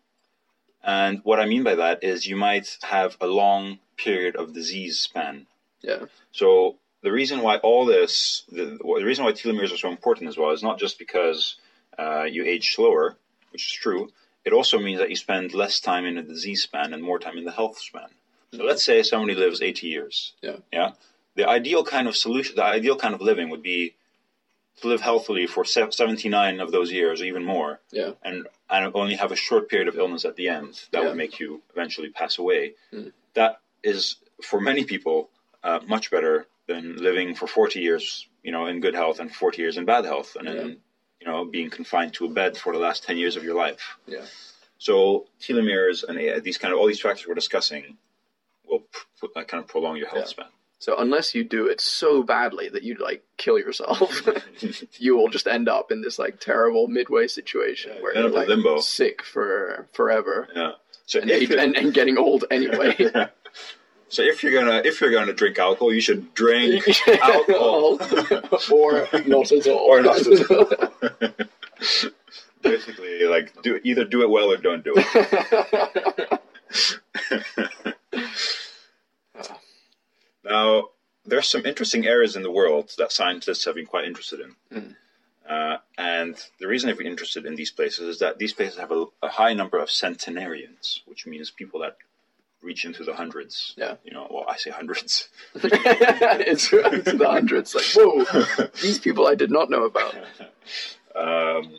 And 0.82 1.20
what 1.22 1.40
I 1.40 1.46
mean 1.46 1.62
by 1.62 1.76
that 1.76 2.02
is 2.02 2.26
you 2.26 2.36
might 2.36 2.76
have 2.82 3.16
a 3.20 3.26
long 3.26 3.78
period 3.96 4.36
of 4.36 4.52
disease 4.52 5.00
span. 5.00 5.46
yeah. 5.82 6.06
So 6.32 6.76
the 7.02 7.12
reason 7.12 7.40
why 7.42 7.56
all 7.56 7.84
this, 7.84 8.44
the, 8.50 8.78
the 8.80 9.04
reason 9.04 9.24
why 9.24 9.32
telomeres 9.32 9.72
are 9.72 9.76
so 9.76 9.90
important 9.90 10.28
as 10.28 10.36
well, 10.38 10.50
is 10.50 10.62
not 10.62 10.78
just 10.78 10.98
because 10.98 11.56
uh, 11.98 12.24
you 12.24 12.44
age 12.44 12.74
slower, 12.74 13.16
which 13.52 13.66
is 13.66 13.72
true. 13.72 14.10
It 14.44 14.52
also 14.52 14.78
means 14.78 14.98
that 14.98 15.10
you 15.10 15.16
spend 15.16 15.54
less 15.54 15.80
time 15.80 16.04
in 16.04 16.16
the 16.16 16.22
disease 16.22 16.62
span 16.62 16.92
and 16.92 17.02
more 17.02 17.18
time 17.18 17.38
in 17.38 17.44
the 17.44 17.52
health 17.52 17.78
span. 17.78 18.08
So 18.54 18.64
let's 18.64 18.84
say 18.84 19.02
somebody 19.02 19.34
lives 19.34 19.62
80 19.62 19.86
years. 19.86 20.32
Yeah. 20.42 20.56
Yeah. 20.72 20.92
The 21.36 21.48
ideal 21.48 21.84
kind 21.84 22.06
of 22.08 22.16
solution, 22.16 22.56
the 22.56 22.64
ideal 22.64 22.96
kind 22.96 23.14
of 23.14 23.20
living 23.20 23.50
would 23.50 23.62
be 23.62 23.94
to 24.80 24.88
live 24.88 25.00
healthily 25.00 25.46
for 25.46 25.64
79 25.64 26.60
of 26.60 26.72
those 26.72 26.90
years 26.90 27.20
or 27.20 27.24
even 27.26 27.44
more 27.44 27.80
Yeah. 27.90 28.12
and, 28.22 28.46
and 28.70 28.90
only 28.94 29.14
have 29.16 29.30
a 29.32 29.36
short 29.36 29.68
period 29.68 29.88
of 29.88 29.96
illness 29.96 30.24
at 30.24 30.36
the 30.36 30.48
end 30.48 30.80
that 30.90 31.02
Yeah. 31.02 31.08
would 31.08 31.16
make 31.16 31.38
you 31.38 31.62
eventually 31.72 32.08
pass 32.10 32.38
away. 32.38 32.74
Mm. 32.92 33.12
That 33.34 33.60
is, 33.82 34.16
for 34.42 34.60
many 34.60 34.84
people, 34.84 35.30
uh, 35.62 35.80
much 35.86 36.10
better 36.10 36.46
than 36.66 36.96
living 36.96 37.34
for 37.34 37.46
40 37.46 37.80
years, 37.80 38.26
you 38.42 38.50
know, 38.50 38.66
in 38.66 38.80
good 38.80 38.94
health 38.94 39.20
and 39.20 39.32
40 39.34 39.60
years 39.62 39.76
in 39.76 39.84
bad 39.84 40.04
health 40.04 40.36
and 40.36 40.48
Yeah. 40.48 40.54
then, 40.54 40.80
you 41.20 41.26
know, 41.26 41.44
being 41.44 41.70
confined 41.70 42.14
to 42.14 42.24
a 42.24 42.28
bed 42.30 42.56
for 42.56 42.72
the 42.72 42.78
last 42.80 43.04
10 43.04 43.16
years 43.18 43.36
of 43.36 43.44
your 43.44 43.54
life. 43.54 43.98
Yeah. 44.06 44.24
So 44.78 45.26
telomeres 45.40 46.02
and 46.02 46.42
these 46.42 46.58
kind 46.58 46.72
of, 46.72 46.80
all 46.80 46.86
these 46.86 47.00
factors 47.00 47.26
we're 47.28 47.34
discussing 47.34 47.98
will 48.64 48.80
pr- 49.20 49.26
uh, 49.36 49.44
kind 49.44 49.62
of 49.62 49.68
prolong 49.68 49.96
your 49.96 50.08
health 50.08 50.28
span. 50.28 50.46
So 50.82 50.96
unless 50.98 51.32
you 51.32 51.44
do 51.44 51.66
it 51.68 51.80
so 51.80 52.24
badly 52.24 52.68
that 52.68 52.82
you 52.82 52.96
like 52.96 53.22
kill 53.36 53.56
yourself, 53.56 54.20
you 54.98 55.16
will 55.16 55.28
just 55.28 55.46
end 55.46 55.68
up 55.68 55.92
in 55.92 56.02
this 56.02 56.18
like 56.18 56.40
terrible 56.40 56.88
midway 56.88 57.28
situation 57.28 57.92
Yeah, 57.94 58.02
where 58.02 58.18
you're 58.18 58.28
like 58.28 58.48
limbo. 58.48 58.80
sick 58.80 59.22
for 59.22 59.86
forever 59.92 60.48
Yeah. 60.56 60.72
So 61.06 61.20
and, 61.20 61.30
age, 61.30 61.52
and, 61.52 61.76
and 61.76 61.94
getting 61.94 62.18
old 62.18 62.46
anyway. 62.50 62.96
yeah. 62.98 63.28
So 64.08 64.22
if 64.22 64.42
you're 64.42 64.52
gonna 64.52 64.82
if 64.84 65.00
you're 65.00 65.12
gonna 65.12 65.32
drink 65.32 65.58
alcohol, 65.58 65.90
you 65.94 66.00
should 66.02 66.34
drink 66.34 66.84
alcohol. 67.08 67.98
or 68.70 69.08
not 69.24 69.52
at 69.52 69.66
all. 69.68 69.78
Or 69.78 70.02
not 70.02 70.26
at 70.26 70.50
all. 70.50 70.66
Basically, 72.60 73.22
like 73.24 73.54
do 73.62 73.80
either 73.84 74.04
do 74.04 74.20
it 74.22 74.28
well 74.28 74.50
or 74.52 74.56
don't 74.58 74.84
do 74.84 74.92
it. 74.96 76.40
Now, 80.44 80.88
there 81.24 81.38
are 81.38 81.42
some 81.42 81.64
interesting 81.64 82.06
areas 82.06 82.36
in 82.36 82.42
the 82.42 82.50
world 82.50 82.92
that 82.98 83.12
scientists 83.12 83.64
have 83.64 83.74
been 83.74 83.86
quite 83.86 84.04
interested 84.04 84.40
in. 84.40 84.56
Mm. 84.72 84.96
Uh, 85.48 85.78
and 85.98 86.36
the 86.60 86.68
reason 86.68 86.88
they've 86.88 86.98
been 86.98 87.06
interested 87.06 87.46
in 87.46 87.56
these 87.56 87.70
places 87.70 88.06
is 88.06 88.18
that 88.20 88.38
these 88.38 88.52
places 88.52 88.78
have 88.78 88.92
a, 88.92 89.04
a, 89.22 89.28
high 89.28 89.52
number 89.52 89.78
of 89.78 89.90
centenarians, 89.90 91.02
which 91.06 91.26
means 91.26 91.50
people 91.50 91.80
that 91.80 91.96
reach 92.62 92.84
into 92.84 93.02
the 93.02 93.14
hundreds. 93.14 93.74
Yeah. 93.76 93.96
You 94.04 94.12
know, 94.12 94.28
well, 94.30 94.44
I 94.48 94.56
say 94.56 94.70
hundreds. 94.70 95.28
it's 95.54 96.72
into 96.72 97.16
the 97.18 97.28
hundreds. 97.28 97.74
Like, 97.74 97.84
whoa, 97.94 98.68
these 98.80 99.00
people 99.00 99.26
I 99.26 99.34
did 99.34 99.50
not 99.50 99.70
know 99.70 99.84
about. 99.84 100.14
Um, 101.14 101.78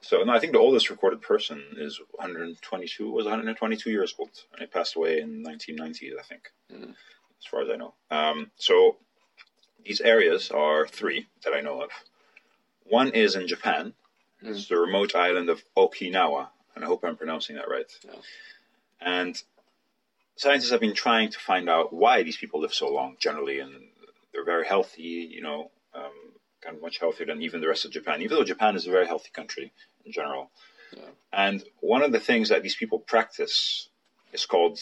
so, 0.00 0.24
no, 0.24 0.32
I 0.32 0.40
think 0.40 0.52
the 0.52 0.58
oldest 0.58 0.90
recorded 0.90 1.22
person 1.22 1.62
is 1.76 2.00
122, 2.10 3.08
was 3.08 3.26
122 3.26 3.90
years 3.90 4.12
old. 4.18 4.30
And 4.50 4.60
he 4.60 4.66
passed 4.66 4.96
away 4.96 5.20
in 5.20 5.44
1990, 5.44 6.18
I 6.18 6.22
think, 6.24 6.50
mm. 6.68 6.94
As 7.42 7.50
far 7.50 7.62
as 7.62 7.68
I 7.70 7.76
know. 7.76 7.94
Um, 8.10 8.50
so, 8.56 8.96
these 9.84 10.00
areas 10.00 10.50
are 10.50 10.86
three 10.86 11.26
that 11.44 11.52
I 11.52 11.60
know 11.60 11.82
of. 11.82 11.90
One 12.84 13.10
is 13.10 13.34
in 13.34 13.48
Japan. 13.48 13.94
Mm. 14.42 14.50
It's 14.50 14.68
the 14.68 14.78
remote 14.78 15.14
island 15.14 15.50
of 15.50 15.62
Okinawa. 15.76 16.48
And 16.74 16.84
I 16.84 16.86
hope 16.86 17.04
I'm 17.04 17.16
pronouncing 17.16 17.56
that 17.56 17.68
right. 17.68 17.90
Yeah. 18.04 18.12
And 19.00 19.42
scientists 20.36 20.70
have 20.70 20.80
been 20.80 20.94
trying 20.94 21.30
to 21.30 21.38
find 21.38 21.68
out 21.68 21.92
why 21.92 22.22
these 22.22 22.36
people 22.36 22.60
live 22.60 22.72
so 22.72 22.90
long 22.90 23.16
generally. 23.18 23.60
And 23.60 23.72
they're 24.32 24.44
very 24.44 24.66
healthy, 24.66 25.28
you 25.30 25.42
know, 25.42 25.70
um, 25.94 26.12
kind 26.62 26.76
of 26.76 26.82
much 26.82 26.98
healthier 26.98 27.26
than 27.26 27.42
even 27.42 27.60
the 27.60 27.68
rest 27.68 27.84
of 27.84 27.90
Japan, 27.90 28.22
even 28.22 28.36
though 28.36 28.44
Japan 28.44 28.76
is 28.76 28.86
a 28.86 28.90
very 28.90 29.06
healthy 29.06 29.30
country 29.32 29.72
in 30.04 30.12
general. 30.12 30.50
Yeah. 30.96 31.02
And 31.32 31.64
one 31.80 32.02
of 32.02 32.12
the 32.12 32.20
things 32.20 32.48
that 32.48 32.62
these 32.62 32.76
people 32.76 32.98
practice 32.98 33.88
is 34.32 34.46
called 34.46 34.78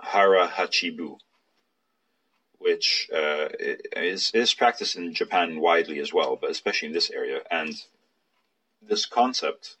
hara 0.00 0.48
hachibu, 0.48 1.18
which 2.62 3.10
uh, 3.14 3.48
is 3.96 4.30
is 4.34 4.54
practiced 4.54 4.96
in 4.96 5.12
Japan 5.14 5.60
widely 5.60 5.98
as 5.98 6.12
well, 6.12 6.36
but 6.40 6.50
especially 6.50 6.88
in 6.88 6.94
this 6.94 7.10
area. 7.10 7.40
And 7.50 7.74
this 8.80 9.06
concept 9.06 9.76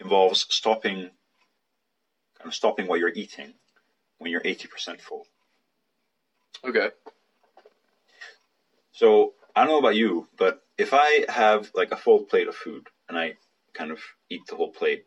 involves 0.00 0.46
stopping, 0.48 1.10
kind 2.38 2.46
of 2.46 2.54
stopping 2.54 2.86
what 2.86 3.00
you're 3.00 3.08
eating 3.08 3.54
when 4.18 4.30
you're 4.30 4.42
eighty 4.44 4.68
percent 4.68 5.00
full. 5.00 5.26
Okay. 6.64 6.90
So 8.92 9.34
I 9.54 9.60
don't 9.64 9.72
know 9.72 9.78
about 9.78 9.96
you, 9.96 10.28
but 10.36 10.62
if 10.78 10.92
I 10.92 11.26
have 11.28 11.70
like 11.74 11.92
a 11.92 11.96
full 11.96 12.20
plate 12.20 12.48
of 12.48 12.54
food 12.54 12.86
and 13.08 13.18
I 13.18 13.34
kind 13.72 13.90
of 13.90 14.00
eat 14.30 14.46
the 14.48 14.56
whole 14.56 14.70
plate, 14.70 15.06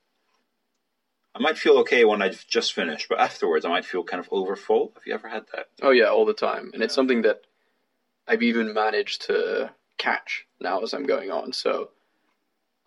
I 1.37 1.39
might 1.39 1.57
feel 1.57 1.77
okay 1.79 2.03
when 2.03 2.21
I've 2.23 2.45
just 2.47 2.73
finished, 2.73 3.07
but 3.09 3.19
afterwards 3.19 3.63
I 3.63 3.69
might 3.69 3.85
feel 3.85 4.03
kind 4.03 4.19
of 4.19 4.27
overfull. 4.31 4.91
Have 4.95 5.03
you 5.05 5.13
ever 5.13 5.27
had 5.29 5.45
that? 5.53 5.67
Oh 5.83 5.91
yeah, 5.91 6.05
all 6.09 6.25
the 6.25 6.33
time, 6.33 6.71
and 6.73 6.81
it's 6.81 6.95
something 6.95 7.21
that 7.21 7.41
I've 8.27 8.41
even 8.41 8.73
managed 8.73 9.21
to 9.27 9.71
catch 9.99 10.47
now 10.59 10.81
as 10.81 10.93
I'm 10.93 11.05
going 11.05 11.29
on. 11.31 11.53
So 11.53 11.91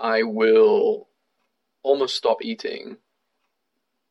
I 0.01 0.25
will 0.25 1.09
almost 1.85 2.17
stop 2.17 2.39
eating 2.43 2.97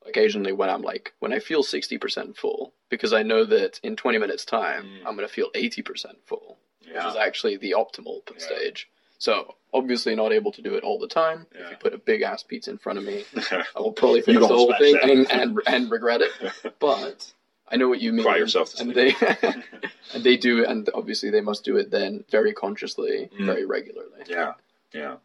occasionally 0.05 0.53
when 0.53 0.69
I'm 0.69 0.81
like 0.81 1.13
when 1.19 1.33
I 1.33 1.39
feel 1.39 1.61
sixty 1.61 1.97
percent 1.97 2.37
full 2.37 2.73
because 2.89 3.11
I 3.11 3.23
know 3.23 3.43
that 3.45 3.79
in 3.83 3.95
twenty 3.97 4.17
minutes 4.19 4.45
time 4.45 4.85
Mm. 4.85 5.07
I'm 5.07 5.15
gonna 5.15 5.27
feel 5.27 5.49
eighty 5.53 5.81
percent 5.81 6.17
full, 6.25 6.59
which 6.85 6.95
is 7.05 7.15
actually 7.17 7.57
the 7.57 7.75
optimal 7.77 8.21
Yeah. 8.31 8.37
stage. 8.37 8.89
So 9.19 9.55
obviously 9.73 10.15
not 10.15 10.31
able 10.33 10.51
to 10.53 10.61
do 10.61 10.73
it 10.75 10.83
all 10.83 10.97
the 10.97 11.07
time. 11.07 11.45
If 11.51 11.69
you 11.71 11.77
put 11.77 11.93
a 11.93 11.97
big 11.99 12.21
ass 12.23 12.41
pizza 12.41 12.71
in 12.71 12.77
front 12.79 12.97
of 12.99 13.05
me, 13.05 13.23
I 13.75 13.79
will 13.79 13.91
probably 13.91 14.21
finish 14.21 14.41
the 14.41 14.47
whole 14.47 14.73
thing 14.79 14.97
and, 15.03 15.31
and 15.31 15.59
and 15.67 15.91
regret 15.91 16.21
it. 16.21 16.31
But 16.79 17.31
I 17.71 17.75
know 17.75 17.87
what 17.89 18.01
you 18.01 18.11
mean. 18.13 18.23
Cry 18.25 18.37
yourself 18.37 18.73
to 18.75 18.81
and 18.83 18.93
sleep. 18.93 19.15
they 19.19 19.37
and 20.15 20.23
they 20.23 20.37
do, 20.37 20.65
and 20.65 20.89
obviously 20.95 21.29
they 21.29 21.41
must 21.41 21.63
do 21.63 21.77
it 21.77 21.91
then 21.91 22.23
very 22.31 22.53
consciously, 22.53 23.29
Mm. 23.39 23.45
very 23.45 23.65
regularly. 23.65 24.23
yeah, 24.27 24.53
yeah. 24.93 25.17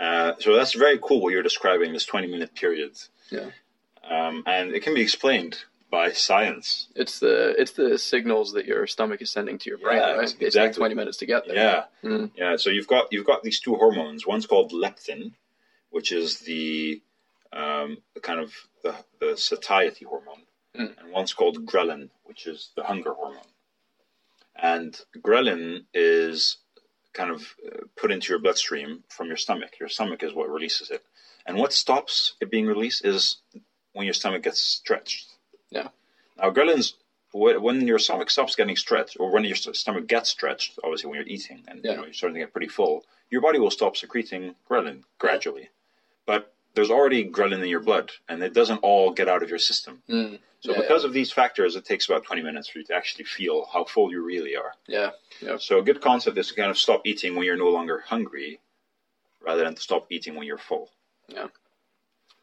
Uh, 0.00 0.34
so 0.38 0.54
that's 0.54 0.72
very 0.74 0.98
cool 1.02 1.20
what 1.20 1.32
you're 1.32 1.42
describing. 1.42 1.92
This 1.92 2.06
20 2.06 2.28
minute 2.28 2.54
period. 2.54 2.92
Yeah. 3.30 3.50
Um, 4.08 4.44
and 4.46 4.70
it 4.72 4.82
can 4.84 4.94
be 4.94 5.02
explained 5.02 5.64
by 5.90 6.12
science. 6.12 6.88
It's 6.94 7.18
the 7.20 7.54
it's 7.60 7.72
the 7.72 7.98
signals 7.98 8.52
that 8.52 8.66
your 8.66 8.86
stomach 8.86 9.22
is 9.22 9.30
sending 9.30 9.58
to 9.58 9.70
your 9.70 9.78
brain, 9.78 9.98
Yeah, 9.98 10.12
right? 10.12 10.24
It 10.24 10.32
takes 10.32 10.42
exactly. 10.42 10.78
twenty 10.80 10.94
minutes 10.94 11.18
to 11.18 11.26
get 11.26 11.46
there. 11.46 11.56
Yeah. 11.56 11.84
Mm. 12.04 12.30
Yeah, 12.36 12.56
so 12.56 12.70
you've 12.70 12.86
got 12.88 13.08
you've 13.12 13.26
got 13.26 13.42
these 13.42 13.60
two 13.60 13.74
hormones. 13.76 14.26
One's 14.26 14.46
called 14.46 14.72
leptin, 14.72 15.32
which 15.90 16.12
is 16.12 16.40
the 16.40 17.00
um, 17.52 17.98
the 18.14 18.20
kind 18.20 18.40
of 18.40 18.52
the, 18.82 18.94
the 19.20 19.36
satiety 19.36 20.04
hormone, 20.04 20.42
Mm. 20.76 20.98
and 21.00 21.12
one's 21.12 21.32
called 21.32 21.64
ghrelin, 21.64 22.10
which 22.24 22.46
is 22.46 22.70
the 22.76 22.84
hunger 22.84 23.14
hormone. 23.14 23.40
And 24.60 24.98
ghrelin 25.18 25.84
is 25.94 26.58
kind 27.14 27.30
of 27.30 27.54
uh, 27.66 27.78
put 27.96 28.12
into 28.12 28.30
your 28.32 28.38
bloodstream 28.40 29.02
from 29.08 29.28
your 29.28 29.36
stomach. 29.36 29.78
Your 29.80 29.88
stomach 29.88 30.22
is 30.22 30.34
what 30.34 30.50
releases 30.50 30.90
it, 30.90 31.02
and 31.46 31.56
what 31.56 31.72
stops 31.72 32.34
it 32.40 32.50
being 32.50 32.66
released 32.66 33.04
is 33.04 33.38
when 33.94 34.04
your 34.04 34.14
stomach 34.14 34.42
gets 34.42 34.60
stretched. 34.60 35.26
Yeah. 35.70 35.88
Now, 36.36 36.50
ghrelin's 36.50 36.94
when 37.32 37.86
your 37.86 37.98
stomach 37.98 38.30
stops 38.30 38.56
getting 38.56 38.76
stretched, 38.76 39.18
or 39.20 39.30
when 39.30 39.44
your 39.44 39.56
stomach 39.56 40.06
gets 40.06 40.30
stretched, 40.30 40.78
obviously 40.82 41.10
when 41.10 41.18
you're 41.18 41.28
eating 41.28 41.62
and 41.68 41.80
Yeah. 41.84 41.90
you 41.90 41.96
know, 41.98 42.04
you're 42.04 42.12
starting 42.14 42.34
to 42.34 42.40
get 42.40 42.52
pretty 42.52 42.68
full, 42.68 43.04
your 43.30 43.42
body 43.42 43.58
will 43.58 43.70
stop 43.70 43.96
secreting 43.96 44.54
ghrelin 44.68 45.02
gradually. 45.18 45.68
But 46.24 46.54
there's 46.74 46.90
already 46.90 47.24
ghrelin 47.28 47.62
in 47.62 47.68
your 47.68 47.80
blood, 47.80 48.12
and 48.28 48.42
it 48.42 48.54
doesn't 48.54 48.78
all 48.78 49.10
get 49.10 49.28
out 49.28 49.42
of 49.42 49.50
your 49.50 49.58
system. 49.58 50.02
Mm. 50.08 50.38
So 50.60 50.72
Yeah, 50.72 50.80
because 50.80 51.04
of 51.04 51.12
these 51.12 51.30
factors, 51.30 51.76
it 51.76 51.84
takes 51.84 52.08
about 52.08 52.24
20 52.24 52.42
minutes 52.42 52.68
for 52.68 52.78
you 52.78 52.84
to 52.86 52.94
actually 52.94 53.24
feel 53.24 53.66
how 53.72 53.84
full 53.84 54.10
you 54.10 54.22
really 54.24 54.56
are. 54.56 54.74
Yeah. 54.86 55.10
Yeah. 55.40 55.58
So 55.58 55.78
a 55.78 55.82
good 55.82 56.00
concept 56.00 56.38
is 56.38 56.48
to 56.48 56.54
kind 56.54 56.70
of 56.70 56.78
stop 56.78 57.02
eating 57.04 57.36
when 57.36 57.44
you're 57.44 57.56
no 57.56 57.68
longer 57.68 58.00
hungry, 58.06 58.60
rather 59.40 59.64
than 59.64 59.74
to 59.74 59.80
stop 59.82 60.06
eating 60.10 60.34
when 60.34 60.46
you're 60.46 60.58
full. 60.58 60.90
Yeah. 61.28 61.48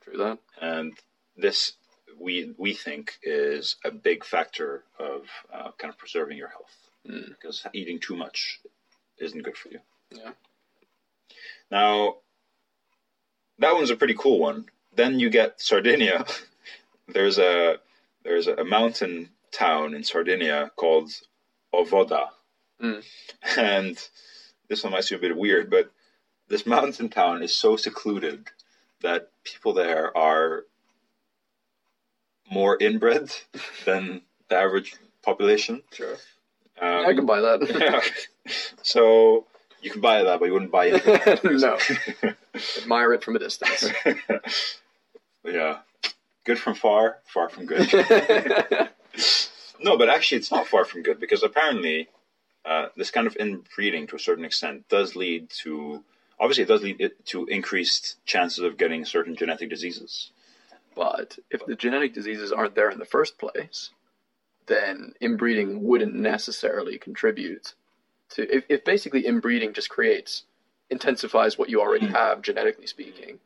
True 0.01 0.17
that. 0.17 0.37
And 0.61 0.93
this, 1.35 1.73
we 2.19 2.53
we 2.57 2.73
think, 2.73 3.17
is 3.23 3.75
a 3.83 3.91
big 3.91 4.23
factor 4.25 4.83
of 4.99 5.23
uh, 5.53 5.71
kind 5.77 5.91
of 5.93 5.97
preserving 5.97 6.37
your 6.37 6.49
health 6.49 6.75
Mm. 7.07 7.29
because 7.29 7.63
eating 7.71 7.99
too 7.99 8.15
much 8.15 8.59
isn't 9.19 9.43
good 9.43 9.55
for 9.55 9.69
you. 9.69 9.79
Yeah. 10.09 10.31
Now, 11.69 12.15
that 13.59 13.75
one's 13.75 13.91
a 13.91 13.95
pretty 13.95 14.15
cool 14.15 14.39
one. 14.39 14.65
Then 14.95 15.19
you 15.19 15.29
get 15.29 15.61
Sardinia. 15.61 16.25
there's 17.07 17.37
a 17.37 17.77
there's 18.23 18.47
a 18.47 18.63
mountain 18.63 19.29
town 19.51 19.93
in 19.93 20.03
Sardinia 20.03 20.71
called 20.75 21.11
Ovodda, 21.73 22.29
Mm. 22.81 23.03
and 23.57 23.97
this 24.67 24.83
one 24.83 24.91
might 24.93 25.03
seem 25.03 25.19
a 25.19 25.21
bit 25.21 25.37
weird, 25.37 25.69
but 25.69 25.91
this 26.47 26.65
mountain 26.65 27.09
town 27.09 27.43
is 27.43 27.53
so 27.55 27.75
secluded 27.77 28.47
that 29.01 29.29
people 29.43 29.73
there 29.73 30.15
are 30.17 30.65
more 32.49 32.77
inbred 32.79 33.31
than 33.85 34.21
the 34.49 34.55
average 34.55 34.95
population. 35.23 35.81
Sure. 35.91 36.15
Um, 36.79 37.05
I 37.05 37.13
can 37.13 37.25
buy 37.25 37.41
that. 37.41 37.79
yeah. 37.79 38.01
So 38.83 39.47
you 39.81 39.89
can 39.89 40.01
buy 40.01 40.21
that, 40.23 40.39
but 40.39 40.45
you 40.45 40.53
wouldn't 40.53 40.71
buy 40.71 40.91
it. 40.93 41.43
no. 41.43 41.79
Admire 42.77 43.13
it 43.13 43.23
from 43.23 43.35
a 43.35 43.39
distance. 43.39 43.89
yeah. 45.43 45.79
Good 46.43 46.59
from 46.59 46.75
far, 46.75 47.17
far 47.25 47.49
from 47.49 47.65
good. 47.65 47.91
no, 49.79 49.97
but 49.97 50.09
actually, 50.09 50.37
it's 50.37 50.51
not 50.51 50.67
far 50.67 50.85
from 50.85 51.01
good 51.01 51.19
because 51.19 51.41
apparently, 51.41 52.07
uh, 52.65 52.87
this 52.95 53.09
kind 53.09 53.25
of 53.25 53.35
inbreeding 53.39 54.05
to 54.07 54.15
a 54.15 54.19
certain 54.19 54.45
extent 54.45 54.87
does 54.89 55.15
lead 55.15 55.49
to. 55.61 56.03
Obviously, 56.39 56.63
it 56.63 56.67
does 56.67 56.83
lead 56.83 57.11
to 57.25 57.45
increased 57.47 58.17
chances 58.25 58.59
of 58.63 58.77
getting 58.77 59.05
certain 59.05 59.35
genetic 59.35 59.69
diseases. 59.71 60.29
But 60.95 61.37
if 61.51 61.65
the 61.65 61.75
genetic 61.75 62.13
diseases 62.13 62.51
aren't 62.51 62.75
there 62.75 62.89
in 62.89 62.99
the 62.99 63.05
first 63.05 63.37
place, 63.37 63.91
then 64.67 65.13
inbreeding 65.21 65.83
wouldn't 65.83 66.15
necessarily 66.15 66.97
contribute 66.97 67.73
to. 68.29 68.49
If, 68.55 68.63
if 68.69 68.83
basically 68.83 69.25
inbreeding 69.25 69.73
just 69.73 69.89
creates, 69.89 70.43
intensifies 70.89 71.57
what 71.57 71.69
you 71.69 71.81
already 71.81 72.07
Mm. 72.07 72.11
have, 72.13 72.41
genetically 72.41 72.87
speaking, 72.87 73.39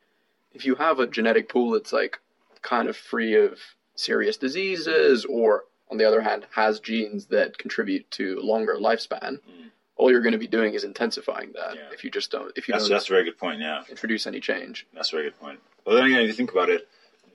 if 0.54 0.66
you 0.66 0.76
have 0.76 1.00
a 1.00 1.08
genetic 1.08 1.50
pool 1.50 1.72
that's 1.72 1.91
like 1.93 2.20
kind 2.62 2.88
of 2.88 2.95
free 2.95 3.36
of 3.36 3.60
serious 3.95 4.38
diseases, 4.38 5.26
or 5.26 5.66
on 5.89 5.97
the 5.97 6.06
other 6.06 6.22
hand, 6.22 6.45
has 6.52 6.80
genes 6.80 7.26
that 7.28 7.58
contribute 7.58 8.10
to 8.12 8.39
longer 8.41 8.76
lifespan, 8.76 9.39
Mm. 9.39 9.72
all 9.95 10.12
you're 10.12 10.22
going 10.22 10.34
to 10.34 10.38
be 10.38 10.47
doing 10.47 10.74
is 10.74 10.84
intensifying 10.84 11.52
that 11.54 11.76
Yeah. 11.76 11.89
if 11.91 12.04
you 12.04 12.12
just 12.12 12.30
don't, 12.32 12.52
if 12.58 12.68
you 12.68 12.74
That's 12.74 12.86
don't 12.86 12.95
that's 12.95 13.08
a 13.10 13.14
very 13.14 13.24
good 13.24 13.38
point. 13.38 13.60
Yeah. 13.60 13.84
introduce 13.89 14.28
any 14.28 14.39
change. 14.39 14.86
That's 14.93 15.12
a 15.12 15.16
very 15.18 15.24
good 15.30 15.39
point. 15.39 15.60
Well, 15.86 15.95
then 15.95 16.06
again, 16.06 16.22
if 16.22 16.28
you 16.28 16.34
think 16.34 16.52
about 16.52 16.70
it, 16.70 16.88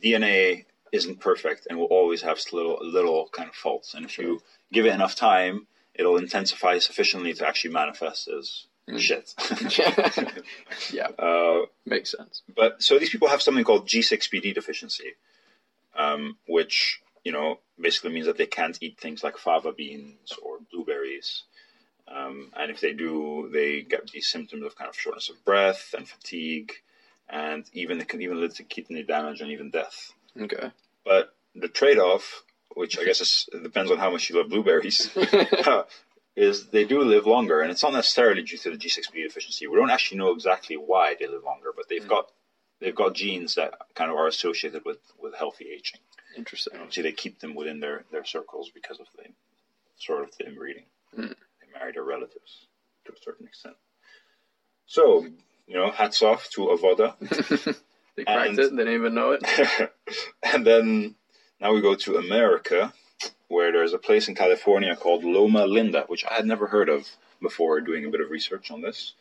DNA 0.03 0.65
isn't 0.93 1.21
perfect 1.21 1.67
and 1.69 1.79
will 1.79 1.87
always 1.87 2.23
have 2.23 2.39
little, 2.53 2.79
little 2.83 3.29
kind 3.33 3.49
of 3.49 3.55
faults. 3.55 3.95
And 3.95 4.05
if 4.05 4.17
you 4.19 4.41
give 4.73 4.87
it 4.87 4.95
enough 4.95 5.15
time, 5.17 5.67
it'll 5.95 6.17
intensify 6.17 6.79
sufficiently 6.79 7.33
to 7.35 7.47
actually 7.47 7.73
manifest 7.73 8.29
as 8.29 8.67
Mm. 8.87 9.01
shit. 9.01 9.35
yeah, 10.93 11.07
uh, 11.19 11.63
makes 11.87 12.11
sense. 12.11 12.43
but 12.55 12.83
so 12.83 12.99
these 12.99 13.09
people 13.09 13.29
have 13.29 13.41
something 13.41 13.65
called 13.65 13.89
G6PD 13.89 14.55
deficiency, 14.55 15.13
um, 15.97 16.37
which 16.47 17.01
you 17.25 17.33
know 17.33 17.61
basically 17.81 18.13
means 18.13 18.27
that 18.27 18.37
they 18.37 18.45
can't 18.47 18.77
eat 18.83 18.99
things 19.01 19.25
like 19.25 19.39
fava 19.39 19.73
beans 19.73 20.35
or 20.43 20.59
blueberries. 20.71 21.45
Um, 22.07 22.51
and 22.55 22.71
if 22.71 22.81
they 22.83 22.93
do, 22.93 23.49
they 23.51 23.81
get 23.81 24.11
these 24.11 24.29
symptoms 24.29 24.65
of 24.67 24.77
kind 24.77 24.91
of 24.91 24.97
shortness 24.99 25.31
of 25.31 25.43
breath 25.47 25.95
and 25.97 26.07
fatigue, 26.07 26.73
and 27.29 27.65
even 27.73 28.01
it 28.01 28.09
can 28.09 28.23
even 28.23 28.41
lead 28.41 28.53
to 28.53 28.63
kidney 28.65 29.03
damage 29.03 29.41
and 29.41 29.51
even 29.51 29.71
death. 29.71 30.13
Okay. 30.41 30.71
But 31.05 31.35
the 31.55 31.69
trade-off, 31.69 32.43
which 32.75 32.99
I 32.99 33.05
guess 33.05 33.21
is, 33.21 33.49
depends 33.63 33.91
on 33.91 33.99
how 33.99 34.11
much 34.11 34.29
you 34.31 34.37
love 34.37 34.49
blueberries, 34.51 35.11
is 36.37 36.67
they 36.67 36.85
do 36.85 37.01
live 37.03 37.27
longer, 37.27 37.61
and 37.61 37.71
it's 37.71 37.83
not 37.83 37.93
necessarily 37.93 38.43
due 38.43 38.59
to 38.59 38.71
the 38.71 38.77
G6PD 38.77 39.23
deficiency. 39.29 39.67
We 39.67 39.77
don't 39.77 39.91
actually 39.91 40.19
know 40.19 40.33
exactly 40.33 40.77
why 40.77 41.15
they 41.19 41.27
live 41.29 41.45
longer, 41.45 41.71
but 41.75 41.89
they've 41.89 42.03
Mm. 42.05 42.09
got 42.09 42.31
they've 42.81 42.95
got 42.95 43.15
genes 43.15 43.55
that 43.55 43.73
kind 43.95 44.11
of 44.11 44.17
are 44.17 44.27
associated 44.27 44.85
with 44.85 44.99
with 45.19 45.35
healthy 45.35 45.67
aging. 45.73 46.01
Interesting. 46.37 46.75
Obviously, 46.77 47.05
they 47.05 47.13
keep 47.13 47.39
them 47.39 47.55
within 47.55 47.79
their 47.81 48.05
their 48.11 48.25
circles 48.25 48.71
because 48.75 48.99
of 48.99 49.07
the 49.17 49.31
sort 49.97 50.25
of 50.25 50.37
the 50.37 50.47
inbreeding. 50.47 50.87
Mm. 51.17 51.29
They 51.61 51.79
marry 51.79 51.93
their 51.93 52.03
relatives 52.03 52.67
to 53.05 53.13
a 53.13 53.17
certain 53.23 53.47
extent. 53.47 53.77
So 54.87 55.27
you 55.67 55.75
know, 55.75 55.91
hats 55.91 56.23
off 56.23 56.49
to 56.51 56.61
Ovodda. 56.69 57.15
they 58.17 58.25
cracked 58.25 58.51
And- 58.51 58.59
it. 58.59 58.71
They 58.77 58.85
didn't 58.85 58.95
even 58.95 59.15
know 59.15 59.33
it. 59.33 59.43
and 60.43 60.67
then 60.67 61.15
now 61.61 61.73
we 61.73 61.81
go 61.81 61.95
to 61.95 62.17
America, 62.17 62.93
where 63.49 63.73
there's 63.73 63.93
a 63.93 63.99
place 63.99 64.29
in 64.29 64.35
California 64.35 64.95
called 64.97 65.25
Loma 65.25 65.67
Linda, 65.67 66.05
which 66.09 66.25
I 66.25 66.35
had 66.35 66.47
never 66.47 66.67
heard 66.67 66.89
of 66.89 67.09
before 67.41 67.81
doing 67.81 68.05
a 68.05 68.11
bit 68.11 68.21
of 68.21 68.31
research 68.31 68.71
on 68.71 68.81
this. 68.81 69.15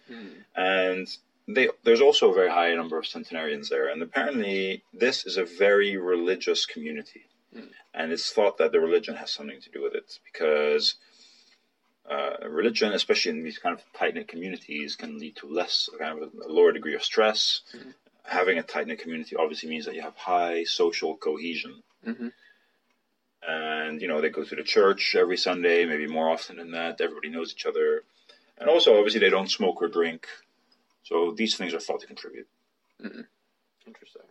And 0.56 1.08
they, 1.48 1.70
there's 1.84 2.02
also 2.02 2.32
a 2.32 2.34
very 2.34 2.50
high 2.50 2.74
number 2.74 2.98
of 2.98 3.06
centenarians 3.06 3.70
there. 3.70 3.90
And 3.90 4.02
apparently, 4.02 4.84
this 4.94 5.26
is 5.26 5.38
a 5.38 5.44
very 5.46 5.98
religious 5.98 6.66
community. 6.66 7.26
Mm. 7.56 7.70
And 7.94 8.12
it's 8.12 8.32
thought 8.32 8.58
that 8.58 8.72
the 8.72 8.80
religion 8.80 9.16
has 9.16 9.32
something 9.32 9.60
to 9.62 9.70
do 9.70 9.84
with 9.84 9.94
it 9.94 10.20
because 10.32 10.96
uh, 12.10 12.48
religion, 12.50 12.92
especially 12.94 13.32
in 13.32 13.44
these 13.44 13.58
kind 13.58 13.78
of 13.78 13.84
tight 13.94 14.16
knit 14.16 14.28
communities, 14.28 14.96
can 14.96 15.20
lead 15.20 15.36
to 15.38 15.48
less, 15.48 15.90
kind 15.98 16.22
of 16.22 16.34
a 16.34 16.48
lower 16.52 16.72
degree 16.72 16.96
of 16.96 17.04
stress. 17.04 17.62
Mhm. 17.74 17.94
Having 18.24 18.58
a 18.58 18.64
tight 18.64 18.88
knit 18.88 19.00
community 19.00 19.36
obviously 19.36 19.70
means 19.70 19.86
that 19.86 19.96
you 19.96 20.02
have 20.02 20.16
high 20.16 20.64
social 20.64 21.18
cohesion 21.18 21.84
hmm 22.04 22.30
and 23.48 24.02
you 24.02 24.08
know 24.08 24.22
they 24.22 24.30
go 24.30 24.44
to 24.44 24.56
the 24.56 24.64
church 24.64 25.16
every 25.16 25.38
Sunday, 25.38 25.86
maybe 25.86 26.08
more 26.08 26.30
often 26.30 26.58
than 26.58 26.72
that. 26.72 27.02
Everybody 27.02 27.30
knows 27.30 27.52
each 27.52 27.66
other, 27.66 28.04
and 28.58 28.70
also 28.70 28.98
obviously 28.98 29.20
they 29.20 29.30
don't 29.30 29.52
smoke 29.52 29.82
or 29.82 29.88
drink, 29.88 30.28
so 31.04 31.32
these 31.32 31.56
things 31.56 31.74
are 31.74 31.80
thought 31.80 32.00
to 32.02 32.08
contribute. 32.08 32.48
Interesting. 33.86 34.22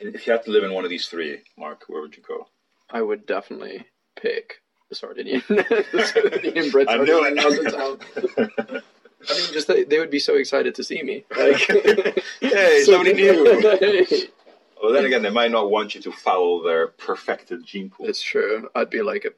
If 0.00 0.26
you 0.26 0.32
had 0.32 0.44
to 0.44 0.50
live 0.50 0.64
in 0.64 0.72
one 0.74 0.84
of 0.84 0.90
these 0.90 1.06
three, 1.06 1.42
Mark, 1.56 1.84
where 1.86 2.02
would 2.02 2.16
you 2.16 2.22
go? 2.22 2.48
I 2.90 3.00
would 3.00 3.24
definitely 3.26 3.86
pick 4.16 4.60
Sardinian. 4.94 5.42
Sardinian 5.42 6.70
Brits 6.70 6.86
I 6.88 6.96
knew 6.98 7.20
living 7.22 7.38
out 7.38 7.58
of 7.58 7.72
town. 8.68 8.82
I 9.28 9.34
mean, 9.34 9.52
just 9.52 9.68
they, 9.68 9.84
they 9.84 9.98
would 9.98 10.10
be 10.10 10.18
so 10.18 10.36
excited 10.36 10.74
to 10.76 10.84
see 10.84 11.02
me. 11.02 11.24
Like, 11.36 11.56
Hey, 12.40 12.82
so- 12.84 12.92
somebody 12.92 13.14
new. 13.14 14.28
Well, 14.82 14.92
then 14.92 15.06
again, 15.06 15.22
they 15.22 15.30
might 15.30 15.50
not 15.50 15.70
want 15.70 15.94
you 15.94 16.02
to 16.02 16.12
follow 16.12 16.62
their 16.62 16.88
perfected 16.88 17.64
gene 17.64 17.88
pool. 17.88 18.04
It's 18.06 18.20
true. 18.20 18.68
I'd 18.74 18.90
be 18.90 19.00
like 19.00 19.24
a 19.24 19.30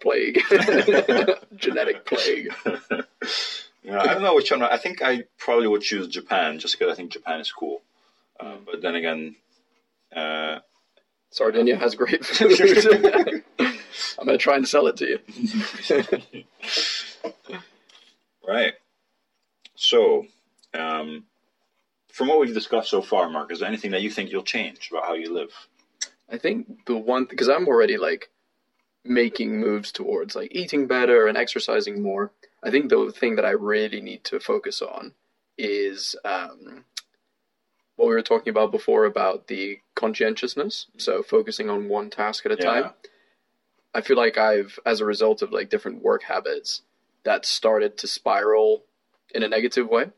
plague, 0.00 0.40
genetic 1.54 2.04
plague. 2.04 2.48
Yeah, 3.84 4.00
I 4.00 4.06
don't 4.14 4.22
know 4.22 4.34
which 4.34 4.50
one. 4.50 4.62
I 4.62 4.78
think 4.78 5.00
I 5.00 5.22
probably 5.38 5.68
would 5.68 5.82
choose 5.82 6.08
Japan 6.08 6.58
just 6.58 6.76
because 6.76 6.92
I 6.92 6.96
think 6.96 7.12
Japan 7.12 7.38
is 7.38 7.52
cool. 7.52 7.82
Uh, 8.40 8.56
but 8.66 8.82
then 8.82 8.96
again, 8.96 9.36
uh, 10.16 10.58
Sardinia 11.32 11.76
has 11.76 11.94
great 11.94 12.24
food. 12.26 13.42
I'm 13.58 14.26
gonna 14.26 14.38
try 14.38 14.56
and 14.56 14.68
sell 14.68 14.86
it 14.86 14.96
to 14.98 15.08
you. 15.08 16.44
Right. 18.46 18.74
So, 19.76 20.26
um, 20.74 21.24
from 22.08 22.26
what 22.26 22.40
we've 22.40 22.52
discussed 22.52 22.90
so 22.90 23.00
far, 23.00 23.30
Mark, 23.30 23.52
is 23.52 23.60
there 23.60 23.68
anything 23.68 23.92
that 23.92 24.02
you 24.02 24.10
think 24.10 24.30
you'll 24.30 24.42
change 24.42 24.90
about 24.90 25.04
how 25.04 25.14
you 25.14 25.32
live? 25.32 25.52
I 26.28 26.38
think 26.38 26.84
the 26.86 26.96
one 26.96 27.26
because 27.26 27.48
I'm 27.48 27.68
already 27.68 27.98
like 27.98 28.30
making 29.04 29.60
moves 29.60 29.92
towards 29.92 30.34
like 30.34 30.52
eating 30.52 30.88
better 30.88 31.28
and 31.28 31.38
exercising 31.38 32.02
more. 32.02 32.32
I 32.64 32.70
think 32.70 32.90
the 32.90 33.12
thing 33.16 33.36
that 33.36 33.44
I 33.44 33.50
really 33.50 34.00
need 34.00 34.24
to 34.24 34.40
focus 34.40 34.82
on 34.82 35.14
is 35.56 36.16
um, 36.24 36.84
what 38.02 38.08
we 38.08 38.14
were 38.14 38.22
talking 38.22 38.50
about 38.50 38.72
before 38.72 39.04
about 39.04 39.46
the 39.46 39.78
conscientiousness. 39.94 40.86
So 40.98 41.22
focusing 41.22 41.70
on 41.70 41.88
one 41.88 42.10
task 42.10 42.44
at 42.44 42.52
a 42.52 42.56
Yeah. 42.56 42.64
time. 42.64 42.90
I 43.94 44.00
feel 44.00 44.16
like 44.16 44.36
I've, 44.36 44.78
as 44.84 45.00
a 45.00 45.04
result 45.04 45.40
of 45.42 45.52
like 45.52 45.68
different 45.70 46.02
work 46.02 46.24
habits, 46.24 46.82
that 47.22 47.46
started 47.46 47.96
to 47.98 48.08
spiral 48.08 48.84
in 49.32 49.44
a 49.44 49.48
negative 49.48 49.88
way. 49.88 50.10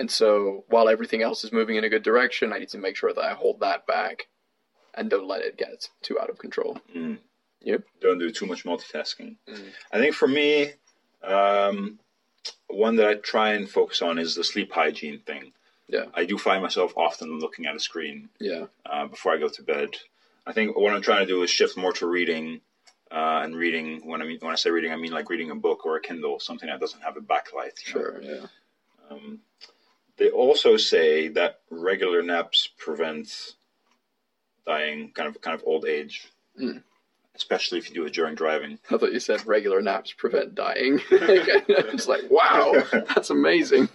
And 0.00 0.10
so 0.10 0.64
while 0.68 0.88
everything 0.88 1.22
else 1.22 1.44
is 1.44 1.52
moving 1.52 1.76
in 1.76 1.84
a 1.84 1.88
good 1.88 2.02
direction, 2.02 2.52
I 2.52 2.58
need 2.58 2.70
to 2.70 2.78
make 2.78 2.96
sure 2.96 3.12
that 3.12 3.24
I 3.24 3.34
hold 3.34 3.60
that 3.60 3.86
back 3.86 4.26
and 4.94 5.08
don't 5.08 5.28
let 5.28 5.42
it 5.42 5.56
get 5.56 5.88
too 6.02 6.18
out 6.18 6.30
of 6.30 6.38
control. 6.38 6.80
Mm. 6.96 7.18
Yep. 7.60 7.84
Don't 8.00 8.18
do 8.18 8.30
too 8.32 8.46
much 8.46 8.64
multitasking. 8.64 9.36
Mm. 9.48 9.72
I 9.92 9.98
think 9.98 10.16
for 10.16 10.26
me, 10.26 10.72
um, 11.22 12.00
one 12.66 12.96
that 12.96 13.06
I 13.06 13.14
try 13.14 13.52
and 13.52 13.70
focus 13.70 14.02
on 14.02 14.18
is 14.18 14.34
the 14.34 14.42
sleep 14.42 14.72
hygiene 14.72 15.20
thing. 15.20 15.52
Yeah. 15.88 16.06
I 16.14 16.24
do 16.24 16.38
find 16.38 16.62
myself 16.62 16.92
often 16.96 17.38
looking 17.38 17.66
at 17.66 17.76
a 17.76 17.80
screen 17.80 18.28
Yeah. 18.40 18.66
uh, 18.86 19.06
before 19.06 19.32
I 19.32 19.38
go 19.38 19.48
to 19.48 19.62
bed. 19.62 19.90
I 20.46 20.52
think 20.52 20.76
what 20.76 20.92
I'm 20.94 21.02
trying 21.02 21.20
to 21.26 21.32
do 21.32 21.42
is 21.42 21.50
shift 21.50 21.76
more 21.76 21.92
to 21.94 22.06
reading, 22.06 22.60
uh, 23.10 23.40
and 23.44 23.54
reading. 23.56 24.06
When 24.06 24.20
I 24.22 24.24
mean 24.26 24.38
when 24.40 24.52
I 24.52 24.56
say 24.56 24.70
reading, 24.70 24.92
I 24.92 24.96
mean 24.96 25.12
like 25.12 25.28
reading 25.30 25.50
a 25.50 25.54
book 25.54 25.84
or 25.86 25.96
a 25.96 26.00
Kindle, 26.00 26.40
something 26.40 26.68
that 26.68 26.80
doesn't 26.80 27.00
have 27.02 27.16
a 27.16 27.20
backlight. 27.20 27.86
you 27.86 27.94
know? 27.94 28.00
Sure. 28.00 28.22
Yeah. 28.22 28.46
Um, 29.10 29.40
they 30.16 30.30
also 30.30 30.76
say 30.76 31.28
that 31.28 31.60
regular 31.70 32.22
naps 32.22 32.68
prevent 32.78 33.54
dying, 34.66 35.12
kind 35.12 35.28
of 35.28 35.40
kind 35.40 35.54
of 35.54 35.62
old 35.66 35.84
age, 35.86 36.28
Mm. 36.60 36.82
especially 37.34 37.78
if 37.78 37.88
you 37.88 37.94
do 37.94 38.04
it 38.06 38.12
during 38.14 38.34
driving. 38.34 38.78
I 38.90 38.96
thought 38.96 39.12
you 39.12 39.20
said 39.20 39.46
regular 39.46 39.82
naps 39.82 40.12
prevent 40.12 40.54
dying. 40.54 41.00
it's 41.10 42.06
like, 42.08 42.30
wow, 42.30 42.72
that's 43.14 43.30
amazing. 43.30 43.88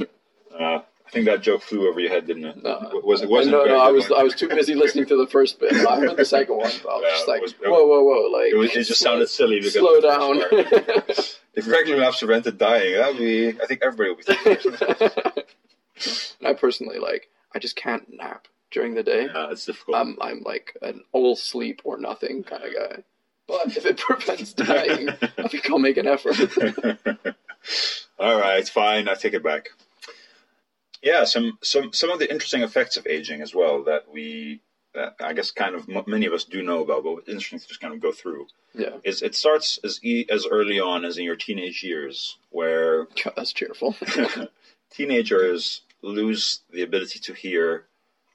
Uh, 0.54 0.82
I 1.10 1.12
think 1.12 1.26
that 1.26 1.41
joke 1.41 1.64
flew 1.64 1.89
over 1.89 1.99
your 1.99 2.12
head, 2.12 2.28
didn't 2.28 2.45
it? 2.45 2.62
No. 2.64 3.01
was 3.03 3.24
it 3.24 3.30
wasn't 3.30 3.53
no, 3.55 3.66
no, 3.66 3.80
I 3.80 3.89
was 3.89 4.07
one. 4.12 4.20
I 4.20 4.24
was 4.24 4.36
too 4.36 4.47
busy 4.47 4.76
listening 4.76 5.07
to 5.07 5.18
the 5.18 5.26
first 5.26 5.60
bit. 5.60 5.74
I 5.74 5.99
heard 5.99 6.16
the 6.18 6.24
second 6.24 6.55
one, 6.57 6.72
but 6.84 6.89
I 6.89 6.95
was 6.97 7.03
Yeah, 7.03 7.10
just 7.16 7.28
like, 7.28 7.41
was- 7.41 7.53
whoa, 7.53 7.84
whoa, 7.88 8.03
whoa, 8.03 8.30
like 8.30 8.51
It, 8.51 8.55
was, 8.55 8.76
it 8.76 8.84
just 8.84 8.99
sounded 9.01 9.28
silly 9.28 9.55
because 9.57 9.74
slow 9.74 9.95
of 9.95 10.03
the 10.03 10.53
first 10.53 11.07
down. 11.18 11.26
If 11.55 11.68
regular 11.68 11.99
naps 11.99 12.20
prevented 12.20 12.60
dying, 12.60 12.93
that'd 12.95 13.18
be. 13.18 13.49
I 13.49 13.66
think 13.66 13.82
everybody 13.84 14.12
would 14.12 14.24
be. 14.26 14.55
Thinking. 14.55 16.45
I 16.45 16.53
personally 16.53 16.99
like 16.99 17.28
I 17.53 17.60
just 17.60 17.76
can't 17.76 18.05
nap 18.14 18.47
during 18.72 18.93
the 18.93 19.01
day. 19.03 19.26
yeah, 19.34 19.49
it's 19.51 19.66
difficult. 19.66 19.97
I'm 19.97 20.16
I'm 20.22 20.41
like 20.45 20.78
an 20.84 21.03
all 21.12 21.36
sleep 21.36 21.82
or 21.84 21.97
nothing 21.97 22.43
kind 22.43 22.64
of 22.64 22.72
guy. 22.74 23.03
But 23.47 23.76
if 23.76 23.86
it 23.86 23.97
prevents 24.07 24.53
dying, 24.53 25.10
I 25.10 25.47
think 25.47 25.70
I'll 25.72 25.80
make 25.80 25.97
an 25.97 26.07
effort. 26.07 26.38
All 28.20 28.39
right, 28.39 28.60
it's 28.60 28.70
fine. 28.70 29.10
I 29.10 29.16
take 29.16 29.34
it 29.34 29.43
back. 29.43 29.70
Yeah, 31.02 31.24
some 31.24 31.58
some 31.64 31.93
some 31.93 32.10
of 32.10 32.20
the 32.20 32.30
interesting 32.30 32.62
effects 32.62 32.97
of 32.97 33.08
aging 33.08 33.41
as 33.41 33.56
well 33.56 33.84
that 33.86 34.12
we, 34.12 34.62
that 34.93 35.16
I 35.22 35.34
guess, 35.34 35.52
kind 35.52 35.74
of 35.76 35.88
m- 35.89 36.04
many 36.08 36.26
of 36.26 36.34
us 36.34 36.43
do 36.43 36.62
know 36.62 36.82
about, 36.82 37.04
but 37.04 37.20
interesting 37.32 37.60
to 37.60 37.68
just 37.68 37.80
kind 37.80 37.93
of 37.93 38.02
go 38.02 38.12
through. 38.12 38.47
Yeah, 38.74 38.97
Is 39.04 39.22
it 39.22 39.34
starts 39.36 39.80
as 39.84 40.00
e- 40.04 40.26
as 40.30 40.45
early 40.45 40.80
on 40.80 41.06
as 41.06 41.18
in 41.18 41.24
your 41.24 41.36
teenage 41.38 41.84
years, 41.84 42.38
where 42.50 43.06
God, 43.24 43.34
that's 43.36 43.54
cheerful. 43.54 43.95
teenagers 44.91 45.82
lose 46.02 46.62
the 46.72 46.82
ability 46.82 47.20
to 47.20 47.34
hear 47.34 47.86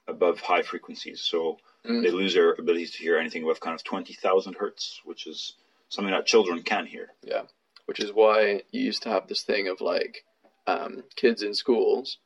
above 0.07 0.39
high 0.39 0.61
frequencies. 0.61 1.21
So 1.21 1.57
Mm. 1.85 2.01
they 2.01 2.09
lose 2.09 2.33
their 2.33 2.53
ability 2.53 2.87
to 2.87 2.97
hear 2.97 3.19
anything 3.19 3.43
above 3.43 3.59
kind 3.59 3.75
of 3.75 3.83
twenty 3.83 4.13
thousand 4.13 4.55
hertz, 4.55 5.01
which 5.05 5.27
is 5.27 5.53
something 5.89 6.11
that 6.11 6.25
children 6.25 6.63
can 6.63 6.87
hear. 6.87 7.09
Yeah, 7.21 7.43
which 7.85 7.99
is 7.99 8.11
why 8.11 8.63
you 8.71 8.81
used 8.81 9.03
to 9.03 9.09
have 9.09 9.27
this 9.27 9.43
thing 9.43 9.67
of 9.67 9.81
like 9.81 10.23
um, 10.65 11.03
kids 11.15 11.43
in 11.43 11.53
schools 11.53 12.17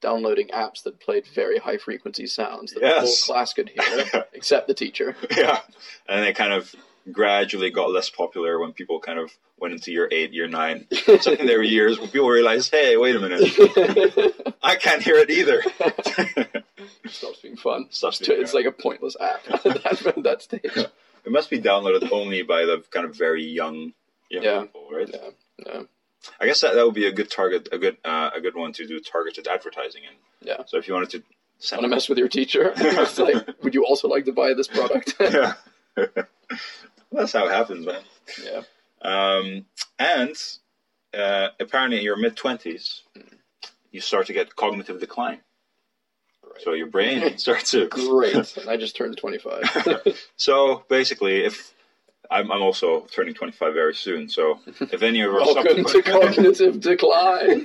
downloading 0.00 0.48
apps 0.48 0.82
that 0.84 1.00
played 1.00 1.26
very 1.26 1.58
high 1.58 1.78
frequency 1.78 2.26
sounds 2.26 2.72
that 2.72 2.80
the 2.80 3.00
whole 3.00 3.16
class 3.24 3.52
could 3.54 3.70
hear, 3.70 4.24
except 4.32 4.66
the 4.68 4.74
teacher. 4.74 5.16
yeah, 5.36 5.60
and 6.08 6.22
they 6.24 6.32
kind 6.32 6.52
of 6.52 6.74
gradually 7.12 7.70
got 7.70 7.90
less 7.90 8.10
popular 8.10 8.58
when 8.58 8.72
people 8.72 8.98
kind 9.00 9.18
of 9.18 9.30
went 9.58 9.72
into 9.72 9.92
year 9.92 10.08
eight, 10.10 10.32
year 10.32 10.48
nine, 10.48 10.86
secondary 11.20 11.68
years, 11.68 11.98
when 11.98 12.08
people 12.10 12.28
realized, 12.28 12.70
hey, 12.70 12.96
wait 12.96 13.14
a 13.16 13.20
minute, 13.20 14.54
I 14.62 14.76
can't 14.76 15.02
hear 15.02 15.16
it 15.16 15.30
either. 15.30 15.62
it 15.80 16.64
Stops 17.08 17.40
being 17.40 17.56
fun. 17.56 17.86
Stops 17.90 18.20
It's, 18.20 18.28
being 18.28 18.40
it's 18.42 18.52
fun. 18.52 18.64
like 18.64 18.74
a 18.74 18.82
pointless 18.82 19.16
app 19.20 19.40
at 19.64 20.22
that 20.24 20.42
stage. 20.42 20.62
it 20.64 20.92
must 21.32 21.48
be 21.50 21.60
downloaded 21.60 22.10
only 22.12 22.42
by 22.42 22.64
the 22.64 22.82
kind 22.90 23.06
of 23.06 23.14
very 23.16 23.44
young, 23.44 23.92
young 24.28 24.42
Yeah. 24.44 24.60
people, 24.62 24.88
right? 24.92 25.08
Yeah, 25.12 25.30
yeah. 25.64 25.82
I 26.40 26.46
guess 26.46 26.60
that, 26.60 26.74
that 26.74 26.84
would 26.84 26.94
be 26.94 27.06
a 27.06 27.12
good 27.12 27.30
target, 27.30 27.68
a 27.72 27.78
good 27.78 27.96
uh, 28.04 28.30
a 28.34 28.40
good 28.40 28.54
one 28.54 28.72
to 28.74 28.86
do 28.86 29.00
targeted 29.00 29.46
advertising 29.48 30.02
in. 30.04 30.48
Yeah. 30.48 30.62
So 30.66 30.78
if 30.78 30.88
you 30.88 30.94
wanted 30.94 31.10
to 31.10 31.22
send 31.58 31.82
Want 31.82 31.90
to 31.90 31.96
mess 31.96 32.08
with 32.08 32.18
your 32.18 32.28
teacher? 32.28 32.72
it's 32.76 33.18
like, 33.18 33.62
would 33.62 33.74
you 33.74 33.84
also 33.84 34.08
like 34.08 34.24
to 34.26 34.32
buy 34.32 34.54
this 34.54 34.68
product? 34.68 35.14
yeah. 35.20 35.54
That's 37.12 37.32
how 37.32 37.46
it 37.46 37.52
happens, 37.52 37.86
man. 37.86 38.02
Yeah. 38.44 38.62
Um, 39.02 39.64
and 39.98 40.36
uh, 41.14 41.48
apparently, 41.60 41.98
in 41.98 42.04
your 42.04 42.16
mid 42.16 42.36
twenties, 42.36 43.02
you 43.90 44.00
start 44.00 44.26
to 44.26 44.32
get 44.32 44.54
cognitive 44.56 45.00
decline. 45.00 45.40
Great. 46.42 46.62
So 46.62 46.72
your 46.72 46.88
brain 46.88 47.38
starts 47.38 47.70
to 47.72 47.88
Great. 47.88 48.58
I 48.68 48.76
just 48.76 48.96
turned 48.96 49.16
25. 49.16 50.22
So 50.36 50.84
basically, 50.88 51.44
if 51.44 51.72
I'm, 52.30 52.50
I'm 52.52 52.62
also 52.62 53.06
turning 53.12 53.34
25 53.34 53.74
very 53.74 53.94
soon, 53.94 54.28
so 54.28 54.60
if 54.80 55.02
any 55.02 55.20
of 55.20 55.32
our 55.32 55.40
Welcome 55.40 55.84
to 55.84 56.02
cognitive 56.02 56.80
decline. 56.80 57.64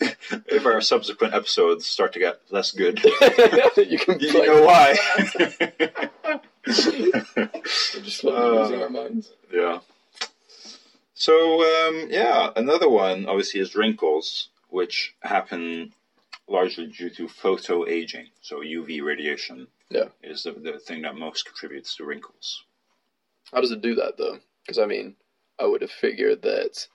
if 0.00 0.66
our 0.66 0.80
subsequent 0.80 1.34
episodes 1.34 1.86
start 1.86 2.12
to 2.14 2.18
get 2.18 2.40
less 2.50 2.72
good, 2.72 3.02
you 3.76 3.98
can 3.98 4.18
you 4.20 4.30
play. 4.30 4.46
know 4.46 4.62
why. 4.64 4.96
We're 6.66 8.02
just 8.02 8.24
Uh, 8.24 8.60
losing 8.60 8.82
our 8.82 8.88
minds. 8.90 9.32
yeah. 9.52 9.80
So 11.14 11.62
um, 11.62 12.08
yeah, 12.10 12.50
another 12.56 12.88
one 12.88 13.26
obviously 13.26 13.60
is 13.60 13.74
wrinkles, 13.74 14.48
which 14.70 15.14
happen 15.22 15.92
largely 16.48 16.86
due 16.88 17.10
to 17.10 17.28
photo 17.28 17.86
aging. 17.86 18.26
So 18.42 18.60
UV 18.60 19.02
radiation 19.02 19.68
Yeah. 19.90 20.06
is 20.22 20.42
the, 20.42 20.52
the 20.52 20.78
thing 20.78 21.02
that 21.02 21.14
most 21.16 21.44
contributes 21.46 21.94
to 21.96 22.04
wrinkles. 22.04 22.64
How 23.52 23.60
does 23.60 23.70
it 23.72 23.82
do 23.82 23.94
that 23.96 24.16
though? 24.18 24.38
Because 24.64 24.78
I 24.78 24.86
mean, 24.86 25.16
I 25.58 25.66
would 25.66 25.82
have 25.82 25.90
figured 25.90 26.42
that. 26.42 26.86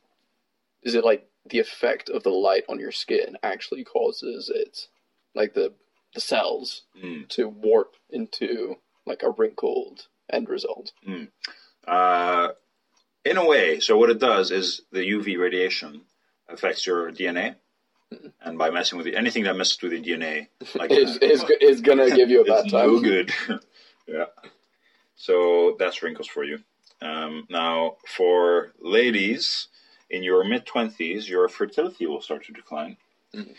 Is 0.84 0.95
it 0.95 1.03
like 1.03 1.28
the 1.49 1.60
effect 1.60 2.10
of 2.10 2.24
the 2.24 2.30
light 2.30 2.64
on 2.70 2.80
your 2.80 2.91
skin 2.91 3.38
actually 3.43 3.84
causes 3.84 4.51
it, 4.53 4.88
like 5.36 5.53
the 5.53 5.74
the 6.14 6.22
cells, 6.22 6.84
Mm. 7.03 7.28
to 7.30 7.47
warp 7.47 7.95
into 8.10 8.78
like 9.05 9.24
a 9.24 9.30
wrinkled 9.30 10.08
end 10.32 10.49
result? 10.49 10.93
Uh, 11.88 12.49
in 13.26 13.38
a 13.38 13.45
way, 13.45 13.80
so 13.80 13.97
what 13.97 14.10
it 14.10 14.20
does 14.20 14.51
is 14.51 14.82
the 14.91 15.01
UV 15.01 15.38
radiation 15.38 16.01
affects 16.49 16.86
your 16.88 17.12
DNA, 17.12 17.55
and 18.41 18.58
by 18.58 18.70
messing 18.70 18.97
with 18.97 19.05
the, 19.05 19.16
anything 19.16 19.43
that 19.43 19.55
messes 19.55 19.82
with 19.82 19.91
the 19.91 20.01
DNA, 20.01 20.47
like 20.76 20.91
Is 21.03 21.18
is 21.18 21.43
is 21.62 21.82
gonna 21.82 22.10
give 22.16 22.30
you 22.30 22.41
a 22.41 22.43
bad 22.51 22.64
it's 22.66 22.72
time? 22.72 22.88
no 22.88 22.99
good. 23.01 23.32
yeah. 24.08 24.26
So 25.18 25.76
that's 25.80 26.01
wrinkles 26.03 26.28
for 26.28 26.43
you. 26.43 26.59
Um, 27.01 27.45
now, 27.49 27.97
for 28.07 28.72
ladies 28.80 29.68
in 30.09 30.24
your 30.24 30.43
mid 30.43 30.65
twenties, 30.65 31.28
your 31.28 31.49
fertility 31.49 32.05
will 32.05 32.22
start 32.22 32.45
to 32.45 32.53
decline, 32.53 32.97
Mhm. 33.34 33.51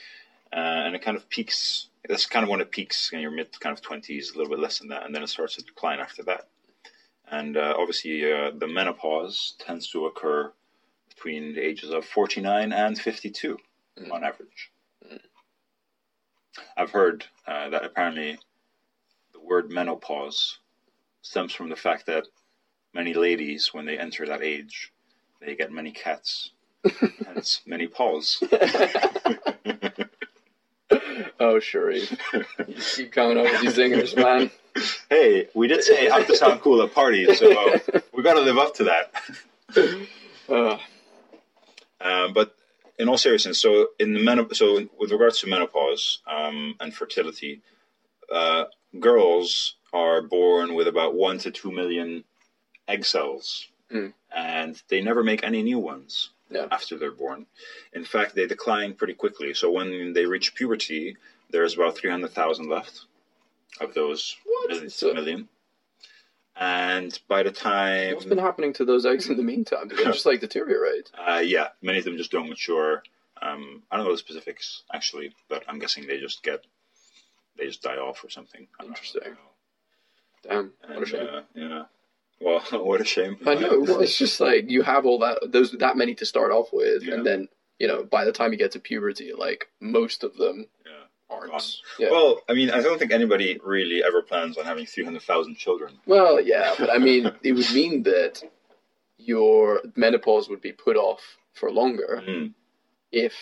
uh, 0.52 0.56
and 0.56 0.94
it 0.96 1.02
kind 1.02 1.16
of 1.16 1.28
peaks. 1.28 1.90
That's 2.08 2.26
kind 2.26 2.44
of 2.44 2.48
when 2.48 2.60
it 2.60 2.70
peaks 2.70 3.12
in 3.12 3.20
your 3.20 3.30
mid 3.32 3.58
kind 3.60 3.76
of 3.76 3.82
twenties, 3.82 4.30
a 4.30 4.38
little 4.38 4.50
bit 4.50 4.60
less 4.60 4.78
than 4.78 4.88
that, 4.88 5.04
and 5.04 5.14
then 5.14 5.22
it 5.22 5.28
starts 5.28 5.56
to 5.56 5.62
decline 5.62 6.00
after 6.00 6.22
that. 6.24 6.48
And 7.26 7.56
uh, 7.56 7.74
obviously, 7.76 8.32
uh, 8.32 8.52
the 8.52 8.66
menopause 8.68 9.54
tends 9.58 9.88
to 9.90 10.06
occur 10.06 10.52
between 11.10 11.54
the 11.54 11.60
ages 11.60 11.90
of 11.90 12.04
forty 12.06 12.40
nine 12.40 12.72
and 12.72 12.98
fifty 12.98 13.30
two, 13.30 13.58
Mm. 13.98 14.12
on 14.12 14.24
average. 14.24 14.70
I've 16.76 16.90
heard 16.92 17.26
uh, 17.46 17.68
that 17.70 17.84
apparently 17.84 18.38
the 19.32 19.40
word 19.40 19.70
menopause 19.70 20.58
stems 21.22 21.52
from 21.52 21.68
the 21.68 21.76
fact 21.76 22.06
that 22.06 22.26
many 22.94 23.14
ladies, 23.14 23.72
when 23.72 23.86
they 23.86 23.98
enter 23.98 24.26
that 24.26 24.42
age, 24.42 24.92
they 25.40 25.54
get 25.56 25.72
many 25.72 25.90
cats, 25.92 26.50
hence 27.26 27.60
many 27.66 27.86
paws. 27.86 28.42
Oh, 31.40 31.60
Sharif. 31.60 32.10
You 32.66 32.74
keep 32.96 33.12
coming 33.12 33.38
up 33.38 33.44
with 33.44 33.60
these 33.60 33.76
zingers, 33.76 34.16
man. 34.16 34.50
hey, 35.08 35.46
we 35.54 35.68
did 35.68 35.84
say 35.84 36.08
have 36.10 36.26
to 36.26 36.34
sound 36.34 36.60
cool 36.62 36.82
at 36.82 36.92
parties, 36.92 37.38
so 37.38 37.46
we 38.12 38.22
got 38.24 38.34
to 38.34 38.40
live 38.40 38.58
up 38.58 38.74
to 38.76 38.84
that. 38.84 39.12
Uh, 40.48 40.78
Um, 42.00 42.32
but 42.32 42.56
in 42.98 43.08
all 43.08 43.18
seriousness, 43.18 43.60
so 43.60 43.88
in 44.00 44.14
the 44.14 44.20
menop- 44.20 44.54
so 44.56 44.88
with 44.98 45.12
regards 45.12 45.40
to 45.40 45.46
menopause 45.46 46.20
um, 46.26 46.74
and 46.80 46.92
fertility, 46.92 47.60
uh, 48.32 48.64
girls 48.98 49.74
are 49.92 50.20
born 50.22 50.74
with 50.74 50.88
about 50.88 51.14
one 51.14 51.38
to 51.38 51.50
two 51.50 51.70
million 51.72 52.24
egg 52.86 53.04
cells, 53.04 53.68
Mm. 53.90 54.12
and 54.34 54.82
they 54.88 55.00
never 55.00 55.22
make 55.24 55.42
any 55.42 55.62
new 55.62 55.78
ones 55.78 56.30
Yeah. 56.50 56.66
after 56.70 56.98
they're 56.98 57.10
born. 57.10 57.46
In 57.94 58.04
fact, 58.04 58.34
they 58.34 58.46
decline 58.46 58.94
pretty 58.94 59.14
quickly. 59.14 59.54
So 59.54 59.70
when 59.70 60.12
they 60.12 60.26
reach 60.26 60.54
puberty, 60.54 61.16
there's 61.50 61.74
about 61.74 61.96
three 61.96 62.10
hundred 62.10 62.32
thousand 62.32 62.68
left 62.68 63.06
of 63.80 63.94
those 63.94 64.36
What? 64.44 64.70
million, 64.70 64.90
So- 64.90 65.14
million. 65.14 65.48
And 66.60 67.16
by 67.28 67.44
the 67.44 67.52
time 67.52 68.14
what's 68.14 68.26
been 68.26 68.38
happening 68.38 68.72
to 68.74 68.84
those 68.84 69.06
eggs 69.06 69.28
in 69.28 69.36
the 69.36 69.42
meantime? 69.44 69.88
Do 69.88 69.94
they 69.96 70.04
just 70.04 70.26
like 70.26 70.40
deteriorate? 70.40 71.10
Uh, 71.18 71.38
yeah, 71.44 71.68
many 71.82 71.98
of 71.98 72.04
them 72.04 72.16
just 72.16 72.32
don't 72.32 72.48
mature. 72.48 73.02
Um, 73.40 73.84
I 73.90 73.96
don't 73.96 74.04
know 74.06 74.12
the 74.12 74.18
specifics 74.18 74.82
actually, 74.92 75.32
but 75.48 75.62
I'm 75.68 75.78
guessing 75.78 76.06
they 76.06 76.18
just 76.18 76.42
get 76.42 76.64
they 77.56 77.66
just 77.66 77.82
die 77.82 77.96
off 77.98 78.24
or 78.24 78.28
something. 78.30 78.66
Interesting. 78.82 79.22
know. 79.32 79.36
Damn, 80.42 80.72
what 80.86 81.02
a 81.02 81.06
shame. 81.06 81.26
uh, 81.32 81.40
yeah. 81.54 81.82
Well, 82.40 82.60
what 82.84 83.00
a 83.00 83.04
shame. 83.04 83.36
I 83.46 83.54
know. 83.54 83.80
Well, 83.80 84.00
it's 84.00 84.16
just 84.18 84.40
like 84.40 84.70
you 84.70 84.82
have 84.82 85.06
all 85.06 85.18
that 85.20 85.38
those 85.52 85.72
that 85.72 85.96
many 85.96 86.14
to 86.16 86.26
start 86.26 86.52
off 86.52 86.68
with, 86.72 87.02
Yeah. 87.02 87.14
and 87.14 87.26
then 87.26 87.48
you 87.78 87.88
know 87.88 88.04
by 88.04 88.24
the 88.24 88.32
time 88.32 88.52
you 88.52 88.58
get 88.58 88.72
to 88.72 88.80
puberty, 88.80 89.32
like 89.36 89.68
most 89.80 90.22
of 90.24 90.36
them 90.36 90.66
Yeah. 90.86 90.92
aren't. 91.30 91.52
Yeah. 91.98 92.10
Well, 92.10 92.40
I 92.48 92.54
mean, 92.54 92.70
I 92.70 92.80
don't 92.80 92.98
think 92.98 93.12
anybody 93.12 93.58
really 93.64 94.02
ever 94.04 94.22
plans 94.22 94.56
on 94.56 94.64
having 94.64 94.86
300,000 94.86 95.56
children. 95.56 95.98
Well, 96.06 96.40
yeah, 96.40 96.74
but 96.78 96.90
I 96.90 96.98
mean, 96.98 97.32
it 97.42 97.52
would 97.52 97.70
mean 97.72 98.02
that 98.04 98.42
your 99.18 99.82
menopause 99.96 100.48
would 100.48 100.60
be 100.60 100.72
put 100.72 100.96
off 100.96 101.20
for 101.54 101.70
longer 101.72 102.22
Mm, 102.28 102.54
if 103.10 103.34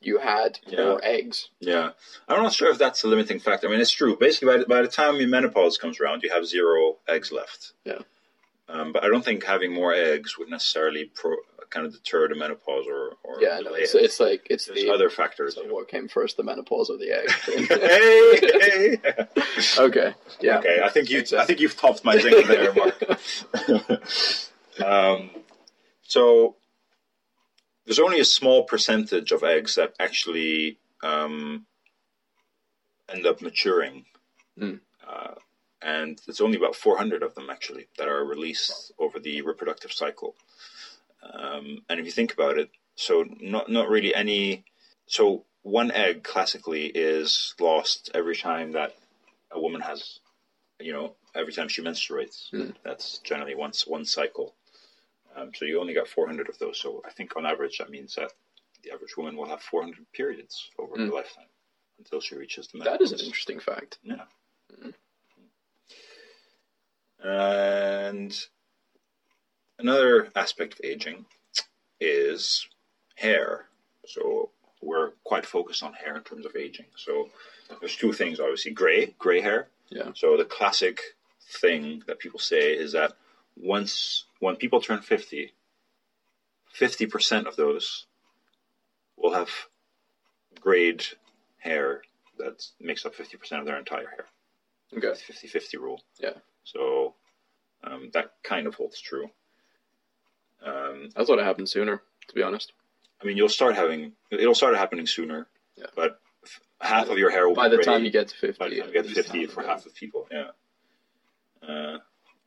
you 0.00 0.18
had 0.18 0.58
Yeah. 0.66 0.84
more 0.84 1.00
eggs. 1.04 1.48
yeah. 1.60 1.90
I'm 2.28 2.42
not 2.42 2.52
sure 2.54 2.70
if 2.70 2.78
that's 2.78 3.02
a 3.04 3.08
limiting 3.08 3.38
factor. 3.40 3.66
I 3.66 3.70
mean, 3.70 3.80
it's 3.80 3.90
true. 3.90 4.16
Basically, 4.16 4.48
by 4.48 4.56
the, 4.58 4.66
by 4.66 4.82
the 4.82 4.88
time 4.88 5.16
your 5.16 5.28
menopause 5.28 5.76
comes 5.78 6.00
around, 6.00 6.22
you 6.22 6.30
have 6.30 6.46
zero 6.46 6.96
eggs 7.08 7.30
left. 7.32 7.72
Yeah. 7.84 7.98
Um, 8.68 8.92
but 8.92 9.02
I 9.04 9.08
don't 9.08 9.24
think 9.24 9.44
having 9.44 9.72
more 9.74 9.92
eggs 9.92 10.38
would 10.38 10.48
necessarily 10.48 11.10
pro, 11.12 11.36
kind 11.70 11.86
of 11.86 11.92
deter 11.92 12.28
the 12.28 12.34
menopause 12.36 12.86
or, 12.88 13.16
or 13.24 13.40
Yeah, 13.42 13.58
no, 13.60 13.74
it's, 13.74 13.94
it. 13.94 14.04
it's 14.04 14.20
like 14.20 14.46
it's 14.48 14.66
There's 14.66 14.80
the 14.80 14.90
other 14.90 15.10
factors. 15.10 15.56
so 15.56 15.62
what 15.72 15.88
came 15.88 16.08
first, 16.08 16.36
the 16.36 16.44
menopause 16.44 16.88
or 16.88 16.96
the 16.96 17.10
egg? 17.10 17.30
hey, 17.46 18.98
hey. 19.02 19.78
okay, 19.78 20.14
yeah. 20.40 20.58
Okay, 20.58 20.80
I 20.84 20.88
think 20.88 21.10
you. 21.10 21.24
I 21.36 21.44
think 21.44 21.60
you've 21.60 21.76
topped 21.76 22.04
my 22.04 22.16
zing 22.18 22.46
there, 22.46 22.72
Mark. 22.74 23.02
um, 24.84 25.30
so 26.02 26.56
there's 27.90 27.98
only 27.98 28.20
a 28.20 28.24
small 28.24 28.62
percentage 28.62 29.32
of 29.32 29.42
eggs 29.42 29.74
that 29.74 29.94
actually 29.98 30.78
um, 31.02 31.66
end 33.12 33.26
up 33.26 33.42
maturing, 33.42 34.04
Hmm. 34.56 34.76
uh, 35.04 35.34
and 35.82 36.20
it's 36.28 36.40
only 36.40 36.56
about 36.56 36.76
400 36.76 37.24
of 37.24 37.34
them 37.34 37.50
actually 37.50 37.88
that 37.98 38.06
are 38.06 38.24
released 38.24 38.92
over 38.96 39.18
the 39.18 39.42
reproductive 39.42 39.92
cycle. 39.92 40.36
Um, 41.20 41.82
and 41.88 41.98
if 41.98 42.06
you 42.06 42.12
think 42.12 42.32
about 42.32 42.58
it, 42.58 42.70
so 42.94 43.24
not 43.40 43.68
not 43.68 43.88
really 43.88 44.14
any. 44.14 44.64
So 45.06 45.44
one 45.62 45.90
egg 45.90 46.22
classically 46.22 46.86
is 46.86 47.56
lost 47.58 48.08
every 48.14 48.36
time 48.36 48.70
that 48.72 48.94
a 49.50 49.60
woman 49.60 49.80
has, 49.80 50.20
you 50.78 50.92
know, 50.92 51.16
every 51.34 51.52
time 51.52 51.66
she 51.66 51.82
menstruates. 51.82 52.50
Hmm. 52.50 52.70
That's 52.84 53.18
generally 53.18 53.56
once 53.56 53.84
one 53.84 54.04
cycle. 54.04 54.54
Um, 55.40 55.50
so 55.54 55.64
you 55.64 55.80
only 55.80 55.94
got 55.94 56.08
400 56.08 56.48
of 56.48 56.58
those. 56.58 56.78
So 56.78 57.02
I 57.06 57.10
think 57.10 57.36
on 57.36 57.46
average 57.46 57.78
that 57.78 57.90
means 57.90 58.14
that 58.16 58.32
the 58.82 58.92
average 58.92 59.16
woman 59.16 59.36
will 59.36 59.46
have 59.48 59.62
400 59.62 60.10
periods 60.12 60.70
over 60.78 60.94
Hmm. 60.96 61.06
her 61.08 61.14
lifetime 61.14 61.46
until 61.98 62.20
she 62.20 62.34
reaches 62.36 62.68
the 62.68 62.78
menopause. 62.78 62.98
That 62.98 63.04
is 63.04 63.12
an 63.12 63.26
interesting 63.26 63.60
fact. 63.60 63.98
Yeah. 64.02 64.24
And 67.22 68.34
another 69.78 70.30
aspect 70.34 70.74
of 70.74 70.80
aging 70.84 71.26
is 72.00 72.66
hair. 73.16 73.66
So 74.06 74.50
we're 74.80 75.10
quite 75.24 75.44
focused 75.44 75.82
on 75.82 75.92
hair 75.92 76.16
in 76.16 76.22
terms 76.22 76.46
of 76.46 76.56
aging. 76.56 76.86
So 76.96 77.28
there's 77.80 77.96
two 77.96 78.12
things, 78.14 78.40
obviously, 78.40 78.72
gray, 78.72 79.14
gray 79.18 79.40
hair. 79.42 79.68
Yeah. 79.90 80.12
So 80.14 80.36
the 80.38 80.46
classic 80.46 81.00
thing 81.60 82.02
that 82.06 82.18
people 82.18 82.38
say 82.40 82.72
is 82.72 82.92
that 82.92 83.12
once 83.56 84.24
when 84.40 84.56
people 84.56 84.80
turn 84.80 85.00
50, 85.00 85.52
50% 86.78 87.46
of 87.46 87.56
those 87.56 88.06
will 89.16 89.32
have 89.34 89.50
grayed 90.60 91.04
hair 91.58 92.02
that 92.38 92.64
makes 92.80 93.04
up 93.06 93.14
50% 93.14 93.60
of 93.60 93.66
their 93.66 93.78
entire 93.78 94.08
hair. 94.08 94.26
Okay. 94.96 95.14
50 95.18 95.46
50 95.46 95.76
rule. 95.76 96.02
Yeah. 96.18 96.32
So 96.64 97.14
um, 97.84 98.10
that 98.14 98.32
kind 98.42 98.66
of 98.66 98.74
holds 98.74 99.00
true. 99.00 99.30
Um, 100.64 101.10
I 101.16 101.24
thought 101.24 101.38
it 101.38 101.44
happened 101.44 101.68
sooner, 101.68 102.02
to 102.28 102.34
be 102.34 102.42
honest. 102.42 102.72
I 103.22 103.26
mean, 103.26 103.36
you'll 103.36 103.48
start 103.48 103.76
having, 103.76 104.12
it'll 104.30 104.54
start 104.54 104.76
happening 104.76 105.06
sooner, 105.06 105.46
Yeah. 105.76 105.86
but 105.94 106.20
f- 106.44 106.60
half 106.80 107.08
of 107.10 107.18
your 107.18 107.30
hair 107.30 107.46
will 107.48 107.54
By 107.54 107.68
be 107.68 107.76
the 107.76 107.82
gray 107.82 107.84
time 107.94 108.04
you 108.04 108.10
get 108.10 108.28
to 108.28 108.36
50. 108.36 108.58
by 108.58 108.68
the 108.70 108.78
time 108.80 108.88
you 108.88 108.92
get 108.94 109.06
to 109.08 109.14
50 109.14 109.46
for 109.46 109.62
half 109.62 109.86
of 109.86 109.94
people, 109.94 110.26
yeah. 110.30 110.48
Uh, 111.66 111.98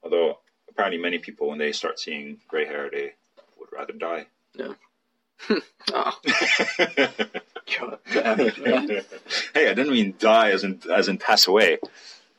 although 0.03 0.39
apparently 0.73 0.99
many 0.99 1.19
people 1.19 1.47
when 1.47 1.59
they 1.59 1.71
start 1.71 1.99
seeing 1.99 2.39
gray 2.47 2.65
hair, 2.65 2.89
they 2.89 3.13
would 3.59 3.71
rather 3.71 3.93
die. 3.93 4.25
Yeah. 4.55 4.73
oh. 5.93 6.19
God 7.79 7.99
damn 8.11 8.39
it, 8.39 8.63
man. 8.63 8.87
hey, 9.53 9.69
I 9.69 9.73
didn't 9.73 9.93
mean 9.93 10.15
die 10.19 10.51
as 10.51 10.63
in 10.63 10.81
as 10.93 11.07
in 11.07 11.17
pass 11.17 11.47
away. 11.47 11.77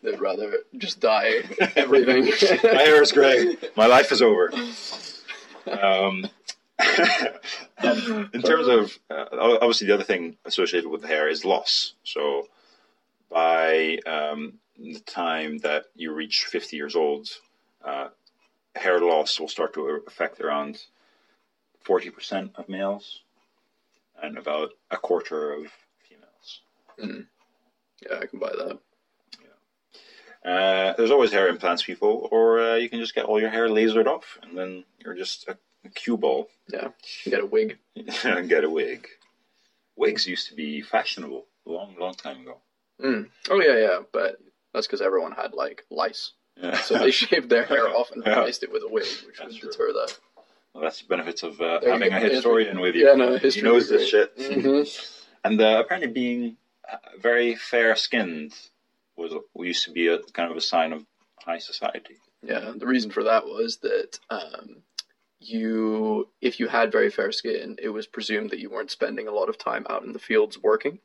They'd 0.02 0.20
rather 0.20 0.58
just 0.76 1.00
die 1.00 1.42
everything. 1.76 2.26
My 2.62 2.82
hair 2.82 3.02
is 3.02 3.12
gray. 3.12 3.56
My 3.74 3.86
life 3.86 4.12
is 4.12 4.20
over. 4.20 4.52
Um, 5.66 6.26
in 7.82 8.42
terms 8.42 8.68
of 8.68 8.98
uh, 9.10 9.24
obviously 9.32 9.86
the 9.86 9.94
other 9.94 10.04
thing 10.04 10.36
associated 10.44 10.90
with 10.90 11.04
hair 11.04 11.28
is 11.28 11.44
loss. 11.44 11.94
So 12.04 12.48
by 13.30 13.98
um, 14.06 14.54
the 14.78 15.00
time 15.00 15.58
that 15.58 15.86
you 15.94 16.12
reach 16.12 16.44
50 16.44 16.76
years 16.76 16.96
old, 16.96 17.28
uh, 17.84 18.08
hair 18.74 19.00
loss 19.00 19.38
will 19.40 19.48
start 19.48 19.74
to 19.74 20.02
affect 20.06 20.40
around 20.40 20.82
40% 21.86 22.50
of 22.56 22.68
males 22.68 23.20
and 24.22 24.38
about 24.38 24.70
a 24.90 24.96
quarter 24.96 25.52
of 25.52 25.66
females. 26.08 26.60
Mm. 27.02 27.26
Yeah, 28.08 28.18
I 28.20 28.26
can 28.26 28.38
buy 28.38 28.52
that. 28.56 28.78
Uh, 30.44 30.92
there's 30.98 31.10
always 31.10 31.32
hair 31.32 31.48
implants, 31.48 31.82
people, 31.82 32.28
or 32.30 32.60
uh, 32.60 32.74
you 32.74 32.88
can 32.90 33.00
just 33.00 33.14
get 33.14 33.24
all 33.24 33.40
your 33.40 33.48
hair 33.48 33.66
lasered 33.68 34.06
off, 34.06 34.38
and 34.42 34.56
then 34.56 34.84
you're 34.98 35.14
just 35.14 35.48
a, 35.48 35.56
a 35.86 35.88
cue 35.88 36.18
ball. 36.18 36.48
Yeah, 36.70 36.88
get 37.24 37.40
a 37.40 37.46
wig. 37.46 37.78
get 37.96 38.64
a 38.64 38.68
wig. 38.68 39.08
Wigs 39.96 40.26
used 40.26 40.48
to 40.48 40.54
be 40.54 40.82
fashionable 40.82 41.46
a 41.66 41.70
long, 41.70 41.96
long 41.98 42.12
time 42.12 42.42
ago. 42.42 42.58
Mm. 43.02 43.30
Oh 43.48 43.60
yeah, 43.60 43.78
yeah, 43.78 43.98
but 44.12 44.36
that's 44.74 44.86
because 44.86 45.00
everyone 45.00 45.32
had 45.32 45.54
like 45.54 45.86
lice, 45.90 46.32
Yeah. 46.34 46.43
So 46.82 46.98
they 46.98 47.10
shaved 47.10 47.50
their 47.50 47.64
hair 47.64 47.88
off 47.88 48.10
and 48.12 48.22
Yeah. 48.24 48.38
replaced 48.38 48.62
it 48.62 48.72
with 48.72 48.82
a 48.82 48.88
wig, 48.88 49.06
which 49.26 49.38
That's 49.38 49.52
would 49.54 49.60
true. 49.60 49.70
deter 49.70 49.92
that. 49.92 50.18
Well, 50.72 50.82
that's 50.82 51.00
the 51.00 51.06
benefits 51.08 51.42
of 51.42 51.60
uh, 51.60 51.80
having 51.84 52.12
a 52.12 52.18
historian 52.20 52.80
with 52.80 52.94
you. 52.96 53.06
Yeah, 53.08 53.14
no, 53.14 53.32
he 53.32 53.38
history 53.38 53.62
knows 53.62 53.88
this 53.88 54.08
shit. 54.08 54.36
Mhm. 54.36 55.20
And 55.44 55.60
uh, 55.60 55.82
apparently, 55.84 56.10
being 56.12 56.56
uh, 56.90 56.96
very 57.20 57.54
fair 57.54 57.94
skinned 57.96 58.54
was 59.16 59.32
used 59.56 59.84
to 59.84 59.92
be 59.92 60.08
a 60.08 60.18
kind 60.18 60.50
of 60.50 60.56
a 60.56 60.60
sign 60.60 60.92
of 60.92 61.04
high 61.44 61.58
society. 61.58 62.16
Yeah, 62.42 62.72
the 62.74 62.86
reason 62.86 63.10
for 63.10 63.22
that 63.24 63.44
was 63.46 63.78
that 63.78 64.18
um, 64.30 64.82
you, 65.40 66.28
if 66.40 66.58
you 66.58 66.66
had 66.68 66.90
very 66.90 67.10
fair 67.10 67.30
skin, 67.32 67.76
it 67.80 67.90
was 67.90 68.06
presumed 68.06 68.50
that 68.50 68.58
you 68.58 68.70
weren't 68.70 68.90
spending 68.90 69.28
a 69.28 69.32
lot 69.32 69.48
of 69.48 69.58
time 69.58 69.86
out 69.88 70.02
in 70.02 70.12
the 70.12 70.18
fields 70.18 70.58
working. 70.58 70.98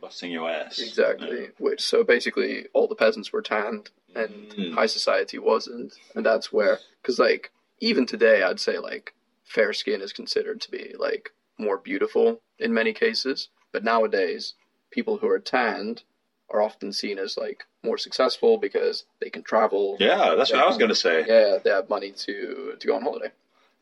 Busting 0.00 0.30
your 0.30 0.48
ass. 0.48 0.78
Exactly. 0.78 1.48
Which 1.58 1.80
so 1.82 2.04
basically 2.04 2.66
all 2.72 2.86
the 2.88 2.94
peasants 2.94 3.32
were 3.32 3.42
tanned 3.42 3.90
and 4.14 4.48
Mm. 4.56 4.74
high 4.74 4.86
society 4.86 5.38
wasn't, 5.38 5.94
and 6.14 6.24
that's 6.26 6.52
where 6.52 6.78
because 7.02 7.18
like 7.18 7.50
even 7.80 8.06
today 8.06 8.42
I'd 8.42 8.60
say 8.60 8.78
like 8.78 9.14
fair 9.44 9.72
skin 9.72 10.00
is 10.00 10.12
considered 10.12 10.60
to 10.62 10.70
be 10.70 10.94
like 10.98 11.30
more 11.58 11.78
beautiful 11.78 12.40
in 12.58 12.72
many 12.74 12.92
cases, 12.92 13.48
but 13.72 13.84
nowadays 13.84 14.54
people 14.90 15.18
who 15.18 15.28
are 15.28 15.38
tanned 15.38 16.02
are 16.50 16.60
often 16.62 16.92
seen 16.92 17.18
as 17.18 17.36
like 17.36 17.64
more 17.82 17.96
successful 17.96 18.58
because 18.58 19.04
they 19.20 19.30
can 19.30 19.42
travel. 19.42 19.96
Yeah, 20.00 20.34
that's 20.36 20.50
what 20.52 20.60
I 20.62 20.66
was 20.66 20.76
gonna 20.78 20.94
say. 20.94 21.24
Yeah, 21.26 21.58
they 21.62 21.70
have 21.70 21.88
money 21.88 22.10
to 22.12 22.74
to 22.78 22.86
go 22.86 22.96
on 22.96 23.02
holiday. 23.02 23.30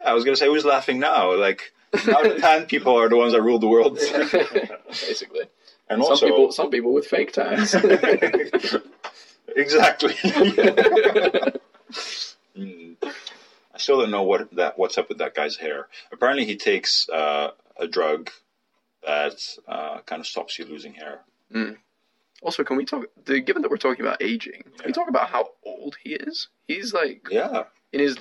I 0.05 0.13
was 0.15 0.25
gonna 0.25 0.37
say 0.37 0.47
who's 0.47 0.65
laughing 0.65 0.99
now? 1.01 1.35
Like 1.35 1.73
now 2.07 2.23
the 2.23 2.39
tan 2.39 2.67
people 2.75 2.95
are 2.99 3.09
the 3.09 3.17
ones 3.17 3.33
that 3.33 3.43
rule 3.43 3.59
the 3.59 3.67
world. 3.69 3.99
Basically, 5.07 5.47
and 5.89 6.03
some 6.03 6.13
also 6.13 6.27
people 6.27 6.53
some 6.53 6.71
people 6.71 6.93
with 6.93 7.07
fake 7.07 7.33
tans. 7.33 7.75
exactly. 9.57 10.15
Mm. 12.57 12.97
I 13.03 13.79
still 13.79 14.01
don't 14.01 14.11
know 14.11 14.25
what 14.25 14.51
that 14.57 14.79
what's 14.79 14.99
up 14.99 15.09
with 15.09 15.19
that 15.19 15.35
guy's 15.35 15.57
hair. 15.57 15.87
Apparently, 16.13 16.45
he 16.45 16.57
takes 16.57 17.09
uh, 17.09 17.53
a 17.79 17.87
drug 17.87 18.31
that 19.07 19.41
uh, 19.69 20.01
kind 20.01 20.19
of 20.21 20.27
stops 20.27 20.59
you 20.59 20.65
losing 20.65 20.95
hair. 20.95 21.21
Also, 22.43 22.65
can 22.65 22.77
we 22.77 22.85
talk? 22.85 23.05
The, 23.25 23.41
given 23.41 23.63
that 23.63 23.71
we're 23.71 23.77
talking 23.77 24.05
about 24.05 24.21
aging, 24.23 24.63
can 24.63 24.73
Yeah. 24.81 24.87
we 24.87 24.93
talk 24.93 25.09
about 25.09 25.29
how 25.31 25.51
old 25.65 25.97
he 26.03 26.15
is? 26.15 26.49
He's 26.67 26.93
like 26.93 27.29
Yeah, 27.31 27.65
in 27.93 28.01
his. 28.01 28.19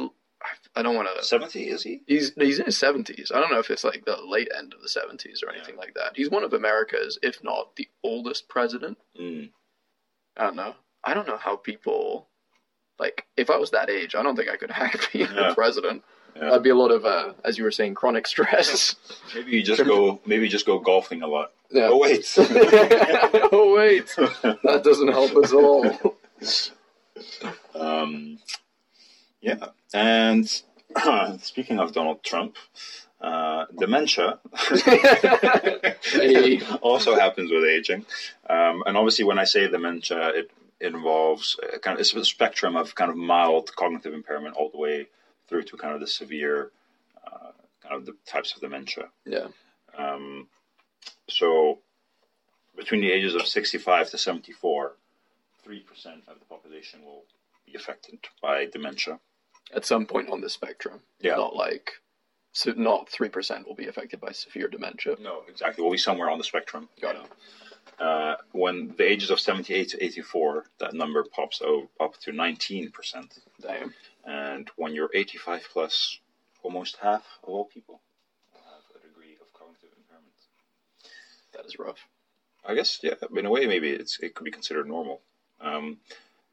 I 0.76 0.84
don't 0.84 0.96
want 0.96 1.08
to. 1.18 1.24
seventy 1.24 1.68
is 1.70 1.82
he? 1.82 2.02
He's 2.06 2.34
he's 2.36 2.60
in 2.60 2.66
his 2.68 2.78
seventies. 2.78 3.32
I 3.34 3.40
don't 3.40 3.52
know 3.52 3.60
if 3.60 3.72
it's 3.72 3.84
like 3.84 4.06
the 4.06 4.18
late 4.24 4.50
end 4.56 4.74
of 4.76 4.82
the 4.84 4.90
seventies 4.90 5.42
or 5.44 5.52
anything 5.52 5.78
like 5.78 5.96
that. 5.96 6.12
He's 6.16 6.30
one 6.30 6.44
of 6.44 6.54
America's, 6.54 7.18
if 7.24 7.44
not 7.44 7.76
the 7.76 7.88
oldest 8.04 8.48
president. 8.48 9.00
Mm. 9.20 9.50
I 10.38 10.44
don't 10.44 10.56
know. 10.56 10.76
I 11.04 11.14
don't 11.14 11.28
know 11.28 11.38
how 11.38 11.56
people. 11.56 12.28
Like, 13.00 13.26
if 13.38 13.50
I 13.50 13.58
was 13.58 13.72
that 13.72 13.90
age, 13.90 14.16
I 14.16 14.24
don't 14.24 14.36
think 14.36 14.50
I 14.50 14.58
could 14.58 14.72
hack 14.80 15.10
being 15.14 15.28
Yeah. 15.34 15.52
a 15.52 15.56
president. 15.56 16.04
Yeah. 16.36 16.46
That'd 16.50 16.64
be 16.64 16.70
a 16.70 16.76
lot 16.76 16.92
of, 16.92 17.06
uh, 17.06 17.34
as 17.44 17.58
you 17.58 17.64
were 17.64 17.72
saying, 17.72 17.96
chronic 17.96 18.28
stress. 18.34 18.96
Maybe 19.34 19.52
you 19.52 19.64
just 19.64 19.84
go. 19.84 20.20
Maybe 20.26 20.44
you 20.44 20.50
just 20.50 20.66
go 20.66 20.78
golfing 20.80 21.22
a 21.24 21.28
lot. 21.28 21.52
yeah. 21.72 21.88
Oh 21.92 21.98
wait. 21.98 22.32
oh 22.38 23.74
wait, 23.76 24.08
that 24.64 24.82
doesn't 24.84 25.08
help 25.10 25.36
us 25.36 25.52
at 25.52 25.58
all. 25.58 26.16
Um, 27.76 28.40
yeah, 29.42 29.68
and 29.94 30.48
speaking 31.42 31.80
of 31.80 31.92
Donald 31.94 32.24
Trump, 32.24 32.56
uh, 33.22 33.66
dementia 33.78 34.40
also 36.82 37.16
happens 37.16 37.52
with 37.52 37.64
aging, 37.66 38.06
um, 38.50 38.84
and 38.86 38.96
obviously 38.98 39.26
when 39.26 39.40
I 39.40 39.44
say 39.46 39.68
dementia, 39.68 40.30
it 40.30 40.52
involves 40.80 41.58
a 41.74 41.80
kind 41.80 41.96
of 41.96 42.02
it's 42.02 42.14
a 42.14 42.26
spectrum 42.26 42.76
of 42.76 42.96
kind 42.96 43.10
of 43.10 43.18
mild 43.18 43.76
cognitive 43.76 44.14
impairment 44.14 44.56
all 44.56 44.70
the 44.70 44.78
way 44.78 45.08
through 45.48 45.64
to 45.64 45.78
kind 45.78 45.94
of 45.94 46.00
the 46.00 46.08
severe 46.08 46.72
uh, 47.26 47.52
kind 47.82 47.96
of 47.96 48.06
the 48.06 48.16
types 48.26 48.54
of 48.56 48.62
dementia. 48.62 49.10
Yeah. 49.26 49.48
Um, 49.98 50.48
so 51.30 51.80
between 52.76 53.02
the 53.02 53.12
ages 53.12 53.34
of 53.34 53.48
65 53.48 54.12
to 54.12 54.18
74, 54.18 54.94
3% 55.68 55.82
of 56.28 56.40
the 56.40 56.46
population 56.48 57.04
will 57.04 57.24
be 57.66 57.76
affected 57.76 58.20
by 58.42 58.66
dementia. 58.66 59.20
At 59.76 59.86
some 59.86 60.06
point 60.06 60.30
on 60.30 60.42
the 60.42 60.50
spectrum. 60.50 61.02
Yeah. 61.20 61.36
Not 61.36 61.56
like, 61.56 61.92
so 62.54 62.74
not 62.78 63.10
3% 63.10 63.66
will 63.68 63.76
be 63.76 63.88
affected 63.88 64.22
by 64.22 64.32
severe 64.32 64.68
dementia. 64.68 65.18
No, 65.20 65.42
exactly. 65.50 65.82
We'll 65.82 65.92
be 65.92 65.98
somewhere 65.98 66.30
on 66.30 66.38
the 66.38 66.44
spectrum. 66.44 66.88
Got 67.02 67.16
it. 67.16 67.22
Uh, 68.00 68.36
when 68.52 68.94
the 68.98 69.04
ages 69.10 69.32
of 69.32 69.40
78 69.40 69.90
to 69.90 70.04
84, 70.04 70.66
that 70.80 70.94
number 70.94 71.24
pops 71.24 71.62
up 72.00 72.20
to 72.22 72.32
19%. 72.32 72.92
Damn. 73.62 73.94
And 74.26 74.70
when 74.76 74.94
you're 74.94 75.10
85 75.14 75.64
plus, 75.72 76.20
almost 76.64 76.98
half 77.02 77.26
of 77.44 77.50
all 77.50 77.66
people 77.66 78.02
have 78.54 79.02
a 79.02 79.08
degree 79.08 79.38
of 79.42 79.52
cognitive 79.54 79.90
impairment. 79.98 80.34
That 81.54 81.66
is 81.66 81.80
rough. 81.80 82.08
I 82.66 82.76
guess, 82.76 83.00
yeah, 83.02 83.14
in 83.36 83.46
a 83.46 83.50
way, 83.50 83.66
maybe 83.66 83.90
it's 83.90 84.20
it 84.20 84.36
could 84.36 84.44
be 84.44 84.52
considered 84.52 84.88
normal. 84.88 85.22
Um, 85.62 85.98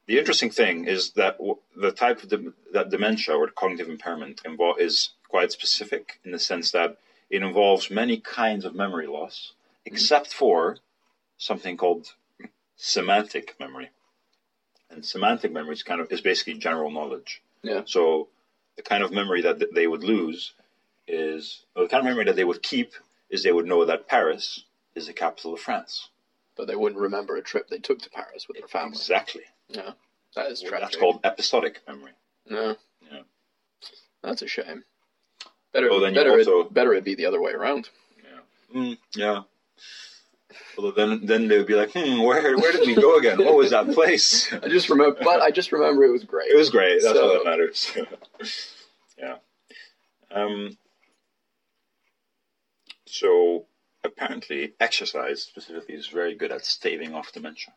the 0.07 0.17
interesting 0.17 0.49
thing 0.49 0.85
is 0.85 1.11
that 1.11 1.37
w- 1.37 1.57
the 1.75 1.91
type 1.91 2.23
of 2.23 2.29
dem- 2.29 2.53
that 2.71 2.89
dementia 2.89 3.35
or 3.35 3.47
cognitive 3.49 3.89
impairment 3.89 4.41
invo- 4.43 4.79
is 4.79 5.09
quite 5.27 5.51
specific 5.51 6.19
in 6.23 6.31
the 6.31 6.39
sense 6.39 6.71
that 6.71 6.97
it 7.29 7.43
involves 7.43 7.91
many 7.91 8.17
kinds 8.19 8.63
of 8.65 8.75
memory 8.75 9.07
loss, 9.07 9.53
except 9.83 10.33
for 10.33 10.77
something 11.37 11.77
called 11.77 12.13
semantic 12.75 13.55
memory. 13.59 13.89
And 14.89 15.03
semantic 15.05 15.51
memory 15.51 15.73
is 15.73 15.83
kind 15.83 16.01
of 16.01 16.11
is 16.11 16.21
basically 16.21 16.55
general 16.55 16.91
knowledge. 16.91 17.41
Yeah. 17.63 17.81
So 17.85 18.27
the 18.75 18.83
kind 18.83 19.03
of 19.03 19.11
memory 19.11 19.41
that 19.41 19.61
they 19.73 19.87
would 19.87 20.03
lose 20.03 20.53
is, 21.07 21.63
the 21.75 21.87
kind 21.87 21.99
of 22.01 22.05
memory 22.05 22.25
that 22.25 22.35
they 22.35 22.43
would 22.43 22.61
keep 22.63 22.93
is 23.29 23.43
they 23.43 23.51
would 23.51 23.65
know 23.65 23.85
that 23.85 24.07
Paris 24.07 24.63
is 24.95 25.07
the 25.07 25.13
capital 25.13 25.53
of 25.53 25.59
France. 25.59 26.09
But 26.55 26.67
they 26.67 26.75
wouldn't 26.75 27.01
remember 27.01 27.35
a 27.35 27.41
trip 27.41 27.67
they 27.69 27.79
took 27.79 27.99
to 28.03 28.09
Paris 28.09 28.47
with 28.47 28.57
their 28.57 28.67
family. 28.67 28.91
Exactly. 28.97 29.41
Yeah. 29.69 29.91
That 30.35 30.51
is 30.51 30.61
Well, 30.61 30.69
tragic. 30.71 30.85
That's 30.87 30.95
called 30.97 31.19
episodic 31.23 31.81
memory. 31.87 32.11
Yeah. 32.49 32.73
Yeah. 33.11 33.19
That's 34.21 34.41
a 34.41 34.47
shame. 34.47 34.83
Better, 35.73 35.89
Well, 35.89 35.99
better, 36.13 36.31
also- 36.31 36.61
it, 36.61 36.73
better 36.73 36.93
it 36.93 37.03
be 37.03 37.15
the 37.15 37.25
other 37.25 37.41
way 37.41 37.51
around. 37.51 37.89
Mm, 38.73 38.97
yeah. 39.15 39.43
Well, 40.77 40.91
then, 40.91 41.25
then 41.25 41.47
they 41.47 41.57
would 41.57 41.67
be 41.67 41.73
like, 41.75 41.91
hmm, 41.93 42.21
where, 42.21 42.57
where 42.57 42.71
did 42.71 42.85
we 42.87 42.95
go 42.95 43.17
again? 43.17 43.43
What 43.43 43.55
was 43.55 43.71
that 43.71 43.91
place? 43.93 44.51
I 44.63 44.67
just 44.67 44.89
remember, 44.89 45.17
but 45.23 45.41
I 45.41 45.51
just 45.51 45.71
remember 45.71 46.03
it 46.03 46.11
was 46.11 46.23
great. 46.23 46.51
It 46.51 46.55
was 46.55 46.69
great. 46.69 47.01
That's 47.01 47.15
So- 47.15 47.27
all 47.27 47.33
that 47.33 47.45
matters. 47.45 47.91
yeah. 49.17 49.37
Um. 50.31 50.77
So 53.07 53.65
apparently, 54.03 54.73
exercise 54.79 55.41
specifically 55.43 55.95
is 55.95 56.07
very 56.07 56.35
good 56.35 56.51
at 56.51 56.65
staving 56.65 57.13
off 57.13 57.31
dementia. 57.31 57.73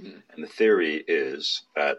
Hmm. 0.00 0.18
And 0.32 0.42
the 0.44 0.48
theory 0.48 1.04
is 1.06 1.62
that 1.76 1.98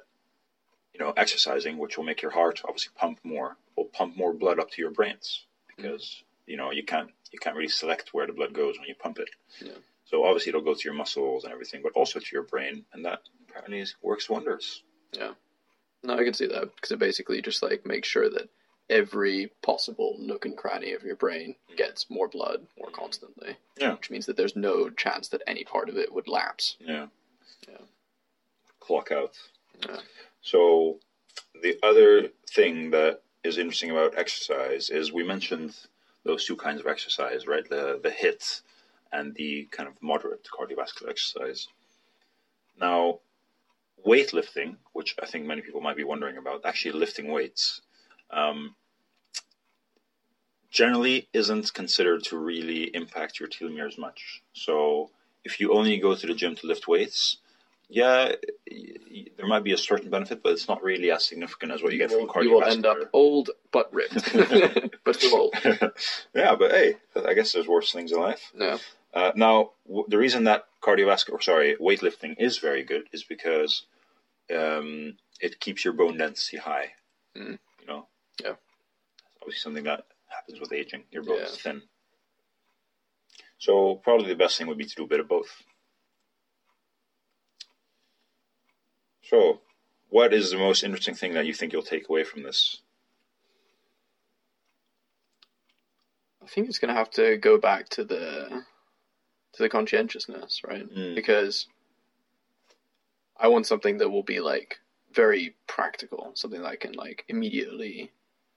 you 0.94 1.00
know 1.00 1.14
exercising, 1.16 1.78
which 1.78 1.98
will 1.98 2.04
make 2.06 2.22
your 2.22 2.32
heart 2.32 2.62
obviously 2.66 2.92
pump 2.96 3.20
more, 3.24 3.58
will 3.78 3.86
pump 3.86 4.18
more 4.18 4.34
blood 4.34 4.60
up 4.60 4.72
to 4.72 4.82
your 4.82 4.92
brains 4.92 5.46
because 5.76 6.24
you 6.48 6.58
know 6.58 6.72
you 6.72 6.84
can't 6.84 7.12
you 7.32 7.40
can't 7.40 7.56
really 7.56 7.70
select 7.70 8.14
where 8.14 8.28
the 8.28 8.34
blood 8.34 8.54
goes 8.54 8.78
when 8.80 8.88
you 8.88 8.96
pump 8.96 9.20
it. 9.20 9.30
Yeah. 9.64 9.74
So 10.12 10.26
obviously 10.26 10.50
it'll 10.50 10.62
go 10.62 10.74
to 10.74 10.84
your 10.84 10.94
muscles 10.94 11.46
and 11.46 11.54
everything, 11.54 11.82
but 11.82 11.94
also 11.94 12.20
to 12.20 12.26
your 12.34 12.44
brain, 12.44 12.84
and 12.94 13.06
that 13.06 13.22
apparently 13.50 13.86
works 14.02 14.30
wonders. 14.30 14.84
Yeah. 15.14 15.32
No, 16.04 16.16
I 16.16 16.24
can 16.26 16.34
see 16.34 16.48
that 16.48 16.76
because 16.76 16.92
it 16.92 17.00
basically 17.00 17.42
just 17.42 17.64
like 17.64 17.86
makes 17.86 18.10
sure 18.10 18.30
that 18.30 18.50
every 18.90 19.52
possible 19.62 20.18
nook 20.20 20.44
and 20.46 20.58
cranny 20.58 20.92
of 20.92 21.04
your 21.04 21.16
brain 21.16 21.56
mm. 21.72 21.78
gets 21.78 22.10
more 22.10 22.28
blood 22.28 22.68
more 22.78 22.90
mm. 22.90 22.94
constantly. 22.94 23.56
Yeah. 23.80 23.94
Which 23.94 24.10
means 24.10 24.26
that 24.26 24.36
there's 24.36 24.56
no 24.56 24.90
chance 24.90 25.30
that 25.30 25.44
any 25.48 25.64
part 25.64 25.88
of 25.88 25.98
it 25.98 26.14
would 26.14 26.28
lapse. 26.28 26.76
Yeah. 26.82 27.08
Yeah. 27.70 27.86
Clock 28.82 29.12
out. 29.12 29.34
Yeah. 29.88 30.02
So 30.42 31.00
the 31.62 31.78
other 31.84 32.30
thing 32.50 32.92
that 32.92 33.22
is 33.46 33.58
interesting 33.58 33.92
about 33.92 34.18
exercise 34.18 34.90
is 34.90 35.14
we 35.14 35.24
mentioned 35.24 35.74
those 36.26 36.46
two 36.46 36.58
kinds 36.58 36.82
of 36.82 36.88
exercise, 36.88 37.48
right? 37.48 37.68
The 37.68 38.00
the 38.04 38.10
HIIT 38.10 38.62
and 39.12 39.36
the 39.36 39.68
kind 39.72 39.90
of 39.90 39.96
moderate 40.02 40.48
cardiovascular 40.48 41.10
exercise. 41.10 41.68
Now, 42.80 43.20
weightlifting, 44.06 44.78
which 44.94 45.16
I 45.22 45.26
think 45.26 45.46
many 45.46 45.62
people 45.62 45.82
might 45.82 45.98
be 45.98 46.04
wondering 46.04 46.38
about, 46.38 46.66
actually 46.66 46.94
lifting 46.94 47.32
weights, 47.32 47.82
um, 48.32 48.76
generally 50.70 51.28
isn't 51.34 51.74
considered 51.74 52.24
to 52.24 52.38
really 52.38 52.84
impact 52.96 53.40
your 53.40 53.50
telomeres 53.50 53.98
much. 53.98 54.42
So 54.54 55.12
if 55.44 55.60
you 55.60 55.74
only 55.74 55.98
go 55.98 56.16
to 56.16 56.28
the 56.28 56.34
gym 56.34 56.56
to 56.56 56.68
lift 56.68 56.88
weights, 56.88 57.38
yeah, 57.90 58.32
there 59.38 59.48
might 59.48 59.66
be 59.66 59.74
a 59.74 59.78
certain 59.78 60.10
benefit, 60.10 60.42
but 60.42 60.54
it's 60.54 60.70
not 60.70 60.82
really 60.82 61.12
as 61.12 61.26
significant 61.26 61.74
as 61.74 61.84
what 61.84 61.92
you, 61.92 62.00
get 62.00 62.10
from 62.10 62.26
cardiovascular. 62.26 62.44
You 62.44 62.52
will 62.52 62.64
end 62.64 62.86
up 62.86 62.98
old 63.12 63.50
but 63.74 63.94
ripped, 63.94 64.34
but 65.04 65.16
still 65.16 65.36
old. 65.36 65.54
yeah, 66.34 66.56
but 66.56 66.72
hey, 66.72 66.96
I 67.28 67.34
guess 67.34 67.52
there's 67.52 67.68
worse 67.68 67.92
things 67.92 68.14
in 68.14 68.20
life. 68.22 68.52
Yeah. 68.58 68.78
Uh, 69.14 69.32
now, 69.36 69.72
w- 69.86 70.06
the 70.08 70.18
reason 70.18 70.46
that 70.46 70.66
cardiovascular, 70.82 71.42
sorry, 71.44 71.76
weightlifting 71.76 72.36
is 72.40 72.60
very 72.60 72.84
good 72.84 73.04
is 73.12 73.24
because 73.24 73.86
um, 74.56 75.18
it 75.40 75.60
keeps 75.60 75.84
your 75.84 75.94
bone 75.94 76.18
density 76.18 76.58
high. 76.58 76.94
Mm. 77.36 77.60
You 77.82 77.88
know. 77.88 78.08
Yeah. 78.42 78.54
Obviously, 79.42 79.60
something 79.60 79.84
that 79.84 80.06
happens 80.28 80.60
with 80.60 80.72
aging. 80.72 81.04
Your 81.12 81.24
bone's 81.24 81.40
Yeah. 81.66 81.72
thin. 81.72 81.82
So 83.58 83.96
probably 83.96 84.28
the 84.30 84.36
best 84.36 84.58
thing 84.58 84.68
would 84.68 84.78
be 84.78 84.86
to 84.86 84.96
do 84.96 85.04
a 85.04 85.08
bit 85.08 85.20
of 85.20 85.28
both. 85.28 85.62
So, 89.24 89.62
what 90.10 90.34
is 90.34 90.52
the 90.52 90.58
most 90.58 90.84
interesting 90.84 91.16
thing 91.16 91.34
that 91.34 91.46
you 91.46 91.54
think 91.54 91.72
you'll 91.74 91.84
take 91.84 92.10
away 92.10 92.24
from 92.24 92.44
this? 92.44 92.82
I 96.44 96.48
think 96.48 96.68
it's 96.68 96.80
gonna 96.80 96.94
have 96.96 97.12
to 97.12 97.38
go 97.38 97.58
back 97.58 97.88
to 97.90 98.04
the 98.04 98.66
to 99.54 99.64
the 99.64 99.70
conscientiousness, 99.70 100.62
right? 100.66 100.90
Mm. 100.94 101.16
Because 101.16 101.68
I 103.38 103.48
want 103.48 103.68
something 103.68 103.98
that 103.98 104.10
will 104.10 104.24
be 104.24 104.40
like 104.40 104.80
very 105.14 105.56
practical, 105.68 106.32
something 106.36 106.62
that 106.62 106.68
I 106.68 106.76
can 106.76 106.94
like 106.94 107.26
immediately 107.28 108.12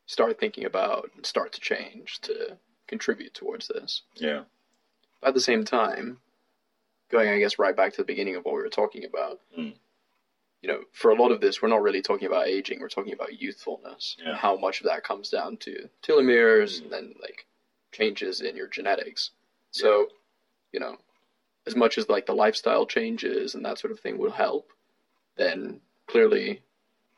start 0.07 0.39
thinking 0.39 0.65
about 0.67 1.11
and 1.17 1.25
start 1.25 1.53
to 1.55 1.61
change 1.61 2.21
to 2.23 2.57
contribute 2.87 3.35
towards 3.35 3.69
this. 3.69 4.03
Yeah. 4.15 4.43
But 5.21 5.29
at 5.29 5.35
the 5.35 5.41
same 5.41 5.65
time, 5.65 6.19
going 7.11 7.29
I 7.29 7.39
guess 7.39 7.59
right 7.59 7.75
back 7.77 7.93
to 7.93 7.97
the 7.99 8.05
beginning 8.05 8.37
of 8.37 8.45
what 8.45 8.55
we 8.55 8.61
were 8.61 8.69
talking 8.69 9.05
about, 9.05 9.41
Mm. 9.59 9.75
you 10.63 10.69
know, 10.69 10.83
for 10.93 11.11
a 11.11 11.15
lot 11.21 11.33
of 11.33 11.41
this, 11.41 11.61
we're 11.61 11.69
not 11.69 11.83
really 11.83 12.03
talking 12.03 12.27
about 12.27 12.47
aging. 12.47 12.81
We're 12.81 12.89
talking 12.89 13.13
about 13.15 13.41
youthfulness. 13.41 14.17
Yeah. 14.21 14.31
And 14.31 14.39
how 14.39 14.57
much 14.57 14.81
of 14.81 14.87
that 14.87 15.03
comes 15.05 15.31
down 15.31 15.57
to 15.59 15.89
telomeres 16.03 16.79
Mm. 16.79 16.83
and 16.85 16.93
then 16.93 17.15
like 17.21 17.47
changes 17.93 18.43
in 18.43 18.55
your 18.57 18.69
genetics. 18.69 19.31
So, 19.71 20.09
you 20.75 20.81
know, 20.81 20.97
as 21.69 21.77
much 21.77 21.97
as 21.97 22.09
like 22.09 22.27
the 22.27 22.35
lifestyle 22.35 22.85
changes 22.85 23.55
and 23.55 23.65
that 23.65 23.79
sort 23.79 23.93
of 23.93 24.01
thing 24.01 24.19
will 24.19 24.33
help, 24.33 24.73
then 25.37 25.81
clearly 26.09 26.63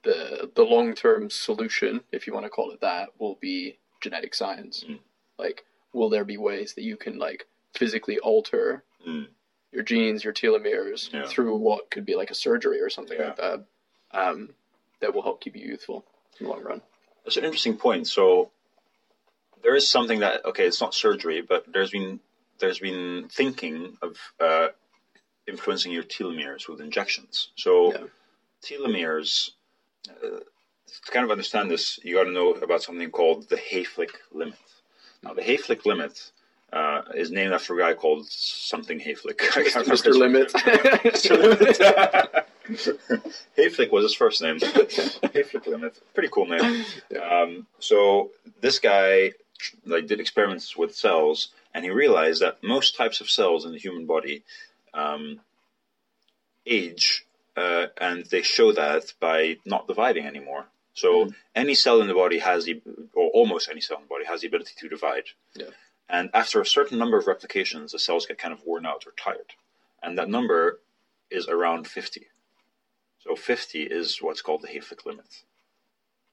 the 0.04 0.50
the 0.54 0.62
long 0.62 0.94
term 0.94 1.30
solution, 1.30 2.02
if 2.12 2.26
you 2.26 2.34
want 2.34 2.44
to 2.44 2.50
call 2.50 2.70
it 2.70 2.80
that, 2.82 3.08
will 3.18 3.38
be 3.40 3.78
genetic 4.02 4.34
science. 4.34 4.84
Mm. 4.86 4.98
Like, 5.38 5.64
will 5.94 6.10
there 6.10 6.24
be 6.24 6.36
ways 6.36 6.74
that 6.74 6.84
you 6.84 6.96
can 6.98 7.18
like 7.18 7.46
physically 7.74 8.18
alter 8.18 8.84
Mm. 9.06 9.28
your 9.72 9.82
genes, 9.84 10.24
your 10.24 10.32
telomeres 10.32 11.12
Yeah. 11.12 11.26
through 11.26 11.56
what 11.56 11.90
could 11.90 12.04
be 12.04 12.14
like 12.16 12.30
a 12.30 12.34
surgery 12.34 12.80
or 12.80 12.90
something 12.90 13.18
Yeah. 13.18 13.28
like 13.28 13.36
that, 13.36 13.64
um, 14.10 14.54
that 15.00 15.14
will 15.14 15.22
help 15.22 15.40
keep 15.40 15.54
you 15.56 15.66
youthful 15.66 16.04
in 16.38 16.46
the 16.46 16.52
long 16.52 16.62
run. 16.62 16.82
That's 17.24 17.36
an 17.36 17.44
interesting 17.44 17.76
point. 17.78 18.06
So 18.08 18.50
there 19.62 19.74
is 19.76 19.88
something 19.88 20.20
that 20.20 20.44
okay, 20.44 20.66
it's 20.66 20.80
not 20.80 20.94
surgery, 20.94 21.40
but 21.40 21.64
there's 21.72 21.90
been 21.90 22.20
there's 22.58 22.78
been 22.78 23.28
thinking 23.30 23.96
of 24.02 24.16
uh, 24.40 24.68
influencing 25.46 25.92
your 25.92 26.02
telomeres 26.02 26.68
with 26.68 26.80
injections. 26.80 27.50
So 27.56 27.92
Yeah. 27.92 28.06
telomeres, 28.62 29.50
uh, 30.10 30.40
to 31.04 31.10
kind 31.12 31.24
of 31.24 31.30
understand 31.30 31.70
this, 31.70 31.98
you 32.02 32.14
got 32.16 32.24
to 32.24 32.32
know 32.32 32.52
about 32.52 32.82
something 32.82 33.10
called 33.10 33.48
the 33.48 33.56
Hayflick 33.56 34.10
limit. 34.32 34.58
Now, 35.22 35.34
the 35.34 35.42
Hayflick 35.42 35.84
limit 35.86 36.30
uh, 36.72 37.02
is 37.14 37.30
named 37.30 37.52
after 37.52 37.74
a 37.74 37.78
guy 37.82 37.94
called 37.94 38.26
something 38.28 38.98
Hayflick. 39.00 39.38
Mr. 39.38 40.12
Limit. 40.14 40.52
Mr. 40.52 41.30
Limit. 41.42 42.46
Hayflick 43.56 43.92
was 43.92 44.02
his 44.04 44.14
first 44.14 44.42
name. 44.42 44.58
Hayflick 44.58 45.66
Limit. 45.66 46.00
Pretty 46.14 46.28
cool 46.30 46.46
name. 46.46 46.84
Um, 47.22 47.66
so 47.78 48.30
this 48.60 48.78
guy 48.78 49.32
like 49.86 50.06
did 50.06 50.20
experiments 50.20 50.76
with 50.76 50.94
cells, 50.94 51.48
and 51.76 51.84
he 51.84 51.90
realized 51.90 52.40
that 52.40 52.62
most 52.62 52.96
types 52.96 53.20
of 53.20 53.28
cells 53.28 53.66
in 53.66 53.72
the 53.72 53.84
human 53.86 54.06
body 54.06 54.36
um, 54.94 55.40
age, 56.64 57.26
uh, 57.54 57.86
and 58.06 58.24
they 58.32 58.40
show 58.40 58.72
that 58.72 59.12
by 59.20 59.58
not 59.66 59.86
dividing 59.86 60.26
anymore. 60.26 60.64
So 60.94 61.08
any 61.54 61.74
cell 61.74 62.00
in 62.00 62.08
the 62.08 62.14
body 62.14 62.38
has 62.38 62.64
the, 62.64 62.80
or 63.12 63.28
almost 63.40 63.68
any 63.68 63.82
cell 63.82 63.98
in 63.98 64.04
the 64.04 64.14
body 64.14 64.24
has 64.24 64.40
the 64.40 64.48
ability 64.48 64.74
to 64.78 64.88
divide. 64.88 65.26
Yeah. 65.54 65.72
And 66.08 66.30
after 66.32 66.58
a 66.62 66.66
certain 66.76 66.98
number 66.98 67.18
of 67.18 67.26
replications, 67.26 67.92
the 67.92 67.98
cells 67.98 68.24
get 68.24 68.38
kind 68.38 68.54
of 68.54 68.64
worn 68.64 68.86
out 68.86 69.04
or 69.06 69.12
tired, 69.24 69.50
and 70.02 70.16
that 70.16 70.30
number 70.30 70.80
is 71.30 71.46
around 71.46 71.86
fifty. 71.86 72.24
So 73.24 73.36
fifty 73.36 73.82
is 73.82 74.22
what's 74.22 74.44
called 74.46 74.62
the 74.62 74.68
Hayflick 74.68 75.04
limit. 75.04 75.30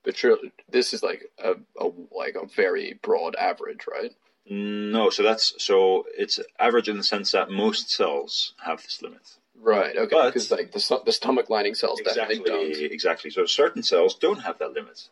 but 0.03 0.17
surely 0.17 0.51
this 0.69 0.93
is 0.93 1.01
like 1.01 1.31
a, 1.39 1.53
a 1.79 1.89
like 2.11 2.35
a 2.35 2.45
very 2.45 2.99
broad 3.01 3.35
average, 3.35 3.85
right? 3.89 4.13
No, 4.49 5.09
so 5.09 5.23
that's 5.23 5.53
so 5.63 6.05
it's 6.17 6.39
average 6.59 6.89
in 6.89 6.97
the 6.97 7.03
sense 7.03 7.31
that 7.31 7.49
most 7.49 7.89
cells 7.89 8.53
have 8.65 8.81
this 8.83 9.01
limit. 9.01 9.21
Right. 9.59 9.95
Okay. 9.95 10.25
Because 10.25 10.51
like 10.51 10.71
the 10.71 11.01
the 11.05 11.11
stomach 11.13 11.49
lining 11.49 11.75
cells 11.75 12.01
definitely 12.03 12.39
don't. 12.43 12.67
Exactly, 12.67 12.85
exactly. 12.93 13.31
So 13.31 13.45
certain 13.45 13.83
cells 13.83 14.15
don't 14.15 14.39
have 14.41 14.57
that 14.59 14.73
limit. 14.73 15.07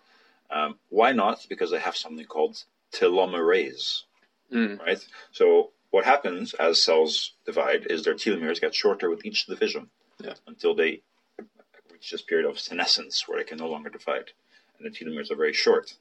Um, 0.50 0.76
why 0.90 1.14
not? 1.14 1.46
Because 1.48 1.72
they 1.72 1.80
have 1.80 1.96
something 1.96 2.26
called 2.26 2.64
telomerase, 2.94 4.04
Mm. 4.52 4.80
right? 4.82 5.00
So 5.32 5.72
what 5.92 6.04
happens 6.04 6.54
as 6.56 6.84
cells 6.84 7.34
divide 7.46 7.88
is 7.90 8.04
their 8.04 8.16
telomeres 8.16 8.60
get 8.60 8.76
shorter 8.76 9.10
with 9.10 9.26
each 9.26 9.46
division 9.46 9.90
Yeah. 10.22 10.34
until 10.46 10.76
they 10.76 11.02
reach 11.90 12.12
this 12.12 12.22
period 12.22 12.50
of 12.50 12.60
senescence 12.60 13.28
where 13.28 13.38
they 13.38 13.46
can 13.46 13.60
no 13.60 13.68
longer 13.70 13.90
divide, 13.90 14.34
and 14.78 14.86
the 14.86 14.90
telomeres 14.98 15.32
are 15.32 15.36
very 15.38 15.54
short. 15.54 15.96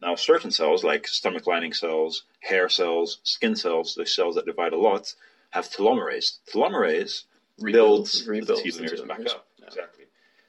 Now, 0.00 0.14
certain 0.14 0.50
cells, 0.50 0.84
like 0.84 1.08
stomach 1.08 1.46
lining 1.46 1.72
cells, 1.72 2.24
hair 2.40 2.68
cells, 2.68 3.18
skin 3.24 3.56
cells, 3.56 3.94
the 3.94 4.06
cells 4.06 4.36
that 4.36 4.46
divide 4.46 4.72
a 4.72 4.78
lot, 4.78 5.12
have 5.50 5.68
telomerase. 5.68 6.38
Telomerase 6.52 7.24
builds 7.62 8.26
rebuilds 8.28 8.62
the 8.62 8.70
telomeres 8.70 9.06
back 9.08 9.20
up. 9.26 9.46
Yeah. 9.58 9.66
Exactly. 9.66 10.04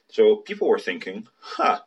So 0.09 0.35
people 0.37 0.67
were 0.67 0.79
thinking, 0.79 1.27
huh, 1.39 1.79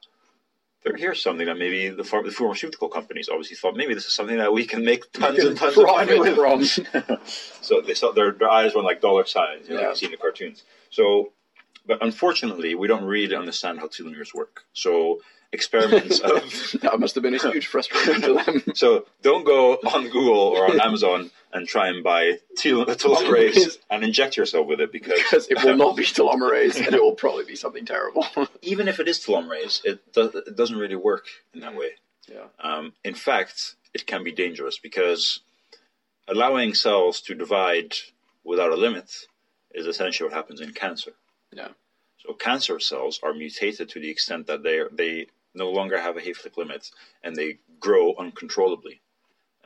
there, 0.84 0.96
here's 0.96 1.22
something 1.22 1.46
that 1.46 1.56
maybe 1.58 1.88
the, 1.88 2.02
pharm- 2.02 2.24
the 2.24 2.32
pharmaceutical 2.32 2.88
companies 2.88 3.28
obviously 3.28 3.56
thought 3.56 3.76
maybe 3.76 3.94
this 3.94 4.06
is 4.06 4.12
something 4.12 4.38
that 4.38 4.52
we 4.52 4.66
can 4.66 4.84
make 4.84 5.12
tons 5.12 5.38
and 5.38 5.56
tons 5.62 5.76
of 5.78 5.84
money 5.86 6.18
with. 6.18 6.34
from. 6.34 6.64
so 7.60 7.80
they 7.80 7.94
saw 7.94 8.12
their, 8.12 8.32
their 8.32 8.50
eyes 8.50 8.74
went 8.74 8.86
like 8.86 9.00
dollar 9.00 9.24
signs, 9.24 9.68
you 9.68 9.74
know, 9.76 9.82
Yeah. 9.82 9.88
you 9.90 9.96
see 9.96 10.06
in 10.06 10.12
the 10.12 10.18
cartoons. 10.18 10.64
So, 10.90 11.32
but 11.86 12.02
unfortunately, 12.02 12.74
we 12.74 12.88
don't 12.88 13.04
really 13.04 13.36
understand 13.36 13.78
how 13.78 13.86
telomeres 13.86 14.34
work. 14.34 14.64
So 14.72 15.20
experiments 15.52 16.20
of 16.20 16.42
that 16.80 16.98
must 16.98 17.14
have 17.14 17.22
been 17.22 17.34
a 17.34 17.38
huge 17.52 17.66
frustration 17.66 18.20
to 18.22 18.34
them. 18.34 18.62
so 18.74 19.06
don't 19.22 19.44
go 19.44 19.74
on 19.74 20.04
Google 20.08 20.38
or 20.38 20.70
on 20.70 20.80
Amazon 20.80 21.30
and 21.52 21.68
try 21.68 21.88
and 21.88 22.02
buy 22.02 22.38
tel- 22.56 22.86
telomerase 22.86 23.76
and 23.90 24.02
inject 24.02 24.36
yourself 24.36 24.66
with 24.66 24.80
it 24.80 24.90
because 24.90 25.18
because 25.18 25.46
it 25.48 25.62
will 25.62 25.76
not 25.76 25.96
be 25.96 26.04
telomerase 26.04 26.76
and 26.84 26.94
it 26.94 27.02
will 27.02 27.14
probably 27.14 27.44
be 27.44 27.56
something 27.56 27.84
terrible. 27.84 28.26
even 28.62 28.88
if 28.88 28.98
it 29.00 29.08
is 29.08 29.18
telomerase, 29.18 29.84
it, 29.84 30.12
do- 30.12 30.42
it 30.46 30.56
doesn't 30.56 30.78
really 30.78 30.96
work 30.96 31.26
in 31.52 31.60
that 31.60 31.76
way. 31.76 31.90
yeah. 32.28 32.46
Um, 32.62 32.94
in 33.04 33.14
fact, 33.14 33.74
it 33.92 34.06
can 34.06 34.24
be 34.24 34.32
dangerous 34.32 34.78
because 34.78 35.40
allowing 36.28 36.72
cells 36.72 37.20
to 37.22 37.34
divide 37.34 37.94
without 38.44 38.72
a 38.72 38.76
limit 38.76 39.26
is 39.74 39.86
essentially 39.86 40.28
what 40.28 40.36
happens 40.36 40.60
in 40.60 40.72
cancer. 40.72 41.12
Yeah. 41.52 41.68
So 42.18 42.32
cancer 42.34 42.78
cells 42.80 43.20
are 43.22 43.34
mutated 43.34 43.88
to 43.90 44.00
the 44.00 44.08
extent 44.08 44.46
that 44.46 44.62
they 44.62 44.82
they 44.92 45.26
no 45.54 45.70
longer 45.70 46.00
have 46.00 46.16
a 46.16 46.20
Hayflick 46.20 46.56
limit 46.56 46.90
and 47.22 47.36
they 47.36 47.58
grow 47.80 48.14
uncontrollably, 48.16 49.00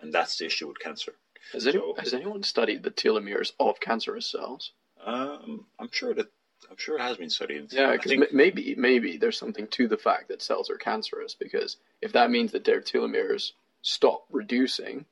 and 0.00 0.12
that's 0.12 0.38
the 0.38 0.46
issue 0.46 0.68
with 0.68 0.78
cancer. 0.78 1.12
Has, 1.52 1.66
any, 1.66 1.78
So- 1.78 1.94
has 1.98 2.12
anyone 2.14 2.42
studied 2.42 2.82
the 2.82 2.90
telomeres 2.90 3.52
of 3.60 3.78
cancerous 3.80 4.26
cells? 4.30 4.72
Um, 5.04 5.66
I'm 5.78 5.90
sure 5.92 6.14
that 6.14 6.26
I'm 6.70 6.76
sure 6.78 6.96
it 6.96 7.02
has 7.02 7.16
been 7.18 7.30
studied. 7.30 7.72
Yeah, 7.72 7.92
because 7.92 8.10
think- 8.10 8.32
maybe 8.32 8.74
maybe 8.76 9.16
there's 9.18 9.38
something 9.38 9.68
to 9.68 9.86
the 9.86 9.98
fact 9.98 10.28
that 10.28 10.42
cells 10.42 10.70
are 10.70 10.76
cancerous 10.78 11.34
because 11.34 11.76
if 12.02 12.12
that 12.12 12.30
means 12.30 12.52
that 12.52 12.64
their 12.64 12.80
telomeres 12.80 13.52
stop 13.82 14.24
reducing, 14.32 15.04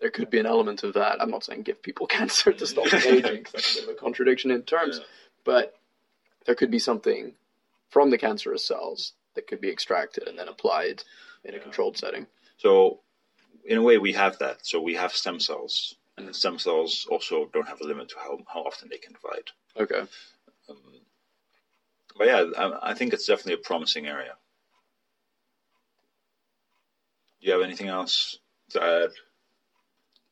there 0.00 0.10
could 0.10 0.30
be 0.30 0.40
an 0.40 0.46
element 0.46 0.82
of 0.82 0.94
that. 0.94 1.20
I'm 1.22 1.30
not 1.30 1.44
saying 1.44 1.62
give 1.62 1.82
people 1.82 2.06
cancer 2.18 2.52
to 2.52 2.66
stop 2.66 2.92
aging, 2.94 3.46
that's 3.52 3.74
a 3.76 3.80
bit 3.80 3.88
of 3.90 3.90
a 3.90 3.98
contradiction 4.00 4.50
in 4.50 4.62
terms, 4.62 4.98
Yeah. 4.98 5.04
but 5.44 5.78
there 6.46 6.56
could 6.56 6.70
be 6.72 6.80
something 6.80 7.34
from 7.90 8.10
the 8.10 8.18
cancerous 8.18 8.64
cells 8.66 9.12
that 9.34 9.46
could 9.46 9.60
be 9.60 9.70
extracted 9.70 10.28
and 10.28 10.38
then 10.38 10.48
applied 10.48 11.02
in 11.44 11.54
a 11.54 11.58
controlled 11.58 11.96
setting. 11.96 12.26
So, 12.56 13.00
in 13.64 13.78
a 13.78 13.82
way, 13.82 13.98
we 13.98 14.12
have 14.12 14.38
that. 14.38 14.66
So 14.66 14.80
we 14.80 14.94
have 14.94 15.12
stem 15.12 15.40
cells, 15.40 15.96
and 16.16 16.28
the 16.28 16.34
stem 16.34 16.58
cells 16.58 17.06
also 17.10 17.48
don't 17.52 17.68
have 17.68 17.80
a 17.80 17.86
limit 17.86 18.08
to 18.10 18.16
how, 18.18 18.38
how 18.46 18.60
often 18.60 18.88
they 18.88 18.98
can 18.98 19.14
divide. 19.14 19.50
Okay. 19.76 20.08
Um, 20.68 20.76
but 22.16 22.26
yeah, 22.26 22.44
I, 22.58 22.90
I 22.90 22.94
think 22.94 23.12
it's 23.12 23.26
definitely 23.26 23.54
a 23.54 23.66
promising 23.66 24.06
area. 24.06 24.34
Do 27.40 27.46
you 27.48 27.52
have 27.54 27.62
anything 27.62 27.88
else 27.88 28.38
to 28.70 28.82
add? 28.82 29.10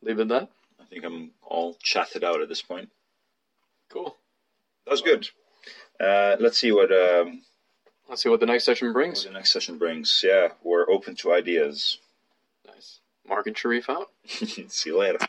Leave 0.03 0.19
it 0.19 0.23
at 0.23 0.29
that. 0.29 0.49
I 0.81 0.85
think 0.85 1.05
I'm 1.05 1.33
all 1.43 1.77
chatted 1.83 2.25
out 2.25 2.41
at 2.41 2.49
this 2.49 2.63
point. 2.63 2.91
Cool. 3.91 4.17
That 4.85 4.93
was 4.93 5.03
good. 5.03 5.29
Uh, 5.99 6.37
let's 6.41 6.59
see 6.59 6.73
what, 6.73 6.91
um, 6.93 7.43
Let's 8.11 8.25
see 8.25 8.29
what 8.29 8.41
the 8.41 8.47
next 8.47 8.65
session 8.65 8.93
brings. 8.93 9.25
what 9.25 9.33
the 9.33 9.39
next 9.39 9.53
session 9.53 9.79
brings. 9.79 10.25
Yeah, 10.27 10.49
we're 10.65 10.91
open 10.91 11.15
to 11.15 11.33
ideas. 11.33 11.99
Nice. 12.67 12.99
Mark 13.27 13.47
and 13.47 13.57
Sharif 13.57 13.89
out. 13.89 14.09
see 14.27 14.91
you 14.91 14.99
later. 14.99 15.21